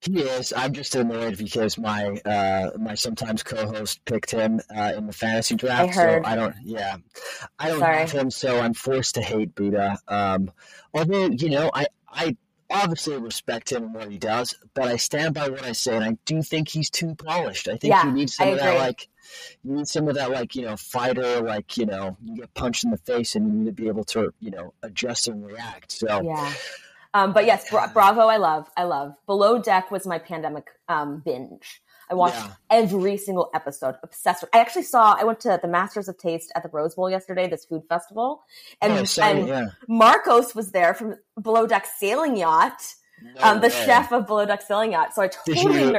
He 0.00 0.20
is. 0.20 0.52
I'm 0.56 0.72
just 0.72 0.94
annoyed 0.94 1.36
because 1.38 1.76
my 1.76 2.10
uh, 2.24 2.70
my 2.78 2.94
sometimes 2.94 3.42
co-host 3.42 4.04
picked 4.04 4.30
him 4.30 4.60
uh, 4.74 4.92
in 4.96 5.06
the 5.08 5.12
fantasy 5.12 5.56
draft. 5.56 5.90
I. 5.90 6.02
So 6.02 6.22
I 6.24 6.36
don't. 6.36 6.54
Yeah, 6.62 6.96
I 7.58 7.68
don't 7.68 7.80
Sorry. 7.80 7.96
have 7.98 8.12
him, 8.12 8.30
so 8.30 8.60
I'm 8.60 8.74
forced 8.74 9.16
to 9.16 9.22
hate 9.22 9.56
Buddha. 9.56 9.98
Um, 10.06 10.52
although 10.94 11.26
you 11.26 11.50
know, 11.50 11.70
I 11.74 11.86
I 12.08 12.36
obviously 12.70 13.16
respect 13.16 13.72
him 13.72 13.84
and 13.84 13.94
what 13.94 14.10
he 14.10 14.18
does, 14.18 14.54
but 14.74 14.86
I 14.86 14.96
stand 14.96 15.34
by 15.34 15.48
what 15.48 15.64
I 15.64 15.72
say, 15.72 15.96
and 15.96 16.04
I 16.04 16.16
do 16.24 16.42
think 16.42 16.68
he's 16.68 16.90
too 16.90 17.16
polished. 17.16 17.66
I 17.66 17.76
think 17.76 17.92
yeah, 17.94 18.04
he 18.04 18.12
needs 18.12 18.36
some 18.36 18.48
I 18.48 18.50
of 18.52 18.58
agree. 18.58 18.70
that 18.70 18.78
like 18.78 19.08
you 19.64 19.76
need 19.76 19.88
some 19.88 20.08
of 20.08 20.14
that 20.14 20.30
like 20.30 20.54
you 20.54 20.62
know 20.62 20.76
fighter 20.76 21.40
like 21.40 21.76
you 21.76 21.86
know 21.86 22.16
you 22.24 22.36
get 22.36 22.54
punched 22.54 22.84
in 22.84 22.90
the 22.90 22.96
face 22.98 23.34
and 23.34 23.46
you 23.46 23.52
need 23.52 23.66
to 23.66 23.72
be 23.72 23.88
able 23.88 24.04
to 24.04 24.32
you 24.40 24.50
know 24.50 24.72
adjust 24.82 25.28
and 25.28 25.46
react. 25.46 25.92
So 25.92 26.22
yeah. 26.22 26.52
Um, 27.14 27.32
but 27.32 27.46
yes 27.46 27.70
Bra- 27.70 27.92
bravo 27.92 28.22
i 28.26 28.36
love 28.36 28.68
i 28.76 28.84
love. 28.84 29.14
Below 29.26 29.60
deck 29.60 29.90
was 29.90 30.06
my 30.06 30.18
pandemic 30.18 30.68
um, 30.88 31.22
binge. 31.24 31.82
I 32.10 32.14
watched 32.14 32.36
yeah. 32.36 32.52
every 32.70 33.18
single 33.18 33.50
episode 33.54 33.96
obsessed 34.02 34.42
with, 34.42 34.54
i 34.54 34.60
actually 34.60 34.82
saw 34.82 35.14
i 35.18 35.24
went 35.24 35.40
to 35.40 35.58
the 35.60 35.68
masters 35.68 36.08
of 36.08 36.16
taste 36.16 36.52
at 36.54 36.62
the 36.62 36.70
rose 36.70 36.94
bowl 36.94 37.10
yesterday 37.10 37.48
this 37.48 37.66
food 37.66 37.82
festival 37.88 38.44
and, 38.80 38.92
oh, 38.92 39.22
and 39.22 39.48
yeah. 39.48 39.66
marcos 39.88 40.54
was 40.54 40.70
there 40.72 40.94
from 40.94 41.16
below 41.40 41.66
deck 41.66 41.86
sailing 41.98 42.36
yacht. 42.36 42.94
No 43.22 43.42
um, 43.42 43.60
the 43.60 43.70
chef 43.70 44.12
of 44.12 44.26
below 44.26 44.46
deck 44.46 44.62
sailing 44.62 44.92
yacht. 44.92 45.14
So 45.14 45.22
i 45.22 45.28
totally 45.28 45.98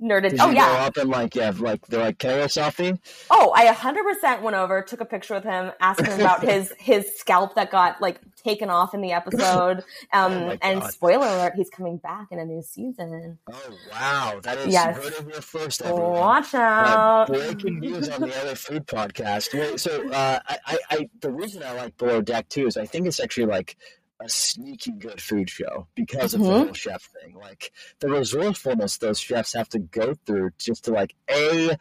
nerded. 0.00 0.30
Did 0.30 0.40
oh 0.40 0.50
yeah. 0.50 0.66
go 0.66 0.72
up 0.80 0.96
and 0.96 1.10
like 1.10 1.34
yeah, 1.34 1.52
like 1.58 1.86
they're 1.86 2.00
like, 2.00 2.18
can 2.18 2.30
I 2.40 2.44
selfie? 2.44 2.98
Oh, 3.30 3.52
I 3.54 3.66
100% 3.66 4.42
went 4.42 4.56
over, 4.56 4.82
took 4.82 5.00
a 5.00 5.04
picture 5.04 5.34
with 5.34 5.44
him, 5.44 5.72
asked 5.80 6.00
him 6.00 6.20
about 6.20 6.42
his 6.44 6.72
his 6.78 7.16
scalp 7.16 7.54
that 7.56 7.70
got 7.70 8.00
like 8.00 8.20
taken 8.36 8.70
off 8.70 8.94
in 8.94 9.00
the 9.00 9.12
episode. 9.12 9.84
Um, 10.12 10.32
Oh 10.32 10.56
and 10.62 10.80
God. 10.80 10.92
spoiler 10.92 11.26
alert, 11.26 11.52
he's 11.56 11.70
coming 11.70 11.98
back 11.98 12.28
in 12.30 12.38
a 12.38 12.44
new 12.44 12.62
season. 12.62 13.38
Oh 13.50 13.70
wow, 13.92 14.40
that 14.42 14.58
is 14.58 14.72
Yes. 14.72 14.96
heard 14.96 15.12
it 15.12 15.24
here 15.32 15.40
first. 15.40 15.82
Everyone. 15.82 16.12
Watch 16.12 16.54
out! 16.54 17.28
Uh, 17.28 17.32
breaking 17.32 17.80
news 17.80 18.08
on 18.08 18.22
the 18.22 18.40
other 18.40 18.54
Food 18.54 18.86
Podcast. 18.86 19.52
Wait, 19.52 19.78
so 19.80 20.08
uh, 20.10 20.38
I, 20.48 20.58
I, 20.66 20.78
I, 20.90 21.08
the 21.20 21.30
reason 21.30 21.62
I 21.62 21.72
like 21.72 21.96
Below 21.98 22.22
Deck 22.22 22.48
too 22.48 22.66
is 22.66 22.76
I 22.76 22.86
think 22.86 23.06
it's 23.06 23.20
actually 23.20 23.46
like 23.46 23.76
a 24.20 24.28
sneaky 24.28 24.92
good 24.92 25.20
food 25.20 25.48
show 25.48 25.86
because 25.94 26.34
of 26.34 26.40
the 26.42 26.46
whole 26.50 26.72
chef 26.72 27.02
thing. 27.02 27.34
Like 27.34 27.72
the 28.00 28.08
resourcefulness 28.08 28.98
those 28.98 29.18
chefs 29.18 29.54
have 29.54 29.68
to 29.70 29.78
go 29.78 30.14
through 30.26 30.50
just 30.58 30.84
to 30.86 30.92
like 30.92 31.14
a 31.30 31.78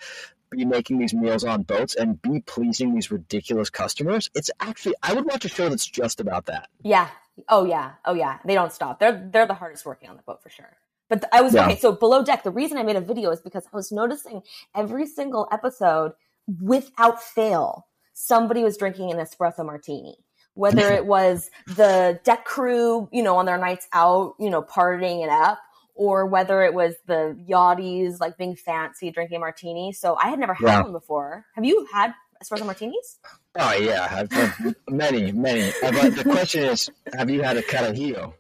be 0.49 0.63
making 0.65 0.97
these 0.99 1.13
meals 1.13 1.43
on 1.43 1.63
boats 1.63 1.95
and 1.95 2.21
be 2.21 2.39
pleasing 2.41 2.93
these 2.93 3.11
ridiculous 3.11 3.69
customers. 3.69 4.29
It's 4.35 4.51
actually 4.59 4.95
I 5.03 5.13
would 5.13 5.25
watch 5.25 5.45
a 5.45 5.49
show 5.49 5.69
that's 5.69 5.85
just 5.85 6.19
about 6.19 6.45
that. 6.45 6.69
Yeah. 6.83 7.09
Oh 7.49 7.65
yeah. 7.65 7.93
Oh 8.05 8.13
yeah. 8.13 8.39
They 8.45 8.53
don't 8.53 8.71
stop. 8.71 8.99
They're 8.99 9.29
they're 9.31 9.47
the 9.47 9.53
hardest 9.53 9.85
working 9.85 10.09
on 10.09 10.15
the 10.15 10.23
boat 10.23 10.41
for 10.43 10.49
sure. 10.49 10.77
But 11.09 11.23
I 11.31 11.41
was 11.41 11.53
Yeah. 11.53 11.65
okay. 11.65 11.77
So 11.77 11.91
below 11.91 12.23
deck, 12.23 12.43
the 12.43 12.51
reason 12.51 12.77
I 12.77 12.83
made 12.83 12.95
a 12.97 13.01
video 13.01 13.31
is 13.31 13.41
because 13.41 13.65
I 13.71 13.75
was 13.75 13.91
noticing 13.91 14.41
every 14.75 15.05
single 15.07 15.47
episode, 15.51 16.13
without 16.61 17.21
fail, 17.21 17.87
somebody 18.13 18.63
was 18.63 18.77
drinking 18.77 19.11
an 19.11 19.17
espresso 19.17 19.65
martini. 19.65 20.17
Whether 20.57 20.91
it 20.93 21.05
was 21.05 21.49
the 21.67 22.19
deck 22.23 22.45
crew, 22.45 23.07
you 23.11 23.23
know, 23.23 23.37
on 23.37 23.45
their 23.45 23.57
nights 23.57 23.87
out, 23.93 24.35
you 24.39 24.49
know, 24.49 24.61
partying 24.61 25.23
it 25.23 25.29
up, 25.29 25.59
or 25.95 26.25
whether 26.25 26.63
it 26.63 26.73
was 26.73 26.95
the 27.05 27.37
yachties 27.49 28.19
like 28.19 28.37
being 28.37 28.55
fancy 28.55 29.11
drinking 29.11 29.39
martinis. 29.39 29.99
So 29.99 30.15
I 30.15 30.29
had 30.29 30.39
never 30.39 30.53
had 30.53 30.83
one 30.83 30.91
before. 30.91 31.45
Have 31.55 31.65
you 31.65 31.87
had 31.91 32.13
espresso 32.43 32.65
martinis? 32.65 33.19
Oh 33.59 33.73
yeah, 33.73 34.07
I've 34.09 34.31
had 34.31 34.75
many, 34.89 35.31
many. 35.31 35.71
But 35.81 36.15
the 36.15 36.23
question 36.23 36.63
is, 36.63 36.89
have 37.15 37.29
you 37.29 37.41
had 37.41 37.57
a 37.57 37.63
carajillo? 37.63 38.33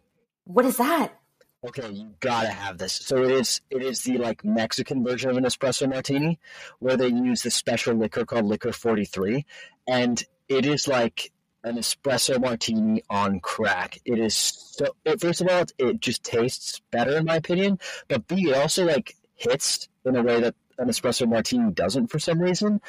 What 0.45 0.65
is 0.65 0.77
that? 0.77 1.13
Okay, 1.67 1.89
you 1.89 2.13
gotta 2.19 2.49
have 2.49 2.77
this. 2.77 2.93
So 2.93 3.23
it 3.23 3.31
is 3.31 3.61
it 3.69 3.81
is 3.81 4.03
the 4.03 4.19
like 4.19 4.45
Mexican 4.45 5.03
version 5.03 5.31
of 5.31 5.37
an 5.37 5.43
espresso 5.43 5.89
martini, 5.89 6.39
where 6.79 6.95
they 6.95 7.07
use 7.07 7.41
this 7.41 7.55
special 7.55 7.95
liquor 7.95 8.25
called 8.25 8.45
Liquor 8.45 8.71
Forty 8.71 9.05
Three, 9.05 9.45
and 9.87 10.23
it 10.47 10.65
is 10.65 10.87
like 10.87 11.31
an 11.63 11.77
espresso 11.77 12.39
martini 12.39 13.03
on 13.09 13.39
crack. 13.39 13.99
It 14.05 14.19
is 14.19 14.35
so. 14.35 14.85
It, 15.05 15.19
first 15.21 15.41
of 15.41 15.47
all, 15.49 15.61
it, 15.61 15.73
it 15.79 15.99
just 15.99 16.23
tastes 16.23 16.81
better 16.91 17.17
in 17.17 17.25
my 17.25 17.35
opinion, 17.35 17.79
but 18.07 18.27
B, 18.27 18.49
it 18.49 18.55
also 18.57 18.85
like 18.85 19.15
hits 19.35 19.89
in 20.05 20.15
a 20.15 20.23
way 20.23 20.39
that 20.41 20.55
an 20.77 20.87
espresso 20.87 21.27
martini 21.27 21.71
doesn't 21.71 22.07
for 22.07 22.19
some 22.19 22.39
reason. 22.39 22.79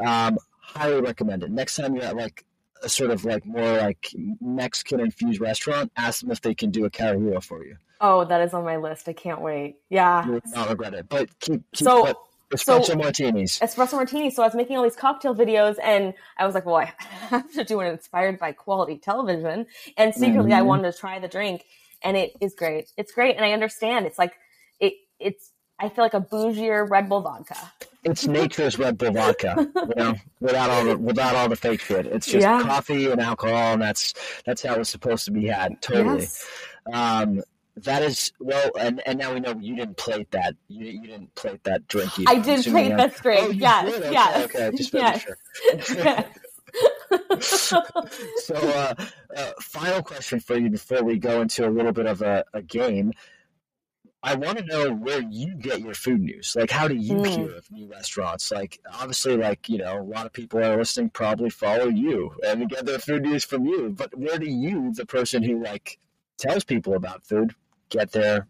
Um, 0.00 0.38
highly 0.60 1.00
recommend 1.00 1.42
it. 1.44 1.50
Next 1.50 1.76
time 1.76 1.94
you're 1.94 2.04
at 2.04 2.16
like 2.16 2.44
a 2.82 2.88
sort 2.88 3.10
of 3.10 3.24
like 3.24 3.46
more 3.46 3.78
like 3.78 4.10
Mexican 4.40 5.00
infused 5.00 5.40
restaurant, 5.40 5.90
ask 5.96 6.20
them 6.20 6.30
if 6.30 6.40
they 6.42 6.54
can 6.54 6.70
do 6.70 6.84
a 6.84 6.90
carajillo 6.90 7.42
for 7.42 7.64
you. 7.64 7.76
Oh, 8.00 8.24
that 8.26 8.42
is 8.42 8.52
on 8.52 8.64
my 8.64 8.76
list. 8.76 9.08
I 9.08 9.14
can't 9.14 9.40
wait. 9.40 9.76
Yeah. 9.88 10.26
You 10.26 10.32
will 10.32 10.40
not 10.48 10.68
regret 10.68 10.92
it. 10.92 11.08
But 11.08 11.38
keep, 11.40 11.62
keep 11.72 11.86
So- 11.86 12.04
but 12.04 12.16
espresso 12.54 12.84
so- 12.84 12.96
martinis. 12.96 13.58
espresso 13.60 13.94
martini. 13.94 14.30
So 14.30 14.42
I 14.42 14.46
was 14.46 14.54
making 14.54 14.76
all 14.76 14.82
these 14.84 14.96
cocktail 14.96 15.34
videos 15.34 15.76
and 15.82 16.14
I 16.38 16.46
was 16.46 16.54
like, 16.54 16.64
well, 16.66 16.76
I 16.76 16.92
have 17.30 17.50
to 17.52 17.64
do 17.64 17.76
one 17.76 17.86
inspired 17.86 18.38
by 18.38 18.52
quality 18.52 18.98
television. 18.98 19.66
And 19.96 20.14
secretly 20.14 20.52
I 20.52 20.60
Mhm. 20.60 20.66
wanted 20.66 20.92
to 20.92 20.98
try 20.98 21.18
the 21.18 21.28
drink 21.28 21.64
and 22.02 22.16
it 22.16 22.32
is 22.40 22.54
great. 22.54 22.90
It's 22.96 23.12
great. 23.12 23.36
And 23.36 23.44
I 23.44 23.52
understand 23.52 24.06
it's 24.06 24.18
like, 24.18 24.34
it, 24.80 24.94
it's, 25.18 25.50
I 25.78 25.88
feel 25.90 26.04
like 26.04 26.14
a 26.14 26.20
bougier 26.20 26.88
Red 26.88 27.08
Bull 27.08 27.20
vodka. 27.20 27.56
It's 28.02 28.26
nature's 28.26 28.78
Red 28.78 28.96
Bull 28.96 29.10
vodka, 29.12 29.54
you 29.74 29.94
know, 29.96 30.14
without 30.40 30.70
all 30.70 30.84
the 30.84 30.96
without 30.96 31.34
all 31.34 31.48
the 31.48 31.56
fake 31.56 31.80
shit. 31.80 32.06
It's 32.06 32.26
just 32.26 32.42
Yeah. 32.44 32.62
coffee 32.62 33.10
and 33.10 33.20
alcohol, 33.20 33.72
and 33.74 33.82
that's 33.82 34.14
that's 34.46 34.62
how 34.62 34.76
it's 34.76 34.88
supposed 34.88 35.24
to 35.24 35.32
be 35.32 35.48
had. 35.48 35.82
Totally. 35.82 36.20
Yes. 36.20 36.46
Um, 36.92 37.42
that 37.76 38.02
is 38.02 38.32
well, 38.40 38.70
and, 38.78 39.02
and 39.06 39.18
now 39.18 39.34
we 39.34 39.40
know 39.40 39.54
you 39.60 39.76
didn't 39.76 39.96
plate 39.96 40.30
that. 40.30 40.54
You, 40.68 40.86
you 40.86 41.02
didn't 41.06 41.34
plate 41.34 41.62
that 41.64 41.86
drink. 41.88 42.18
either. 42.18 42.30
I 42.30 42.38
did 42.38 42.64
plate 42.64 42.96
that- 42.96 43.16
drink. 43.16 43.40
Oh, 43.42 43.50
yes. 43.50 43.94
Okay, 43.94 44.12
yes. 44.12 44.44
Okay, 44.44 44.76
just 44.76 44.92
making 44.94 45.06
yes. 45.08 45.22
sure. 45.22 45.96
Yes. 45.96 46.26
So, 48.38 48.54
uh, 48.56 48.94
uh, 49.36 49.52
final 49.60 50.02
question 50.02 50.40
for 50.40 50.58
you 50.58 50.68
before 50.70 51.02
we 51.02 51.18
go 51.18 51.40
into 51.40 51.66
a 51.66 51.70
little 51.70 51.92
bit 51.92 52.06
of 52.06 52.22
a, 52.22 52.44
a 52.52 52.60
game. 52.62 53.12
I 54.22 54.34
want 54.34 54.58
to 54.58 54.64
know 54.64 54.92
where 54.92 55.22
you 55.22 55.54
get 55.54 55.80
your 55.80 55.94
food 55.94 56.20
news. 56.20 56.56
Like, 56.58 56.70
how 56.70 56.88
do 56.88 56.94
you 56.96 57.14
Mm. 57.14 57.26
hear 57.26 57.56
of 57.56 57.70
new 57.70 57.86
restaurants? 57.86 58.50
Like, 58.50 58.80
obviously, 58.92 59.36
like 59.36 59.68
you 59.68 59.78
know, 59.78 60.00
a 60.00 60.02
lot 60.02 60.26
of 60.26 60.32
people 60.32 60.58
are 60.62 60.76
listening 60.76 61.10
probably 61.10 61.50
follow 61.50 61.86
you 61.88 62.32
and 62.46 62.68
get 62.68 62.86
their 62.86 62.98
food 62.98 63.22
news 63.22 63.44
from 63.44 63.64
you. 63.66 63.90
But 63.90 64.16
where 64.18 64.38
do 64.38 64.46
you, 64.50 64.92
the 64.92 65.06
person 65.06 65.42
who 65.42 65.62
like 65.62 65.98
tells 66.38 66.64
people 66.64 66.94
about 66.94 67.24
food, 67.24 67.54
get 67.90 68.12
their 68.12 68.46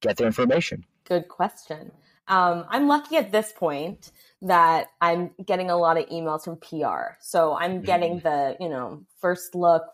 get 0.00 0.16
their 0.16 0.26
information? 0.26 0.84
Good 1.04 1.28
question. 1.28 1.92
Um, 2.28 2.64
I'm 2.68 2.86
lucky 2.86 3.16
at 3.16 3.32
this 3.32 3.52
point 3.52 4.12
that 4.42 4.88
I'm 5.00 5.30
getting 5.44 5.70
a 5.70 5.76
lot 5.76 5.98
of 5.98 6.08
emails 6.08 6.44
from 6.44 6.56
PR. 6.56 7.16
So 7.20 7.54
I'm 7.54 7.82
getting 7.82 8.20
the, 8.20 8.56
you 8.60 8.68
know, 8.68 9.04
first 9.20 9.54
look, 9.54 9.84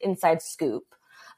inside 0.00 0.42
scoop. 0.42 0.84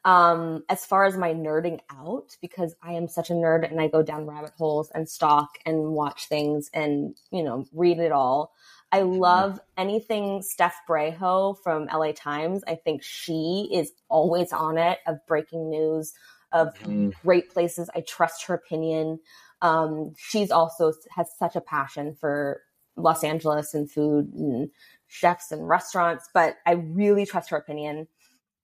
Um, 0.05 0.65
as 0.69 0.85
far 0.85 1.05
as 1.05 1.17
my 1.17 1.33
nerding 1.33 1.79
out, 1.89 2.37
because 2.41 2.75
I 2.83 2.95
am 2.95 3.07
such 3.07 3.31
a 3.31 3.35
nerd 3.35 3.71
and 3.71 3.81
I 3.81 3.87
go 3.87 4.03
down 4.03 4.27
rabbit 4.27 4.53
holes 4.59 4.91
and 4.95 5.09
stalk 5.09 5.59
and 5.65 5.93
watch 5.93 6.27
things 6.27 6.71
and, 6.75 7.17
you 7.31 7.45
know, 7.45 7.67
read 7.73 7.99
it 8.01 8.11
all. 8.11 8.53
I 8.91 9.03
love 9.03 9.59
anything 9.79 10.43
Steph 10.43 10.77
Breijo 10.87 11.57
from 11.63 11.87
LA 11.87 12.13
Times. 12.13 12.63
I 12.67 12.75
think 12.75 13.03
she 13.03 13.71
is 13.73 13.93
always 14.11 14.53
on 14.53 14.77
it 14.77 14.99
of 15.07 15.25
breaking 15.27 15.71
news, 15.71 16.13
of 16.53 16.75
Mhm. 16.81 17.13
great 17.23 17.51
places. 17.51 17.91
I 17.95 18.01
trust 18.03 18.47
her 18.47 18.55
opinion. 18.55 19.21
Um, 19.61 20.15
she's 20.17 20.51
also 20.51 20.93
has 21.11 21.29
such 21.39 21.57
a 21.57 21.61
passion 21.61 22.15
for 22.15 22.63
Los 22.97 23.25
Angeles 23.25 23.75
and 23.75 23.91
food 23.91 24.33
and 24.35 24.71
chefs 25.07 25.53
and 25.53 25.69
restaurants, 25.69 26.29
but 26.35 26.57
I 26.67 26.73
really 26.73 27.25
trust 27.27 27.51
her 27.51 27.57
opinion. 27.57 28.09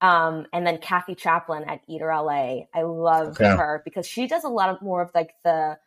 Um, 0.01 0.45
and 0.53 0.65
then 0.65 0.77
Cathy 0.77 1.15
Chaplin 1.15 1.63
at 1.65 1.81
Eater 1.87 2.11
LA. 2.11 2.67
I 2.73 2.83
love 2.83 3.29
Okay. 3.29 3.49
her 3.55 3.81
because 3.83 4.05
she 4.07 4.27
does 4.27 4.43
a 4.43 4.49
lot 4.49 4.69
of 4.69 4.81
more 4.81 5.01
of 5.01 5.11
like 5.13 5.33
the 5.43 5.77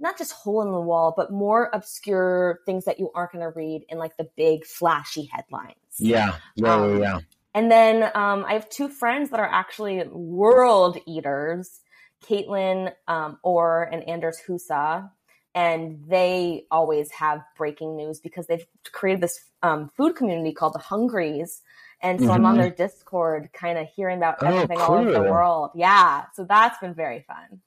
not 0.00 0.18
just 0.18 0.32
hole 0.32 0.60
in 0.62 0.72
the 0.72 0.80
wall, 0.80 1.14
but 1.16 1.30
more 1.32 1.70
obscure 1.72 2.60
things 2.66 2.84
that 2.84 2.98
you 2.98 3.10
aren't 3.14 3.32
going 3.32 3.44
to 3.44 3.50
read 3.50 3.84
in 3.88 3.96
like 3.98 4.16
the 4.16 4.28
big 4.36 4.66
flashy 4.66 5.30
headlines. 5.32 5.76
Yeah, 5.98 6.36
yeah, 6.56 6.74
Um, 6.74 6.98
yeah, 6.98 6.98
yeah. 6.98 7.20
And 7.54 7.70
then 7.70 8.02
um, 8.14 8.44
I 8.46 8.54
have 8.54 8.68
two 8.68 8.88
friends 8.88 9.30
that 9.30 9.40
are 9.40 9.48
actually 9.48 10.02
world 10.08 10.98
eaters, 11.06 11.80
Kaitlin 12.24 12.92
um, 13.06 13.38
Orr 13.42 13.84
and 13.84 14.02
Anders 14.08 14.40
Husa. 14.46 15.10
And 15.54 16.04
they 16.08 16.64
always 16.70 17.12
have 17.12 17.42
breaking 17.56 17.96
news 17.96 18.18
because 18.20 18.48
they've 18.48 18.66
created 18.90 19.22
this 19.22 19.38
um, 19.62 19.88
food 19.96 20.16
community 20.16 20.52
called 20.52 20.74
the 20.74 20.80
Hungries. 20.80 21.62
And 22.02 22.20
so 22.20 22.32
I'm 22.32 22.44
on 22.44 22.56
Mhm. 22.56 22.58
their 22.58 22.70
Discord, 22.70 23.50
kind 23.52 23.78
of 23.78 23.86
hearing 23.94 24.16
about 24.18 24.38
Oh, 24.42 24.46
everything 24.48 24.80
all 24.80 24.96
over 24.96 25.12
the 25.12 25.22
world. 25.22 25.70
Yeah. 25.76 26.24
So 26.34 26.44
that's 26.44 26.78
been 26.78 26.94
very 26.94 27.20
fun. 27.20 27.60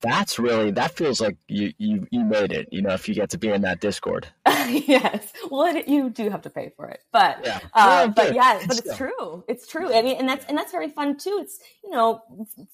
That's 0.00 0.38
really 0.38 0.70
that 0.72 0.92
feels 0.92 1.20
like 1.20 1.36
you 1.48 1.72
you 1.76 2.06
you 2.12 2.24
made 2.24 2.52
it. 2.52 2.68
You 2.70 2.82
know, 2.82 2.90
if 2.90 3.08
you 3.08 3.16
get 3.16 3.30
to 3.30 3.38
be 3.38 3.48
in 3.48 3.62
that 3.62 3.80
Discord. 3.80 4.28
yes. 4.46 5.32
Well, 5.50 5.74
it, 5.74 5.88
you 5.88 6.08
do 6.08 6.30
have 6.30 6.42
to 6.42 6.50
pay 6.50 6.72
for 6.76 6.88
it, 6.88 7.02
but 7.10 7.40
Yeah. 7.44 7.58
Uh, 7.74 8.04
Yeah, 8.04 8.06
but 8.06 8.34
yeah, 8.34 8.60
but 8.68 8.78
it's 8.78 8.96
true. 8.96 9.44
It's 9.48 9.66
true, 9.66 9.90
and 9.90 10.06
and 10.06 10.28
that's 10.28 10.44
and 10.46 10.56
that's 10.56 10.70
very 10.70 10.88
fun 10.88 11.16
too. 11.16 11.38
It's 11.42 11.58
you 11.82 11.90
know, 11.90 12.22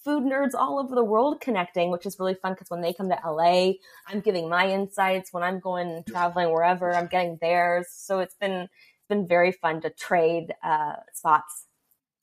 food 0.04 0.24
nerds 0.24 0.52
all 0.54 0.78
over 0.78 0.94
the 0.94 1.04
world 1.04 1.40
connecting, 1.40 1.90
which 1.90 2.04
is 2.04 2.18
really 2.18 2.34
fun 2.34 2.52
because 2.52 2.68
when 2.68 2.82
they 2.82 2.92
come 2.92 3.08
to 3.08 3.18
LA, 3.24 3.72
I'm 4.06 4.20
giving 4.20 4.48
my 4.50 4.68
insights. 4.68 5.32
When 5.32 5.42
I'm 5.42 5.60
going 5.60 6.04
traveling 6.06 6.52
wherever, 6.52 6.94
I'm 6.94 7.06
getting 7.06 7.38
theirs. 7.40 7.86
So 7.90 8.20
it's 8.20 8.34
been 8.34 8.52
it's 8.62 9.08
been 9.08 9.26
very 9.26 9.52
fun 9.52 9.80
to 9.80 9.90
trade 9.90 10.52
uh, 10.62 10.96
spots. 11.14 11.66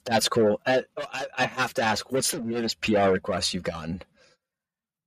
That's 0.06 0.30
cool. 0.30 0.60
Uh, 0.66 0.82
I, 0.98 1.26
I 1.38 1.46
have 1.46 1.74
to 1.76 1.84
ask, 1.84 2.12
what's 2.12 2.32
the 2.32 2.42
weirdest 2.42 2.82
PR 2.82 3.10
request 3.10 3.54
you've 3.54 3.64
gotten? 3.64 4.02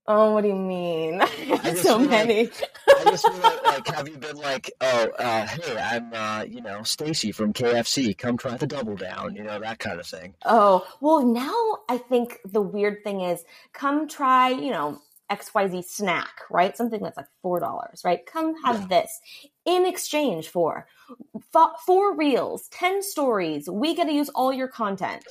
Oh, 0.07 0.33
what 0.35 0.43
do 0.43 0.49
you 0.49 0.55
mean? 0.55 1.21
so 1.77 1.99
feel 1.99 1.99
like- 2.01 2.11
many. 2.11 2.51
I 2.89 3.05
just 3.05 3.27
feel 3.27 3.39
like, 3.39 3.65
like, 3.65 3.87
have 3.89 4.09
you 4.09 4.17
been 4.19 4.37
like, 4.37 4.71
oh, 4.81 5.09
uh, 5.19 5.47
hey, 5.47 5.79
I'm, 5.79 6.13
uh, 6.13 6.43
you 6.45 6.61
know, 6.61 6.83
Stacy 6.83 7.33
from 7.33 7.53
KFC. 7.53 8.17
Come 8.17 8.37
try 8.37 8.57
the 8.57 8.67
double 8.67 8.97
down. 8.97 9.35
You 9.35 9.45
know 9.45 9.59
that 9.61 9.79
kind 9.79 9.99
of 10.01 10.07
thing. 10.07 10.35
Oh, 10.45 10.87
well, 11.01 11.25
now 11.25 11.55
I 11.89 11.97
think 11.99 12.39
the 12.45 12.61
weird 12.61 13.03
thing 13.03 13.23
is 13.23 13.45
come 13.73 14.07
try, 14.09 14.51
you 14.51 14.71
know, 14.71 14.99
XYZ 15.31 15.85
snack, 15.87 16.43
right? 16.51 16.77
Something 16.77 17.03
that's 17.03 17.17
like 17.17 17.27
$4, 17.43 18.05
right? 18.05 18.25
Come 18.27 18.55
have 18.63 18.83
Yeah. 18.83 18.87
this 19.01 19.21
in 19.65 19.87
exchange 19.87 20.49
for 20.51 20.87
four 21.87 22.15
reels, 22.15 22.69
10 22.69 23.03
stories. 23.03 23.69
We 23.69 23.95
get 23.95 24.05
to 24.07 24.13
use 24.13 24.29
all 24.31 24.53
your 24.53 24.69
content. 24.69 25.25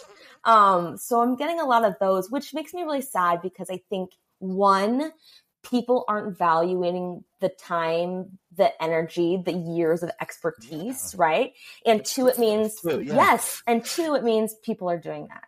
Um, 0.45 0.97
so 0.97 1.21
I'm 1.21 1.36
getting 1.36 1.59
a 1.59 1.65
lot 1.65 1.86
of 1.86 1.95
those, 1.99 2.30
which 2.32 2.53
makes 2.55 2.74
me 2.74 2.82
really 2.82 3.01
sad 3.01 3.41
because 3.43 3.69
I 3.69 3.82
think 3.89 4.11
one, 4.44 5.12
people 5.64 6.04
aren't 6.08 6.38
valuing 6.38 7.24
the 7.39 7.50
time, 7.50 8.38
the 8.56 8.72
energy, 8.84 9.41
the 9.44 9.54
years 9.54 10.04
of 10.04 10.12
expertise, 10.22 11.16
yeah. 11.18 11.24
right? 11.24 11.54
And 11.86 12.04
two, 12.04 12.28
it 12.28 12.38
means 12.38 12.80
true, 12.82 13.00
yeah. 13.00 13.16
yes, 13.16 13.64
and 13.66 13.84
two, 13.84 14.16
it 14.16 14.24
means 14.24 14.54
people 14.64 14.89
are 14.89 15.00
doing 15.00 15.28
that. 15.28 15.44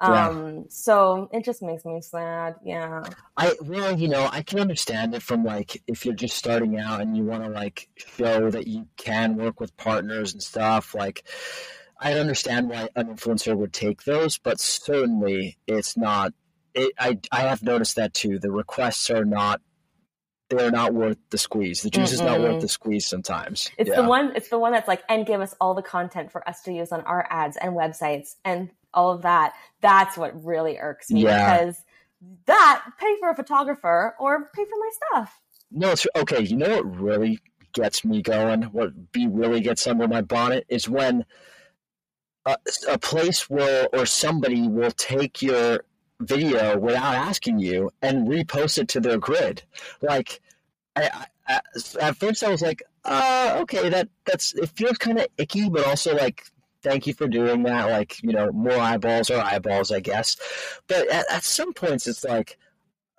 Yeah. 0.00 0.28
Um, 0.28 0.66
so 0.68 1.28
it 1.32 1.44
just 1.44 1.60
makes 1.60 1.84
me 1.84 2.00
sad. 2.00 2.54
Yeah. 2.64 3.02
I 3.36 3.54
well, 3.60 3.98
you 3.98 4.06
know, 4.06 4.28
I 4.30 4.42
can 4.42 4.60
understand 4.60 5.14
it 5.14 5.22
from 5.22 5.42
like 5.44 5.82
if 5.88 6.04
you're 6.04 6.14
just 6.14 6.36
starting 6.36 6.78
out 6.78 7.00
and 7.00 7.16
you 7.16 7.24
want 7.24 7.42
to 7.42 7.50
like 7.50 7.88
show 7.96 8.48
that 8.50 8.68
you 8.68 8.86
can 8.96 9.36
work 9.36 9.58
with 9.58 9.76
partners 9.76 10.32
and 10.34 10.42
stuff. 10.42 10.94
Like, 10.94 11.24
I 12.00 12.12
understand 12.12 12.68
why 12.68 12.90
an 12.94 13.08
influencer 13.08 13.56
would 13.56 13.72
take 13.72 14.04
those, 14.04 14.38
but 14.38 14.60
certainly 14.60 15.58
it's 15.66 15.96
not. 15.96 16.32
It, 16.78 16.92
I 16.98 17.18
I 17.32 17.40
have 17.42 17.62
noticed 17.62 17.96
that 17.96 18.14
too. 18.14 18.38
The 18.38 18.50
requests 18.50 19.10
are 19.10 19.24
not 19.24 19.60
they're 20.50 20.70
not 20.70 20.94
worth 20.94 21.18
the 21.30 21.38
squeeze. 21.38 21.82
The 21.82 21.90
juice 21.90 22.10
Mm-mm. 22.10 22.14
is 22.14 22.20
not 22.20 22.40
worth 22.40 22.60
the 22.60 22.68
squeeze 22.68 23.06
sometimes. 23.06 23.70
It's 23.76 23.90
yeah. 23.90 24.02
the 24.02 24.08
one 24.08 24.32
it's 24.34 24.48
the 24.48 24.58
one 24.58 24.72
that's 24.72 24.88
like 24.88 25.02
and 25.08 25.26
give 25.26 25.40
us 25.40 25.54
all 25.60 25.74
the 25.74 25.82
content 25.82 26.32
for 26.32 26.46
us 26.48 26.62
to 26.62 26.72
use 26.72 26.92
on 26.92 27.02
our 27.02 27.26
ads 27.30 27.56
and 27.56 27.74
websites 27.74 28.36
and 28.44 28.70
all 28.94 29.10
of 29.10 29.22
that. 29.22 29.54
That's 29.80 30.16
what 30.16 30.44
really 30.44 30.78
irks 30.78 31.10
me 31.10 31.24
yeah. 31.24 31.58
because 31.58 31.84
that 32.46 32.84
pay 32.98 33.16
for 33.20 33.30
a 33.30 33.36
photographer 33.36 34.14
or 34.18 34.50
pay 34.54 34.64
for 34.64 34.78
my 34.78 34.90
stuff. 34.92 35.40
No, 35.70 35.90
it's 35.90 36.06
okay. 36.16 36.40
You 36.40 36.56
know 36.56 36.76
what 36.76 36.98
really 36.98 37.38
gets 37.72 38.04
me 38.04 38.22
going? 38.22 38.62
What 38.64 39.12
be 39.12 39.26
really 39.26 39.60
gets 39.60 39.86
under 39.86 40.08
my 40.08 40.22
bonnet 40.22 40.64
is 40.68 40.88
when 40.88 41.24
a, 42.46 42.56
a 42.90 42.98
place 42.98 43.50
will 43.50 43.88
or 43.92 44.06
somebody 44.06 44.66
will 44.66 44.90
take 44.92 45.42
your 45.42 45.84
video 46.20 46.78
without 46.78 47.14
asking 47.14 47.58
you 47.58 47.90
and 48.02 48.28
repost 48.28 48.78
it 48.78 48.88
to 48.88 49.00
their 49.00 49.18
grid. 49.18 49.62
Like, 50.02 50.40
I, 50.96 51.26
I, 51.46 51.60
at 52.00 52.16
first 52.16 52.42
I 52.42 52.50
was 52.50 52.62
like, 52.62 52.82
uh, 53.04 53.58
okay, 53.60 53.88
that 53.88 54.08
that's 54.24 54.54
it 54.54 54.68
feels 54.70 54.98
kind 54.98 55.18
of 55.18 55.28
icky, 55.38 55.68
but 55.68 55.86
also 55.86 56.14
like, 56.14 56.44
thank 56.82 57.06
you 57.06 57.14
for 57.14 57.26
doing 57.26 57.62
that. 57.64 57.90
Like, 57.90 58.22
you 58.22 58.32
know, 58.32 58.52
more 58.52 58.78
eyeballs 58.78 59.30
are 59.30 59.42
eyeballs, 59.42 59.90
I 59.90 60.00
guess. 60.00 60.36
But 60.86 61.08
at, 61.10 61.30
at 61.30 61.44
some 61.44 61.72
points, 61.72 62.06
it's 62.06 62.24
like, 62.24 62.58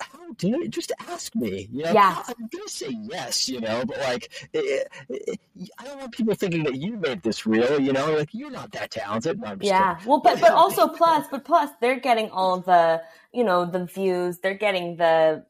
how 0.02 0.32
dare 0.34 0.62
you 0.62 0.68
just 0.68 0.92
ask 1.08 1.36
me? 1.36 1.68
You 1.72 1.84
know, 1.84 1.94
yeah. 1.94 2.24
I'm 2.28 2.48
gonna 2.52 2.68
say 2.68 2.90
yes, 2.90 3.50
you 3.50 3.60
know, 3.60 3.84
but 3.86 3.98
like, 4.00 4.50
it, 4.54 4.88
it, 5.10 5.40
I 5.78 5.84
don't 5.86 6.00
want 6.00 6.12
people 6.12 6.34
thinking 6.36 6.64
that 6.64 6.76
you 6.76 6.98
made 6.98 7.24
this 7.24 7.46
real. 7.46 7.80
You 7.80 7.94
know, 7.94 8.14
like 8.14 8.30
you're 8.34 8.52
not 8.52 8.72
that 8.72 8.92
talented. 8.92 9.40
No, 9.40 9.58
yeah. 9.62 9.96
Kidding. 9.96 10.10
Well, 10.10 10.22
but 10.22 10.40
but 10.40 10.52
also 10.64 10.88
plus, 10.88 11.28
but 11.30 11.46
plus, 11.46 11.70
they're 11.82 12.00
getting 12.00 12.30
all 12.30 12.60
the 12.60 13.02
you 13.34 13.44
know 13.44 13.66
the 13.66 13.86
views. 13.86 14.40
They're 14.40 14.54
getting 14.54 14.98
the 14.98 15.46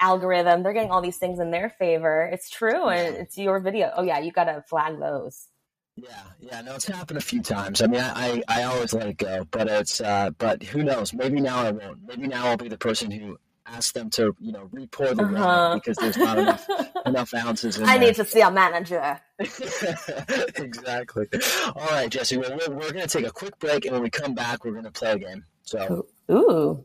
algorithm. 0.00 0.62
They're 0.62 0.72
getting 0.72 0.90
all 0.90 1.02
these 1.02 1.18
things 1.18 1.38
in 1.38 1.50
their 1.50 1.70
favor. 1.70 2.28
It's 2.32 2.50
true, 2.50 2.88
and 2.88 3.16
it's 3.16 3.38
your 3.38 3.60
video. 3.60 3.92
Oh 3.96 4.02
yeah, 4.02 4.18
you 4.18 4.32
got 4.32 4.44
to 4.44 4.62
flag 4.68 4.98
those. 4.98 5.48
Yeah, 5.96 6.08
yeah, 6.40 6.60
no, 6.62 6.74
it's 6.74 6.86
happened 6.86 7.18
a 7.18 7.22
few 7.22 7.42
times. 7.42 7.82
I 7.82 7.86
mean, 7.86 8.00
I, 8.00 8.42
I, 8.48 8.60
I 8.60 8.62
always 8.62 8.94
let 8.94 9.08
it 9.08 9.18
go, 9.18 9.46
but 9.50 9.68
it's, 9.68 10.00
uh, 10.00 10.30
but 10.38 10.62
who 10.62 10.82
knows? 10.82 11.12
Maybe 11.12 11.38
now 11.38 11.58
I 11.58 11.70
won't. 11.70 11.98
Maybe 12.06 12.28
now 12.28 12.46
I'll 12.46 12.56
be 12.56 12.68
the 12.68 12.78
person 12.78 13.10
who 13.10 13.38
ask 13.66 13.94
them 13.94 14.10
to 14.10 14.34
you 14.40 14.52
know 14.52 14.68
repour 14.72 15.14
the 15.14 15.24
uh-huh. 15.24 15.74
because 15.74 15.96
there's 15.98 16.16
not 16.16 16.38
enough 16.38 16.66
enough 17.06 17.34
ounces. 17.34 17.80
I 17.80 17.98
there. 17.98 18.08
need 18.08 18.14
to 18.16 18.24
see 18.24 18.40
a 18.40 18.50
manager. 18.50 19.20
exactly. 19.38 21.26
All 21.74 21.86
right, 21.90 22.10
Jessie. 22.10 22.38
Well, 22.38 22.50
we're, 22.50 22.74
we're 22.74 22.92
going 22.92 23.06
to 23.06 23.18
take 23.18 23.26
a 23.26 23.32
quick 23.32 23.58
break, 23.58 23.84
and 23.84 23.92
when 23.94 24.02
we 24.02 24.10
come 24.10 24.34
back, 24.34 24.64
we're 24.64 24.72
going 24.72 24.84
to 24.84 24.90
play 24.90 25.12
a 25.12 25.18
game. 25.18 25.44
So, 25.62 26.06
ooh, 26.30 26.84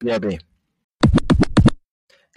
BRB. 0.00 0.40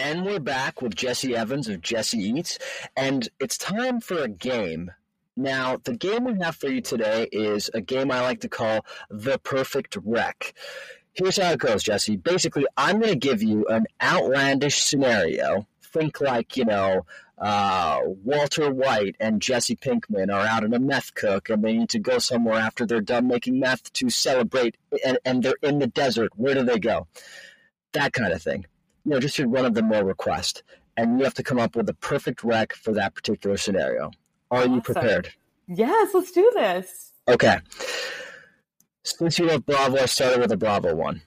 And 0.02 0.26
we're 0.26 0.40
back 0.40 0.82
with 0.82 0.96
Jessie 0.96 1.36
Evans 1.36 1.68
of 1.68 1.82
Jessie 1.82 2.20
Eats, 2.20 2.58
and 2.96 3.28
it's 3.40 3.58
time 3.58 4.00
for 4.00 4.18
a 4.18 4.30
game. 4.30 4.92
Now, 5.36 5.78
the 5.84 5.96
game 5.96 6.26
we 6.26 6.38
have 6.42 6.58
for 6.58 6.68
you 6.70 6.82
today 6.82 7.28
is 7.32 7.70
a 7.74 7.80
game 7.80 8.12
I 8.12 8.20
like 8.22 8.42
to 8.42 8.50
call 8.50 8.86
the 9.10 9.38
perfect 9.40 9.98
rec 10.04 10.54
here's 11.14 11.38
how 11.38 11.52
it 11.52 11.60
goes, 11.60 11.84
Jessie. 11.84 12.18
Basically, 12.18 12.66
I'm 12.78 13.00
going 13.00 13.14
to 13.14 13.18
give 13.20 13.44
you 13.44 13.66
an 13.68 13.86
outlandish 14.02 14.82
scenario. 14.82 15.68
Think 15.82 16.22
like, 16.22 16.56
you 16.56 16.66
know, 16.66 17.06
uh, 17.40 18.00
Walter 18.24 18.70
White 18.72 19.16
and 19.20 19.42
Jesse 19.42 19.76
Pinkman 19.76 20.34
are 20.34 20.46
out 20.46 20.64
in 20.64 20.74
a 20.74 20.80
meth 20.80 21.16
cook 21.16 21.50
and 21.50 21.64
they 21.64 21.74
need 21.74 21.90
to 21.90 22.00
go 22.00 22.20
somewhere 22.20 22.60
after 22.60 22.86
they're 22.86 23.02
done 23.02 23.28
making 23.28 23.60
meth 23.60 23.92
to 23.94 24.10
celebrate 24.10 24.76
and, 25.06 25.18
and 25.26 25.42
they're 25.42 25.56
in 25.64 25.80
the 25.80 25.88
desert. 25.88 26.32
Where 26.36 26.54
do 26.54 26.64
they 26.64 26.80
go? 26.80 27.08
That 27.94 28.14
kind 28.14 28.34
of 28.34 28.42
thing. 28.42 28.66
You 29.06 29.12
know, 29.12 29.20
just 29.20 29.40
one 29.40 29.66
of 29.66 29.74
the 29.74 29.82
more 29.82 30.04
request. 30.04 30.64
And 30.98 31.18
you 31.18 31.24
have 31.24 31.34
to 31.36 31.44
come 31.44 31.60
up 31.60 31.76
with 31.76 31.86
the 31.86 31.94
perfect 31.94 32.44
rec 32.44 32.74
for 32.74 32.94
that 32.94 33.16
particular 33.16 33.56
scenario. 33.56 34.12
Are 34.52 34.60
awesome. 34.60 34.76
you 34.76 34.82
prepared? 34.82 35.32
Yes, 35.68 36.14
let's 36.14 36.32
do 36.32 36.52
this. 36.54 37.14
Okay. 37.28 37.60
Since 39.04 39.40
you 39.40 39.46
love 39.46 39.66
Bravo, 39.66 39.98
I 39.98 40.06
started 40.06 40.40
with 40.40 40.52
a 40.52 40.58
Bravo 40.58 40.96
one. 40.96 41.22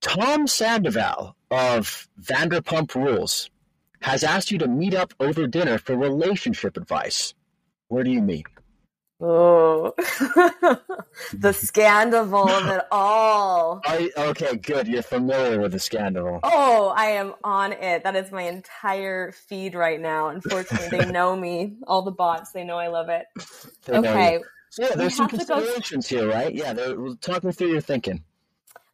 Tom 0.00 0.46
Sandoval 0.46 1.36
of 1.50 2.08
Vanderpump 2.20 2.94
Rules 2.94 3.50
has 4.00 4.24
asked 4.24 4.50
you 4.50 4.58
to 4.58 4.66
meet 4.66 4.94
up 4.94 5.14
over 5.20 5.46
dinner 5.46 5.78
for 5.78 5.96
relationship 5.96 6.76
advice. 6.76 7.34
Where 7.88 8.02
do 8.02 8.10
you 8.10 8.20
meet? 8.20 8.46
Oh, 9.24 9.94
the 11.32 11.52
scandal 11.52 12.48
of 12.48 12.66
it 12.66 12.82
all. 12.90 13.80
I, 13.84 14.10
okay, 14.16 14.56
good. 14.56 14.88
You're 14.88 15.02
familiar 15.02 15.60
with 15.60 15.70
the 15.72 15.78
scandal. 15.78 16.40
Oh, 16.42 16.92
I 16.96 17.06
am 17.06 17.34
on 17.44 17.72
it. 17.72 18.02
That 18.02 18.16
is 18.16 18.32
my 18.32 18.42
entire 18.42 19.30
feed 19.30 19.76
right 19.76 20.00
now. 20.00 20.28
Unfortunately, 20.28 20.98
they 20.98 21.04
know 21.12 21.36
me. 21.36 21.76
All 21.86 22.02
the 22.02 22.10
bots, 22.10 22.50
they 22.50 22.64
know 22.64 22.78
I 22.78 22.88
love 22.88 23.08
it. 23.08 23.26
They 23.84 23.98
okay. 23.98 24.40
So 24.72 24.84
yeah, 24.84 24.94
there's 24.94 25.14
some 25.14 25.28
considerations 25.28 26.08
go... 26.08 26.16
here, 26.16 26.28
right? 26.30 26.54
Yeah, 26.54 26.72
talk 27.20 27.44
me 27.44 27.52
through 27.52 27.72
your 27.72 27.82
thinking. 27.82 28.24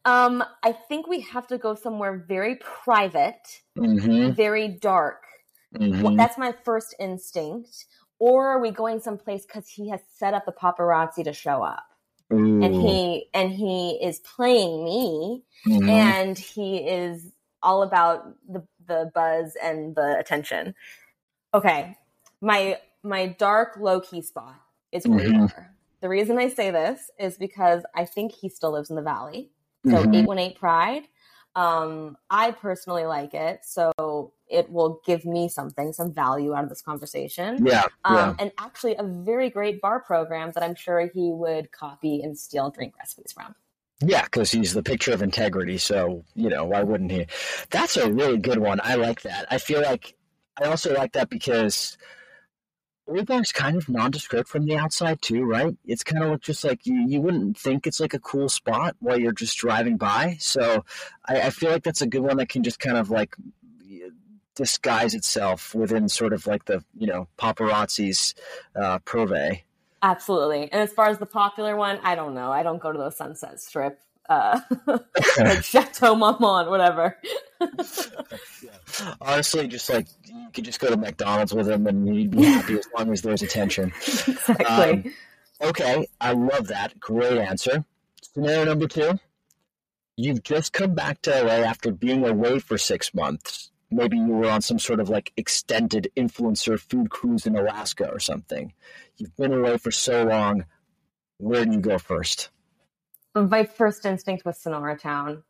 Um, 0.05 0.43
I 0.65 0.73
think 0.73 1.07
we 1.07 1.21
have 1.21 1.47
to 1.47 1.59
go 1.59 1.77
somewhere 1.77 2.25
very 2.27 2.57
private, 2.57 3.61
mm-hmm. 3.79 4.33
very 4.33 4.67
dark. 4.67 5.23
Mm-hmm. 5.77 6.17
That's 6.17 6.37
my 6.37 6.53
first 6.65 6.97
instinct. 6.99 7.87
Or 8.19 8.49
are 8.49 8.59
we 8.59 8.73
going 8.73 8.99
someplace 8.99 9.47
because 9.47 9.69
he 9.69 9.91
has 9.91 10.01
set 10.17 10.35
up 10.35 10.47
the 10.47 10.53
paparazzi 10.53 11.23
to 11.23 11.33
show 11.33 11.63
up? 11.63 11.85
Ooh. 12.33 12.61
And 12.61 12.75
he 12.75 13.29
and 13.33 13.53
he 13.53 14.01
is 14.03 14.19
playing 14.19 14.85
me, 14.85 15.45
mm-hmm. 15.65 15.89
and 15.89 16.37
he 16.37 16.79
is 16.79 17.25
all 17.63 17.85
about 17.85 18.35
the 18.49 18.67
the 18.85 19.13
buzz 19.15 19.57
and 19.63 19.95
the 19.95 20.19
attention. 20.19 20.75
Okay, 21.55 21.97
my 22.41 22.81
my 23.05 23.29
dark 23.29 23.77
low 23.79 24.01
key 24.01 24.23
spot 24.23 24.57
is 24.93 25.05
mm-hmm. 25.05 25.47
The 26.01 26.09
reason 26.09 26.39
I 26.39 26.49
say 26.49 26.71
this 26.71 27.11
is 27.19 27.37
because 27.37 27.83
I 27.95 28.05
think 28.05 28.33
he 28.33 28.49
still 28.49 28.73
lives 28.73 28.91
in 28.91 28.97
the 28.97 29.03
valley. 29.03 29.51
So 29.85 29.93
mm-hmm. 29.93 30.15
818 30.15 30.57
Pride. 30.57 31.03
Um, 31.57 32.17
I 32.31 32.53
personally 32.53 33.05
like 33.05 33.35
it, 33.35 33.61
so 33.65 34.33
it 34.49 34.71
will 34.71 35.01
give 35.05 35.25
me 35.25 35.49
something, 35.49 35.93
some 35.93 36.13
value 36.13 36.55
out 36.55 36.63
of 36.63 36.69
this 36.69 36.83
conversation. 36.83 37.67
Yeah, 37.67 37.85
um, 38.05 38.15
yeah. 38.15 38.35
And 38.39 38.53
actually, 38.59 38.95
a 38.97 39.03
very 39.03 39.51
great 39.51 39.81
bar 39.81 39.99
program 40.01 40.53
that 40.53 40.63
I'm 40.63 40.77
sure 40.77 41.01
he 41.13 41.33
would 41.33 41.73
copy 41.73 42.23
and 42.23 42.39
steal 42.39 42.71
drink 42.71 42.97
recipes 42.97 43.33
from. 43.33 43.57
Yeah, 44.01 44.23
because 44.25 44.53
he's 44.53 44.73
the 44.73 44.85
picture 44.85 45.13
of 45.13 45.23
integrity. 45.23 45.79
So, 45.79 46.25
you 46.35 46.49
know, 46.49 46.65
why 46.65 46.85
wouldn't 46.85 47.11
he? 47.11 47.27
That's 47.71 47.97
a 47.97 48.13
really 48.13 48.39
good 48.39 48.59
one. 48.59 48.81
I 48.85 48.95
like 48.95 49.23
that. 49.23 49.47
I 49.51 49.59
feel 49.59 49.83
like 49.83 50.15
I 50.61 50.67
also 50.67 50.95
like 50.95 51.13
that 51.15 51.29
because 51.29 51.99
Oregon's 53.09 53.53
kind 53.53 53.77
of 53.77 53.89
nondescript 53.89 54.49
from 54.49 54.67
the 54.67 54.77
outside 54.77 55.23
too, 55.23 55.45
right? 55.45 55.75
It's 55.87 56.05
kind 56.05 56.23
of 56.23 56.41
just 56.41 56.63
like 56.63 56.85
you, 56.85 57.07
you 57.09 57.23
wouldn't 57.23 57.57
think 57.57 57.87
it's 57.87 58.01
like 58.01 58.13
a 58.13 58.19
cool 58.19 58.51
spot 58.51 58.97
while 59.01 59.19
you're 59.19 59.33
just 59.33 59.57
driving 59.57 59.97
by. 59.97 60.37
So 60.41 60.85
I, 61.27 61.41
I 61.41 61.51
feel 61.51 61.71
like 61.71 61.83
that's 61.83 62.03
a 62.03 62.07
good 62.07 62.21
one 62.21 62.37
that 62.37 62.51
can 62.51 62.63
just 62.63 62.79
kind 62.79 62.99
of 62.99 63.11
like 63.11 63.35
disguise 64.55 65.15
itself 65.15 65.75
within 65.75 66.09
sort 66.09 66.33
of 66.33 66.47
like 66.47 66.67
the 66.67 66.85
you 66.97 67.07
know 67.07 67.29
paparazzi's 67.39 68.35
uh, 68.77 68.99
purvey. 69.01 69.65
Absolutely. 70.03 70.71
And 70.71 70.83
as 70.83 70.93
far 70.93 71.09
as 71.09 71.19
the 71.19 71.27
popular 71.27 71.77
one, 71.77 71.99
I 72.03 72.15
don't 72.15 72.35
know. 72.35 72.53
I 72.53 72.63
don't 72.63 72.81
go 72.81 72.93
to 72.93 72.99
the 72.99 73.11
Sunset 73.11 73.59
Strip 73.61 74.01
uh, 74.29 74.61
like 75.39 75.65
Chateau 75.65 76.15
Marmont, 76.15 76.71
whatever. 76.71 77.17
Honestly, 79.21 79.69
just 79.69 79.89
like 79.89 80.07
you 80.25 80.49
could 80.53 80.65
just 80.65 80.81
go 80.81 80.89
to 80.89 80.97
McDonald's 80.97 81.55
with 81.55 81.69
him 81.69 81.87
and 81.87 82.15
you'd 82.15 82.31
be 82.31 82.45
happy 82.45 82.79
as 82.79 82.87
long 82.97 83.13
as 83.13 83.23
there's 83.23 83.43
attention. 83.43 83.93
Exactly. 84.49 85.13
Um, 85.61 85.69
okay, 85.69 86.07
I 86.21 86.33
love 86.33 86.69
that. 86.69 86.99
Great 87.01 87.39
answer. 87.39 87.85
Scenario 88.23 88.65
number 88.65 88.87
two. 88.87 89.19
You've 90.17 90.43
just 90.43 90.73
come 90.73 90.95
back 90.95 91.23
to 91.23 91.31
LA 91.31 91.65
after 91.65 91.93
being 91.93 92.27
away 92.27 92.59
for 92.59 92.77
six 92.77 93.15
months. 93.15 93.71
Maybe 93.91 94.19
you 94.19 94.27
were 94.27 94.51
on 94.51 94.61
some 94.61 94.79
sort 94.79 95.01
of 95.01 95.09
like 95.09 95.33
extended 95.37 96.11
influencer 96.17 96.79
food 96.79 97.11
cruise 97.11 97.47
in 97.47 97.57
Alaska 97.57 98.11
or 98.11 98.19
something. 98.19 98.73
You've 99.17 99.37
been 99.37 99.53
away 99.53 99.79
for 99.79 99.91
so 99.91 100.25
long. 100.25 100.65
Where 101.39 101.65
do 101.65 101.73
you 101.73 101.81
go 101.81 101.99
first? 101.99 102.51
My 103.35 103.65
first 103.65 104.05
instinct 104.07 104.45
was 104.45 104.59
Sonoratown. 104.59 105.43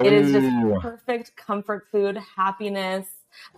It 0.00 0.12
is 0.12 0.32
just 0.32 0.82
perfect 0.82 1.36
comfort 1.36 1.86
food, 1.92 2.18
happiness. 2.36 3.06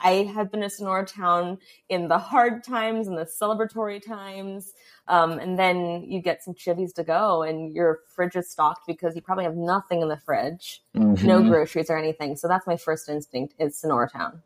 I 0.00 0.30
have 0.34 0.52
been 0.52 0.60
to 0.60 0.66
Sonoratown 0.66 1.58
in 1.88 2.08
the 2.08 2.18
hard 2.18 2.62
times 2.62 3.08
and 3.08 3.16
the 3.16 3.24
celebratory 3.24 4.04
times. 4.04 4.72
Um, 5.08 5.38
and 5.38 5.58
then 5.58 6.04
you 6.04 6.20
get 6.20 6.42
some 6.44 6.54
chivies 6.54 6.92
to 6.94 7.04
go, 7.04 7.42
and 7.42 7.74
your 7.74 8.00
fridge 8.14 8.36
is 8.36 8.50
stocked 8.50 8.86
because 8.86 9.16
you 9.16 9.22
probably 9.22 9.44
have 9.44 9.56
nothing 9.56 10.02
in 10.02 10.08
the 10.08 10.16
fridge, 10.16 10.82
mm-hmm. 10.96 11.26
no 11.26 11.42
groceries 11.42 11.90
or 11.90 11.98
anything. 11.98 12.36
So 12.36 12.46
that's 12.46 12.66
my 12.66 12.76
first 12.76 13.08
instinct 13.08 13.54
is 13.58 13.80
Sonoratown. 13.82 14.40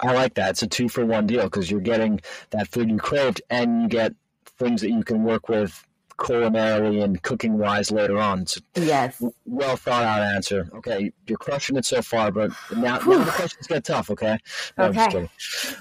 I 0.00 0.12
like 0.12 0.34
that. 0.34 0.50
It's 0.50 0.62
a 0.62 0.66
two 0.66 0.88
for 0.88 1.04
one 1.04 1.26
deal 1.26 1.44
because 1.44 1.70
you're 1.70 1.80
getting 1.80 2.20
that 2.50 2.68
food 2.68 2.90
you 2.90 2.98
craved, 2.98 3.42
and 3.50 3.82
you 3.82 3.88
get 3.88 4.14
things 4.58 4.80
that 4.82 4.90
you 4.90 5.02
can 5.02 5.24
work 5.24 5.48
with 5.48 5.84
culinarily 6.18 7.02
and 7.02 7.22
cooking 7.22 7.56
wise 7.56 7.90
later 7.90 8.18
on. 8.18 8.42
It's 8.42 8.60
yes. 8.74 9.22
Well 9.46 9.76
thought 9.76 10.04
out 10.04 10.22
answer. 10.22 10.68
Okay, 10.74 11.12
you're 11.26 11.38
crushing 11.38 11.76
it 11.76 11.84
so 11.84 12.02
far, 12.02 12.30
but 12.30 12.50
now, 12.76 12.98
now 12.98 13.24
the 13.24 13.30
questions 13.30 13.66
get 13.66 13.84
tough. 13.84 14.10
Okay. 14.10 14.38
No, 14.76 14.86
okay. 14.86 15.30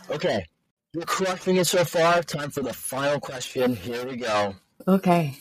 Okay. 0.09 0.45
You're 0.93 1.03
crushing 1.03 1.57
it 1.57 1.67
so 1.67 1.83
far. 1.83 2.23
Time 2.23 2.49
for 2.49 2.61
the 2.61 2.73
final 2.73 3.19
question. 3.19 3.75
Here 3.75 4.07
we 4.07 4.15
go. 4.15 4.55
Okay. 4.87 5.37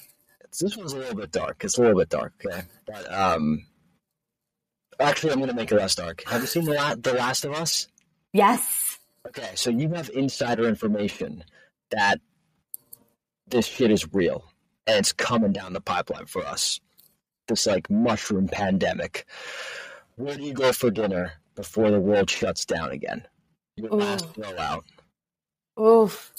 This 0.61 0.77
one's 0.77 0.95
a 0.95 0.99
little 0.99 1.15
bit 1.15 1.31
dark. 1.31 1.63
It's 1.65 1.77
a 1.77 1.83
little 1.83 1.99
bit 1.99 2.09
dark. 2.09 2.33
Okay, 2.45 2.63
but 2.87 3.13
um, 3.13 3.67
actually, 4.99 5.33
I'm 5.33 5.41
gonna 5.41 5.53
make 5.55 5.71
it 5.71 5.77
less 5.77 5.95
dark. 5.95 6.25
Have 6.27 6.41
you 6.41 6.47
seen 6.47 6.65
the 6.65 6.73
La- 6.73 6.95
the 6.95 7.13
Last 7.13 7.45
of 7.45 7.53
Us? 7.53 7.89
Yes. 8.33 8.99
Okay, 9.29 9.51
so 9.55 9.71
you 9.71 9.91
have 9.91 10.09
insider 10.15 10.67
information 10.67 11.45
that 11.91 12.21
this 13.49 13.67
shit 13.67 13.91
is 13.91 14.13
real 14.15 14.45
and 14.87 14.99
it's 14.99 15.13
coming 15.13 15.53
down 15.53 15.73
the 15.73 15.81
pipeline 15.81 16.27
for 16.27 16.45
us. 16.45 16.81
This 17.49 17.67
like 17.67 17.91
mushroom 17.91 18.49
pandemic. 18.49 19.27
Where 20.17 20.37
do 20.37 20.43
you 20.43 20.53
go 20.53 20.73
for 20.73 20.91
dinner 20.91 21.33
before 21.55 21.91
the 21.91 22.01
world 22.01 22.31
shuts 22.31 22.65
down 22.65 22.91
again? 22.91 23.27
Your 23.77 23.95
Ooh. 23.95 23.99
last 23.99 24.33
blowout. 24.35 24.85
Oof. 25.81 26.33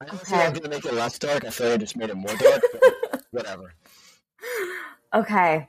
I 0.00 0.04
don't 0.04 0.22
okay. 0.22 0.46
I'm 0.46 0.52
gonna 0.52 0.68
make 0.68 0.84
it 0.84 0.94
less 0.94 1.18
dark. 1.18 1.44
I 1.44 1.50
feel 1.50 1.68
like 1.68 1.74
I 1.74 1.78
just 1.78 1.96
made 1.96 2.10
it 2.10 2.16
more 2.16 2.34
dark. 2.36 2.62
whatever. 3.30 3.74
Okay. 5.14 5.68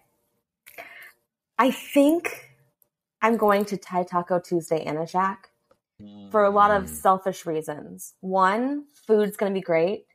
I 1.57 1.71
think 1.71 2.49
I'm 3.21 3.37
going 3.37 3.65
to 3.65 3.77
Thai 3.77 4.03
Taco 4.03 4.39
Tuesday 4.39 4.85
Anajak 4.85 5.37
for 6.31 6.45
a 6.45 6.49
lot 6.49 6.71
of 6.71 6.83
mm. 6.83 6.89
selfish 6.89 7.45
reasons. 7.45 8.13
One, 8.21 8.85
food's 9.05 9.35
going 9.35 9.51
to 9.51 9.57
be 9.57 9.63
great. 9.63 10.05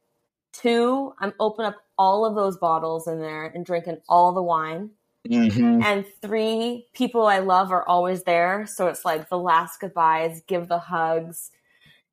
Two, 0.52 1.12
I'm 1.18 1.34
open 1.38 1.66
up 1.66 1.76
all 1.98 2.26
of 2.26 2.34
those 2.34 2.56
bottles 2.56 3.06
in 3.06 3.20
there 3.20 3.46
and 3.46 3.64
drinking 3.64 3.98
all 4.08 4.32
the 4.32 4.42
wine. 4.42 4.90
Mm-hmm. 5.28 5.82
And 5.82 6.04
three, 6.20 6.86
people 6.92 7.26
I 7.26 7.38
love 7.38 7.72
are 7.72 7.86
always 7.86 8.24
there. 8.24 8.66
So 8.66 8.88
it's 8.88 9.04
like 9.04 9.28
the 9.28 9.38
last 9.38 9.80
goodbyes, 9.80 10.42
give 10.46 10.68
the 10.68 10.78
hugs, 10.78 11.50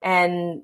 and 0.01 0.61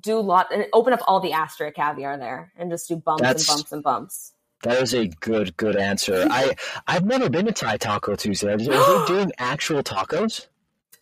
do 0.00 0.20
lot 0.20 0.52
and 0.52 0.66
open 0.72 0.92
up 0.92 1.00
all 1.06 1.20
the 1.20 1.32
Asteria 1.32 1.72
caviar 1.72 2.16
there 2.16 2.52
and 2.56 2.70
just 2.70 2.88
do 2.88 2.96
bumps 2.96 3.22
That's, 3.22 3.48
and 3.48 3.56
bumps 3.56 3.72
and 3.72 3.82
bumps. 3.82 4.32
That 4.62 4.80
is 4.80 4.94
a 4.94 5.08
good, 5.08 5.56
good 5.56 5.76
answer. 5.76 6.26
I 6.30 6.54
I've 6.86 7.04
never 7.04 7.28
been 7.28 7.46
to 7.46 7.52
Thai 7.52 7.78
Taco 7.78 8.14
Tuesday. 8.14 8.52
Are 8.52 8.56
they 8.56 8.66
doing 9.06 9.32
actual 9.38 9.82
tacos? 9.82 10.46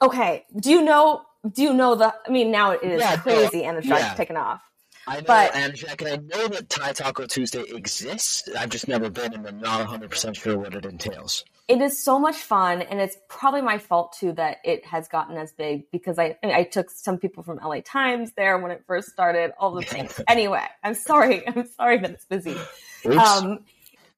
Okay. 0.01 0.47
Do 0.59 0.71
you 0.71 0.83
know? 0.83 1.23
Do 1.53 1.63
you 1.63 1.73
know 1.73 1.95
the? 1.95 2.15
I 2.27 2.31
mean, 2.31 2.51
now 2.51 2.73
it 2.73 2.83
is 2.83 3.01
yeah, 3.01 3.17
crazy, 3.17 3.65
and 3.65 3.77
the 3.77 3.83
shark's 3.83 4.03
yeah. 4.03 4.15
taken 4.15 4.37
off. 4.37 4.63
I 5.11 5.17
know 5.17 5.23
but, 5.27 5.75
Jack, 5.75 6.03
and 6.03 6.11
I 6.11 6.17
know 6.17 6.47
that 6.47 6.69
Thai 6.69 6.93
Taco 6.93 7.27
Tuesday 7.27 7.63
exists. 7.63 8.49
I've 8.57 8.69
just 8.69 8.87
never 8.87 9.11
been, 9.11 9.35
and 9.35 9.45
I'm 9.45 9.61
not 9.61 9.81
100 9.81 10.09
percent 10.09 10.37
sure 10.37 10.57
what 10.57 10.73
it 10.73 10.85
entails. 10.85 11.45
It 11.67 11.83
is 11.83 12.03
so 12.03 12.21
much 12.21 12.37
fun, 12.37 12.83
and 12.83 13.01
it's 13.01 13.17
probably 13.29 13.61
my 13.61 13.79
fault 13.79 14.17
too 14.19 14.33
that 14.35 14.59
it 14.65 14.87
has 14.87 15.09
gotten 15.09 15.37
as 15.37 15.53
big 15.53 15.91
because 15.91 16.17
I 16.21 16.37
I 16.45 16.63
took 16.63 16.91
some 16.91 17.19
people 17.19 17.43
from 17.43 17.59
LA 17.59 17.81
Times 17.85 18.31
there 18.37 18.57
when 18.59 18.71
it 18.71 18.85
first 18.87 19.09
started. 19.11 19.53
All 19.59 19.73
the 19.73 19.83
things. 19.83 20.21
anyway, 20.29 20.65
I'm 20.85 20.95
sorry. 20.95 21.47
I'm 21.49 21.67
sorry 21.67 21.99
that 21.99 22.11
it's 22.13 22.27
busy. 22.27 22.57
Um, 23.05 23.65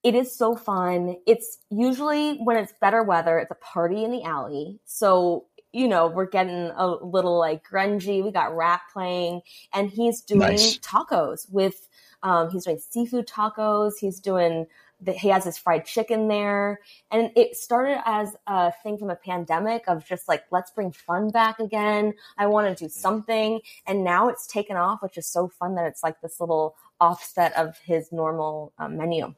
it 0.02 0.14
is 0.14 0.36
so 0.36 0.56
fun. 0.56 1.16
It's 1.26 1.56
usually 1.70 2.36
when 2.36 2.58
it's 2.58 2.74
better 2.82 3.02
weather. 3.02 3.38
It's 3.38 3.50
a 3.50 3.54
party 3.54 4.04
in 4.04 4.10
the 4.10 4.24
alley, 4.24 4.78
so 4.84 5.46
you 5.72 5.88
know, 5.88 6.06
we're 6.06 6.26
getting 6.26 6.70
a 6.76 6.86
little 6.86 7.38
like 7.38 7.66
grungy. 7.66 8.22
We 8.22 8.30
got 8.30 8.54
rap 8.54 8.82
playing, 8.92 9.42
and 9.72 9.90
he's 9.90 10.20
doing 10.20 10.40
nice. 10.40 10.78
tacos 10.78 11.50
with. 11.50 11.88
Um, 12.22 12.50
he's 12.50 12.64
doing 12.64 12.78
seafood 12.78 13.26
tacos. 13.26 13.92
He's 13.98 14.20
doing. 14.20 14.66
The, 15.00 15.12
he 15.12 15.28
has 15.30 15.44
his 15.44 15.58
fried 15.58 15.84
chicken 15.84 16.28
there, 16.28 16.78
and 17.10 17.32
it 17.34 17.56
started 17.56 18.00
as 18.06 18.36
a 18.46 18.72
thing 18.84 18.98
from 18.98 19.10
a 19.10 19.16
pandemic 19.16 19.82
of 19.88 20.06
just 20.06 20.28
like 20.28 20.44
let's 20.52 20.70
bring 20.70 20.92
fun 20.92 21.30
back 21.30 21.58
again. 21.58 22.14
I 22.38 22.46
want 22.46 22.76
to 22.76 22.84
do 22.84 22.88
something, 22.88 23.60
and 23.86 24.04
now 24.04 24.28
it's 24.28 24.46
taken 24.46 24.76
off, 24.76 25.02
which 25.02 25.18
is 25.18 25.26
so 25.26 25.48
fun 25.48 25.74
that 25.74 25.86
it's 25.86 26.04
like 26.04 26.20
this 26.20 26.38
little 26.38 26.76
offset 27.00 27.52
of 27.56 27.76
his 27.78 28.12
normal 28.12 28.72
um, 28.78 28.96
menu. 28.96 29.34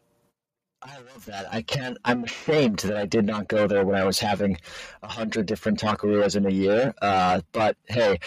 I 0.85 0.99
love 0.99 1.25
that. 1.27 1.47
I 1.53 1.63
can't. 1.63 1.97
I'm 2.05 2.25
ashamed 2.25 2.81
that 2.81 2.97
I 2.97 3.07
did 3.07 3.25
not 3.25 3.49
go 3.49 3.67
there 3.67 3.85
when 3.87 3.97
I 3.97 4.05
was 4.05 4.19
having 4.19 4.59
a 5.03 5.09
hundred 5.09 5.47
different 5.47 5.81
taquerias 5.81 6.37
in 6.37 6.45
a 6.45 6.51
year. 6.51 6.93
Uh, 7.01 7.41
but 7.53 7.77
hey, 7.89 8.19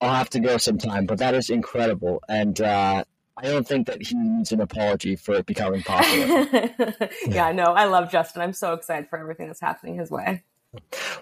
I'll 0.00 0.14
have 0.14 0.30
to 0.30 0.40
go 0.40 0.56
sometime. 0.58 1.06
But 1.06 1.18
that 1.18 1.34
is 1.34 1.48
incredible, 1.48 2.20
and 2.28 2.60
uh, 2.60 3.04
I 3.36 3.42
don't 3.42 3.66
think 3.66 3.86
that 3.86 4.02
he 4.02 4.16
needs 4.16 4.50
an 4.50 4.60
apology 4.60 5.14
for 5.14 5.34
it 5.34 5.46
becoming 5.46 5.82
popular. 5.82 6.70
yeah, 7.28 7.52
no, 7.52 7.66
I 7.66 7.84
love 7.84 8.10
Justin. 8.10 8.42
I'm 8.42 8.52
so 8.52 8.72
excited 8.72 9.08
for 9.08 9.18
everything 9.18 9.46
that's 9.46 9.60
happening 9.60 9.96
his 9.96 10.10
way. 10.10 10.42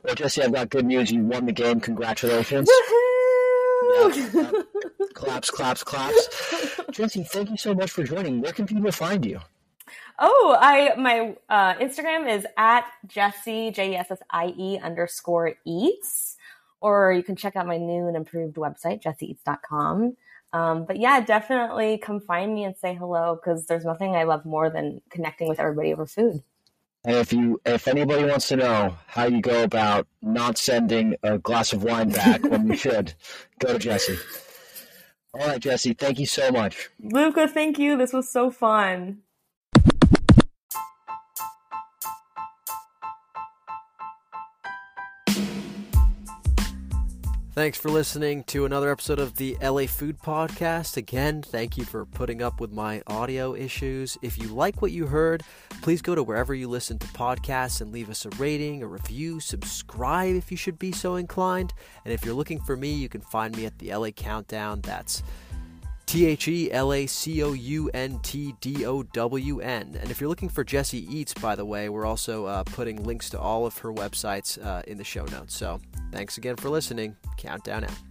Well, 0.03 0.15
Jessie, 0.15 0.43
I've 0.43 0.53
got 0.53 0.71
good 0.71 0.87
news. 0.87 1.11
You 1.11 1.25
won 1.25 1.45
the 1.45 1.53
game. 1.53 1.81
Congratulations. 1.81 2.71
Claps, 5.15 5.51
claps, 5.51 5.83
claps. 5.83 6.81
Jessie, 6.93 7.25
thank 7.25 7.51
you 7.51 7.57
so 7.57 7.75
much 7.75 7.91
for 7.91 8.05
joining. 8.05 8.41
Where 8.41 8.53
can 8.53 8.67
people 8.67 8.93
find 8.93 9.25
you? 9.27 9.41
Oh, 10.23 10.57
I 10.61 10.95
my 10.97 11.35
uh, 11.49 11.75
Instagram 11.77 12.31
is 12.31 12.47
at 12.59 12.85
Jessie 13.07 13.71
J 13.71 13.93
E 13.93 13.97
S 13.97 14.11
S 14.11 14.19
I 14.31 14.53
E 14.57 14.79
underscore 14.79 15.55
eats, 15.65 16.37
or 16.83 17.13
you 17.13 17.23
can 17.23 17.37
check 17.37 17.57
out 17.57 17.67
my 17.67 17.79
new 17.79 18.07
and 18.07 18.17
improved 18.17 18.57
website 18.57 19.03
jessieeats.com. 19.03 20.17
Um, 20.53 20.85
but 20.85 20.99
yeah, 20.99 21.21
definitely 21.21 21.97
come 21.99 22.21
find 22.21 22.53
me 22.55 22.65
and 22.65 22.77
say 22.77 22.95
hello 22.95 23.37
because 23.37 23.67
there's 23.67 23.85
nothing 23.85 24.15
I 24.15 24.25
love 24.25 24.45
more 24.45 24.69
than 24.69 25.01
connecting 25.09 25.49
with 25.49 25.59
everybody 25.59 25.93
over 25.93 26.07
food. 26.07 26.43
And 27.05 27.17
if 27.17 27.33
you, 27.33 27.61
if 27.65 27.89
anybody 27.89 28.25
wants 28.25 28.49
to 28.49 28.57
know 28.57 28.97
how 29.07 29.25
you 29.25 29.41
go 29.41 29.63
about 29.63 30.07
not 30.21 30.59
sending 30.59 31.17
a 31.23 31.39
glass 31.39 31.73
of 31.73 31.83
wine 31.83 32.11
back 32.11 32.43
when 32.43 32.67
you 32.67 32.77
should, 32.77 33.15
go 33.59 33.73
to 33.73 33.79
Jessie. 33.79 34.19
All 35.33 35.47
right, 35.47 35.61
Jessie, 35.61 35.95
thank 35.95 36.19
you 36.19 36.27
so 36.27 36.51
much. 36.51 36.91
Luca, 37.03 37.49
thank 37.49 37.79
you. 37.79 37.97
This 37.97 38.13
was 38.13 38.29
so 38.29 38.51
fun. 38.51 39.23
Thanks 47.61 47.77
for 47.77 47.91
listening 47.91 48.45
to 48.45 48.65
another 48.65 48.91
episode 48.91 49.19
of 49.19 49.37
the 49.37 49.55
LA 49.61 49.85
Food 49.85 50.19
Podcast. 50.19 50.97
Again, 50.97 51.43
thank 51.43 51.77
you 51.77 51.85
for 51.85 52.07
putting 52.07 52.41
up 52.41 52.59
with 52.59 52.73
my 52.73 53.03
audio 53.07 53.55
issues. 53.55 54.17
If 54.23 54.39
you 54.39 54.49
like 54.49 54.81
what 54.81 54.93
you 54.93 55.07
heard, 55.07 55.43
please 55.83 56.01
go 56.01 56.15
to 56.15 56.23
wherever 56.23 56.55
you 56.55 56.71
listen 56.71 56.99
to 57.01 57.07
podcasts 57.09 57.83
and 57.83 57.93
leave 57.93 58.09
us 58.09 58.25
a 58.25 58.31
rating, 58.31 58.83
a 58.83 58.87
review, 58.87 59.41
subscribe 59.41 60.37
if 60.37 60.51
you 60.51 60.57
should 60.57 60.79
be 60.79 60.91
so 60.91 61.17
inclined. 61.17 61.75
And 62.07 62.15
if 62.15 62.25
you're 62.25 62.33
looking 62.33 62.63
for 62.63 62.79
me, 62.79 62.95
you 62.95 63.11
can 63.11 63.21
find 63.21 63.55
me 63.55 63.67
at 63.67 63.79
the 63.79 63.95
LA 63.95 64.09
Countdown. 64.09 64.81
That's 64.81 65.23
T 66.11 66.27
H 66.27 66.49
E 66.49 66.73
L 66.73 66.93
A 66.93 67.07
C 67.07 67.41
O 67.45 67.53
U 67.53 67.89
N 67.95 68.19
T 68.25 68.53
D 68.61 68.85
O 68.85 69.05
W 69.05 69.61
N. 69.61 69.97
And 70.01 70.11
if 70.11 70.21
you're 70.21 70.29
looking 70.29 70.49
for 70.49 70.65
Jessie 70.65 71.07
Eats, 71.09 71.33
by 71.35 71.55
the 71.55 71.65
way, 71.65 71.89
we're 71.89 72.05
also 72.05 72.47
uh, 72.47 72.65
putting 72.65 73.05
links 73.05 73.31
to 73.31 73.39
all 73.39 73.65
of 73.65 73.79
her 73.79 73.93
websites 73.93 74.61
uh, 74.61 74.83
in 74.89 74.99
the 74.99 75.05
show 75.05 75.25
notes. 75.27 75.55
So 75.55 75.79
thanks 76.11 76.37
again 76.37 76.57
for 76.57 76.69
listening. 76.69 77.15
Countdown 77.37 77.85
out. 77.85 78.10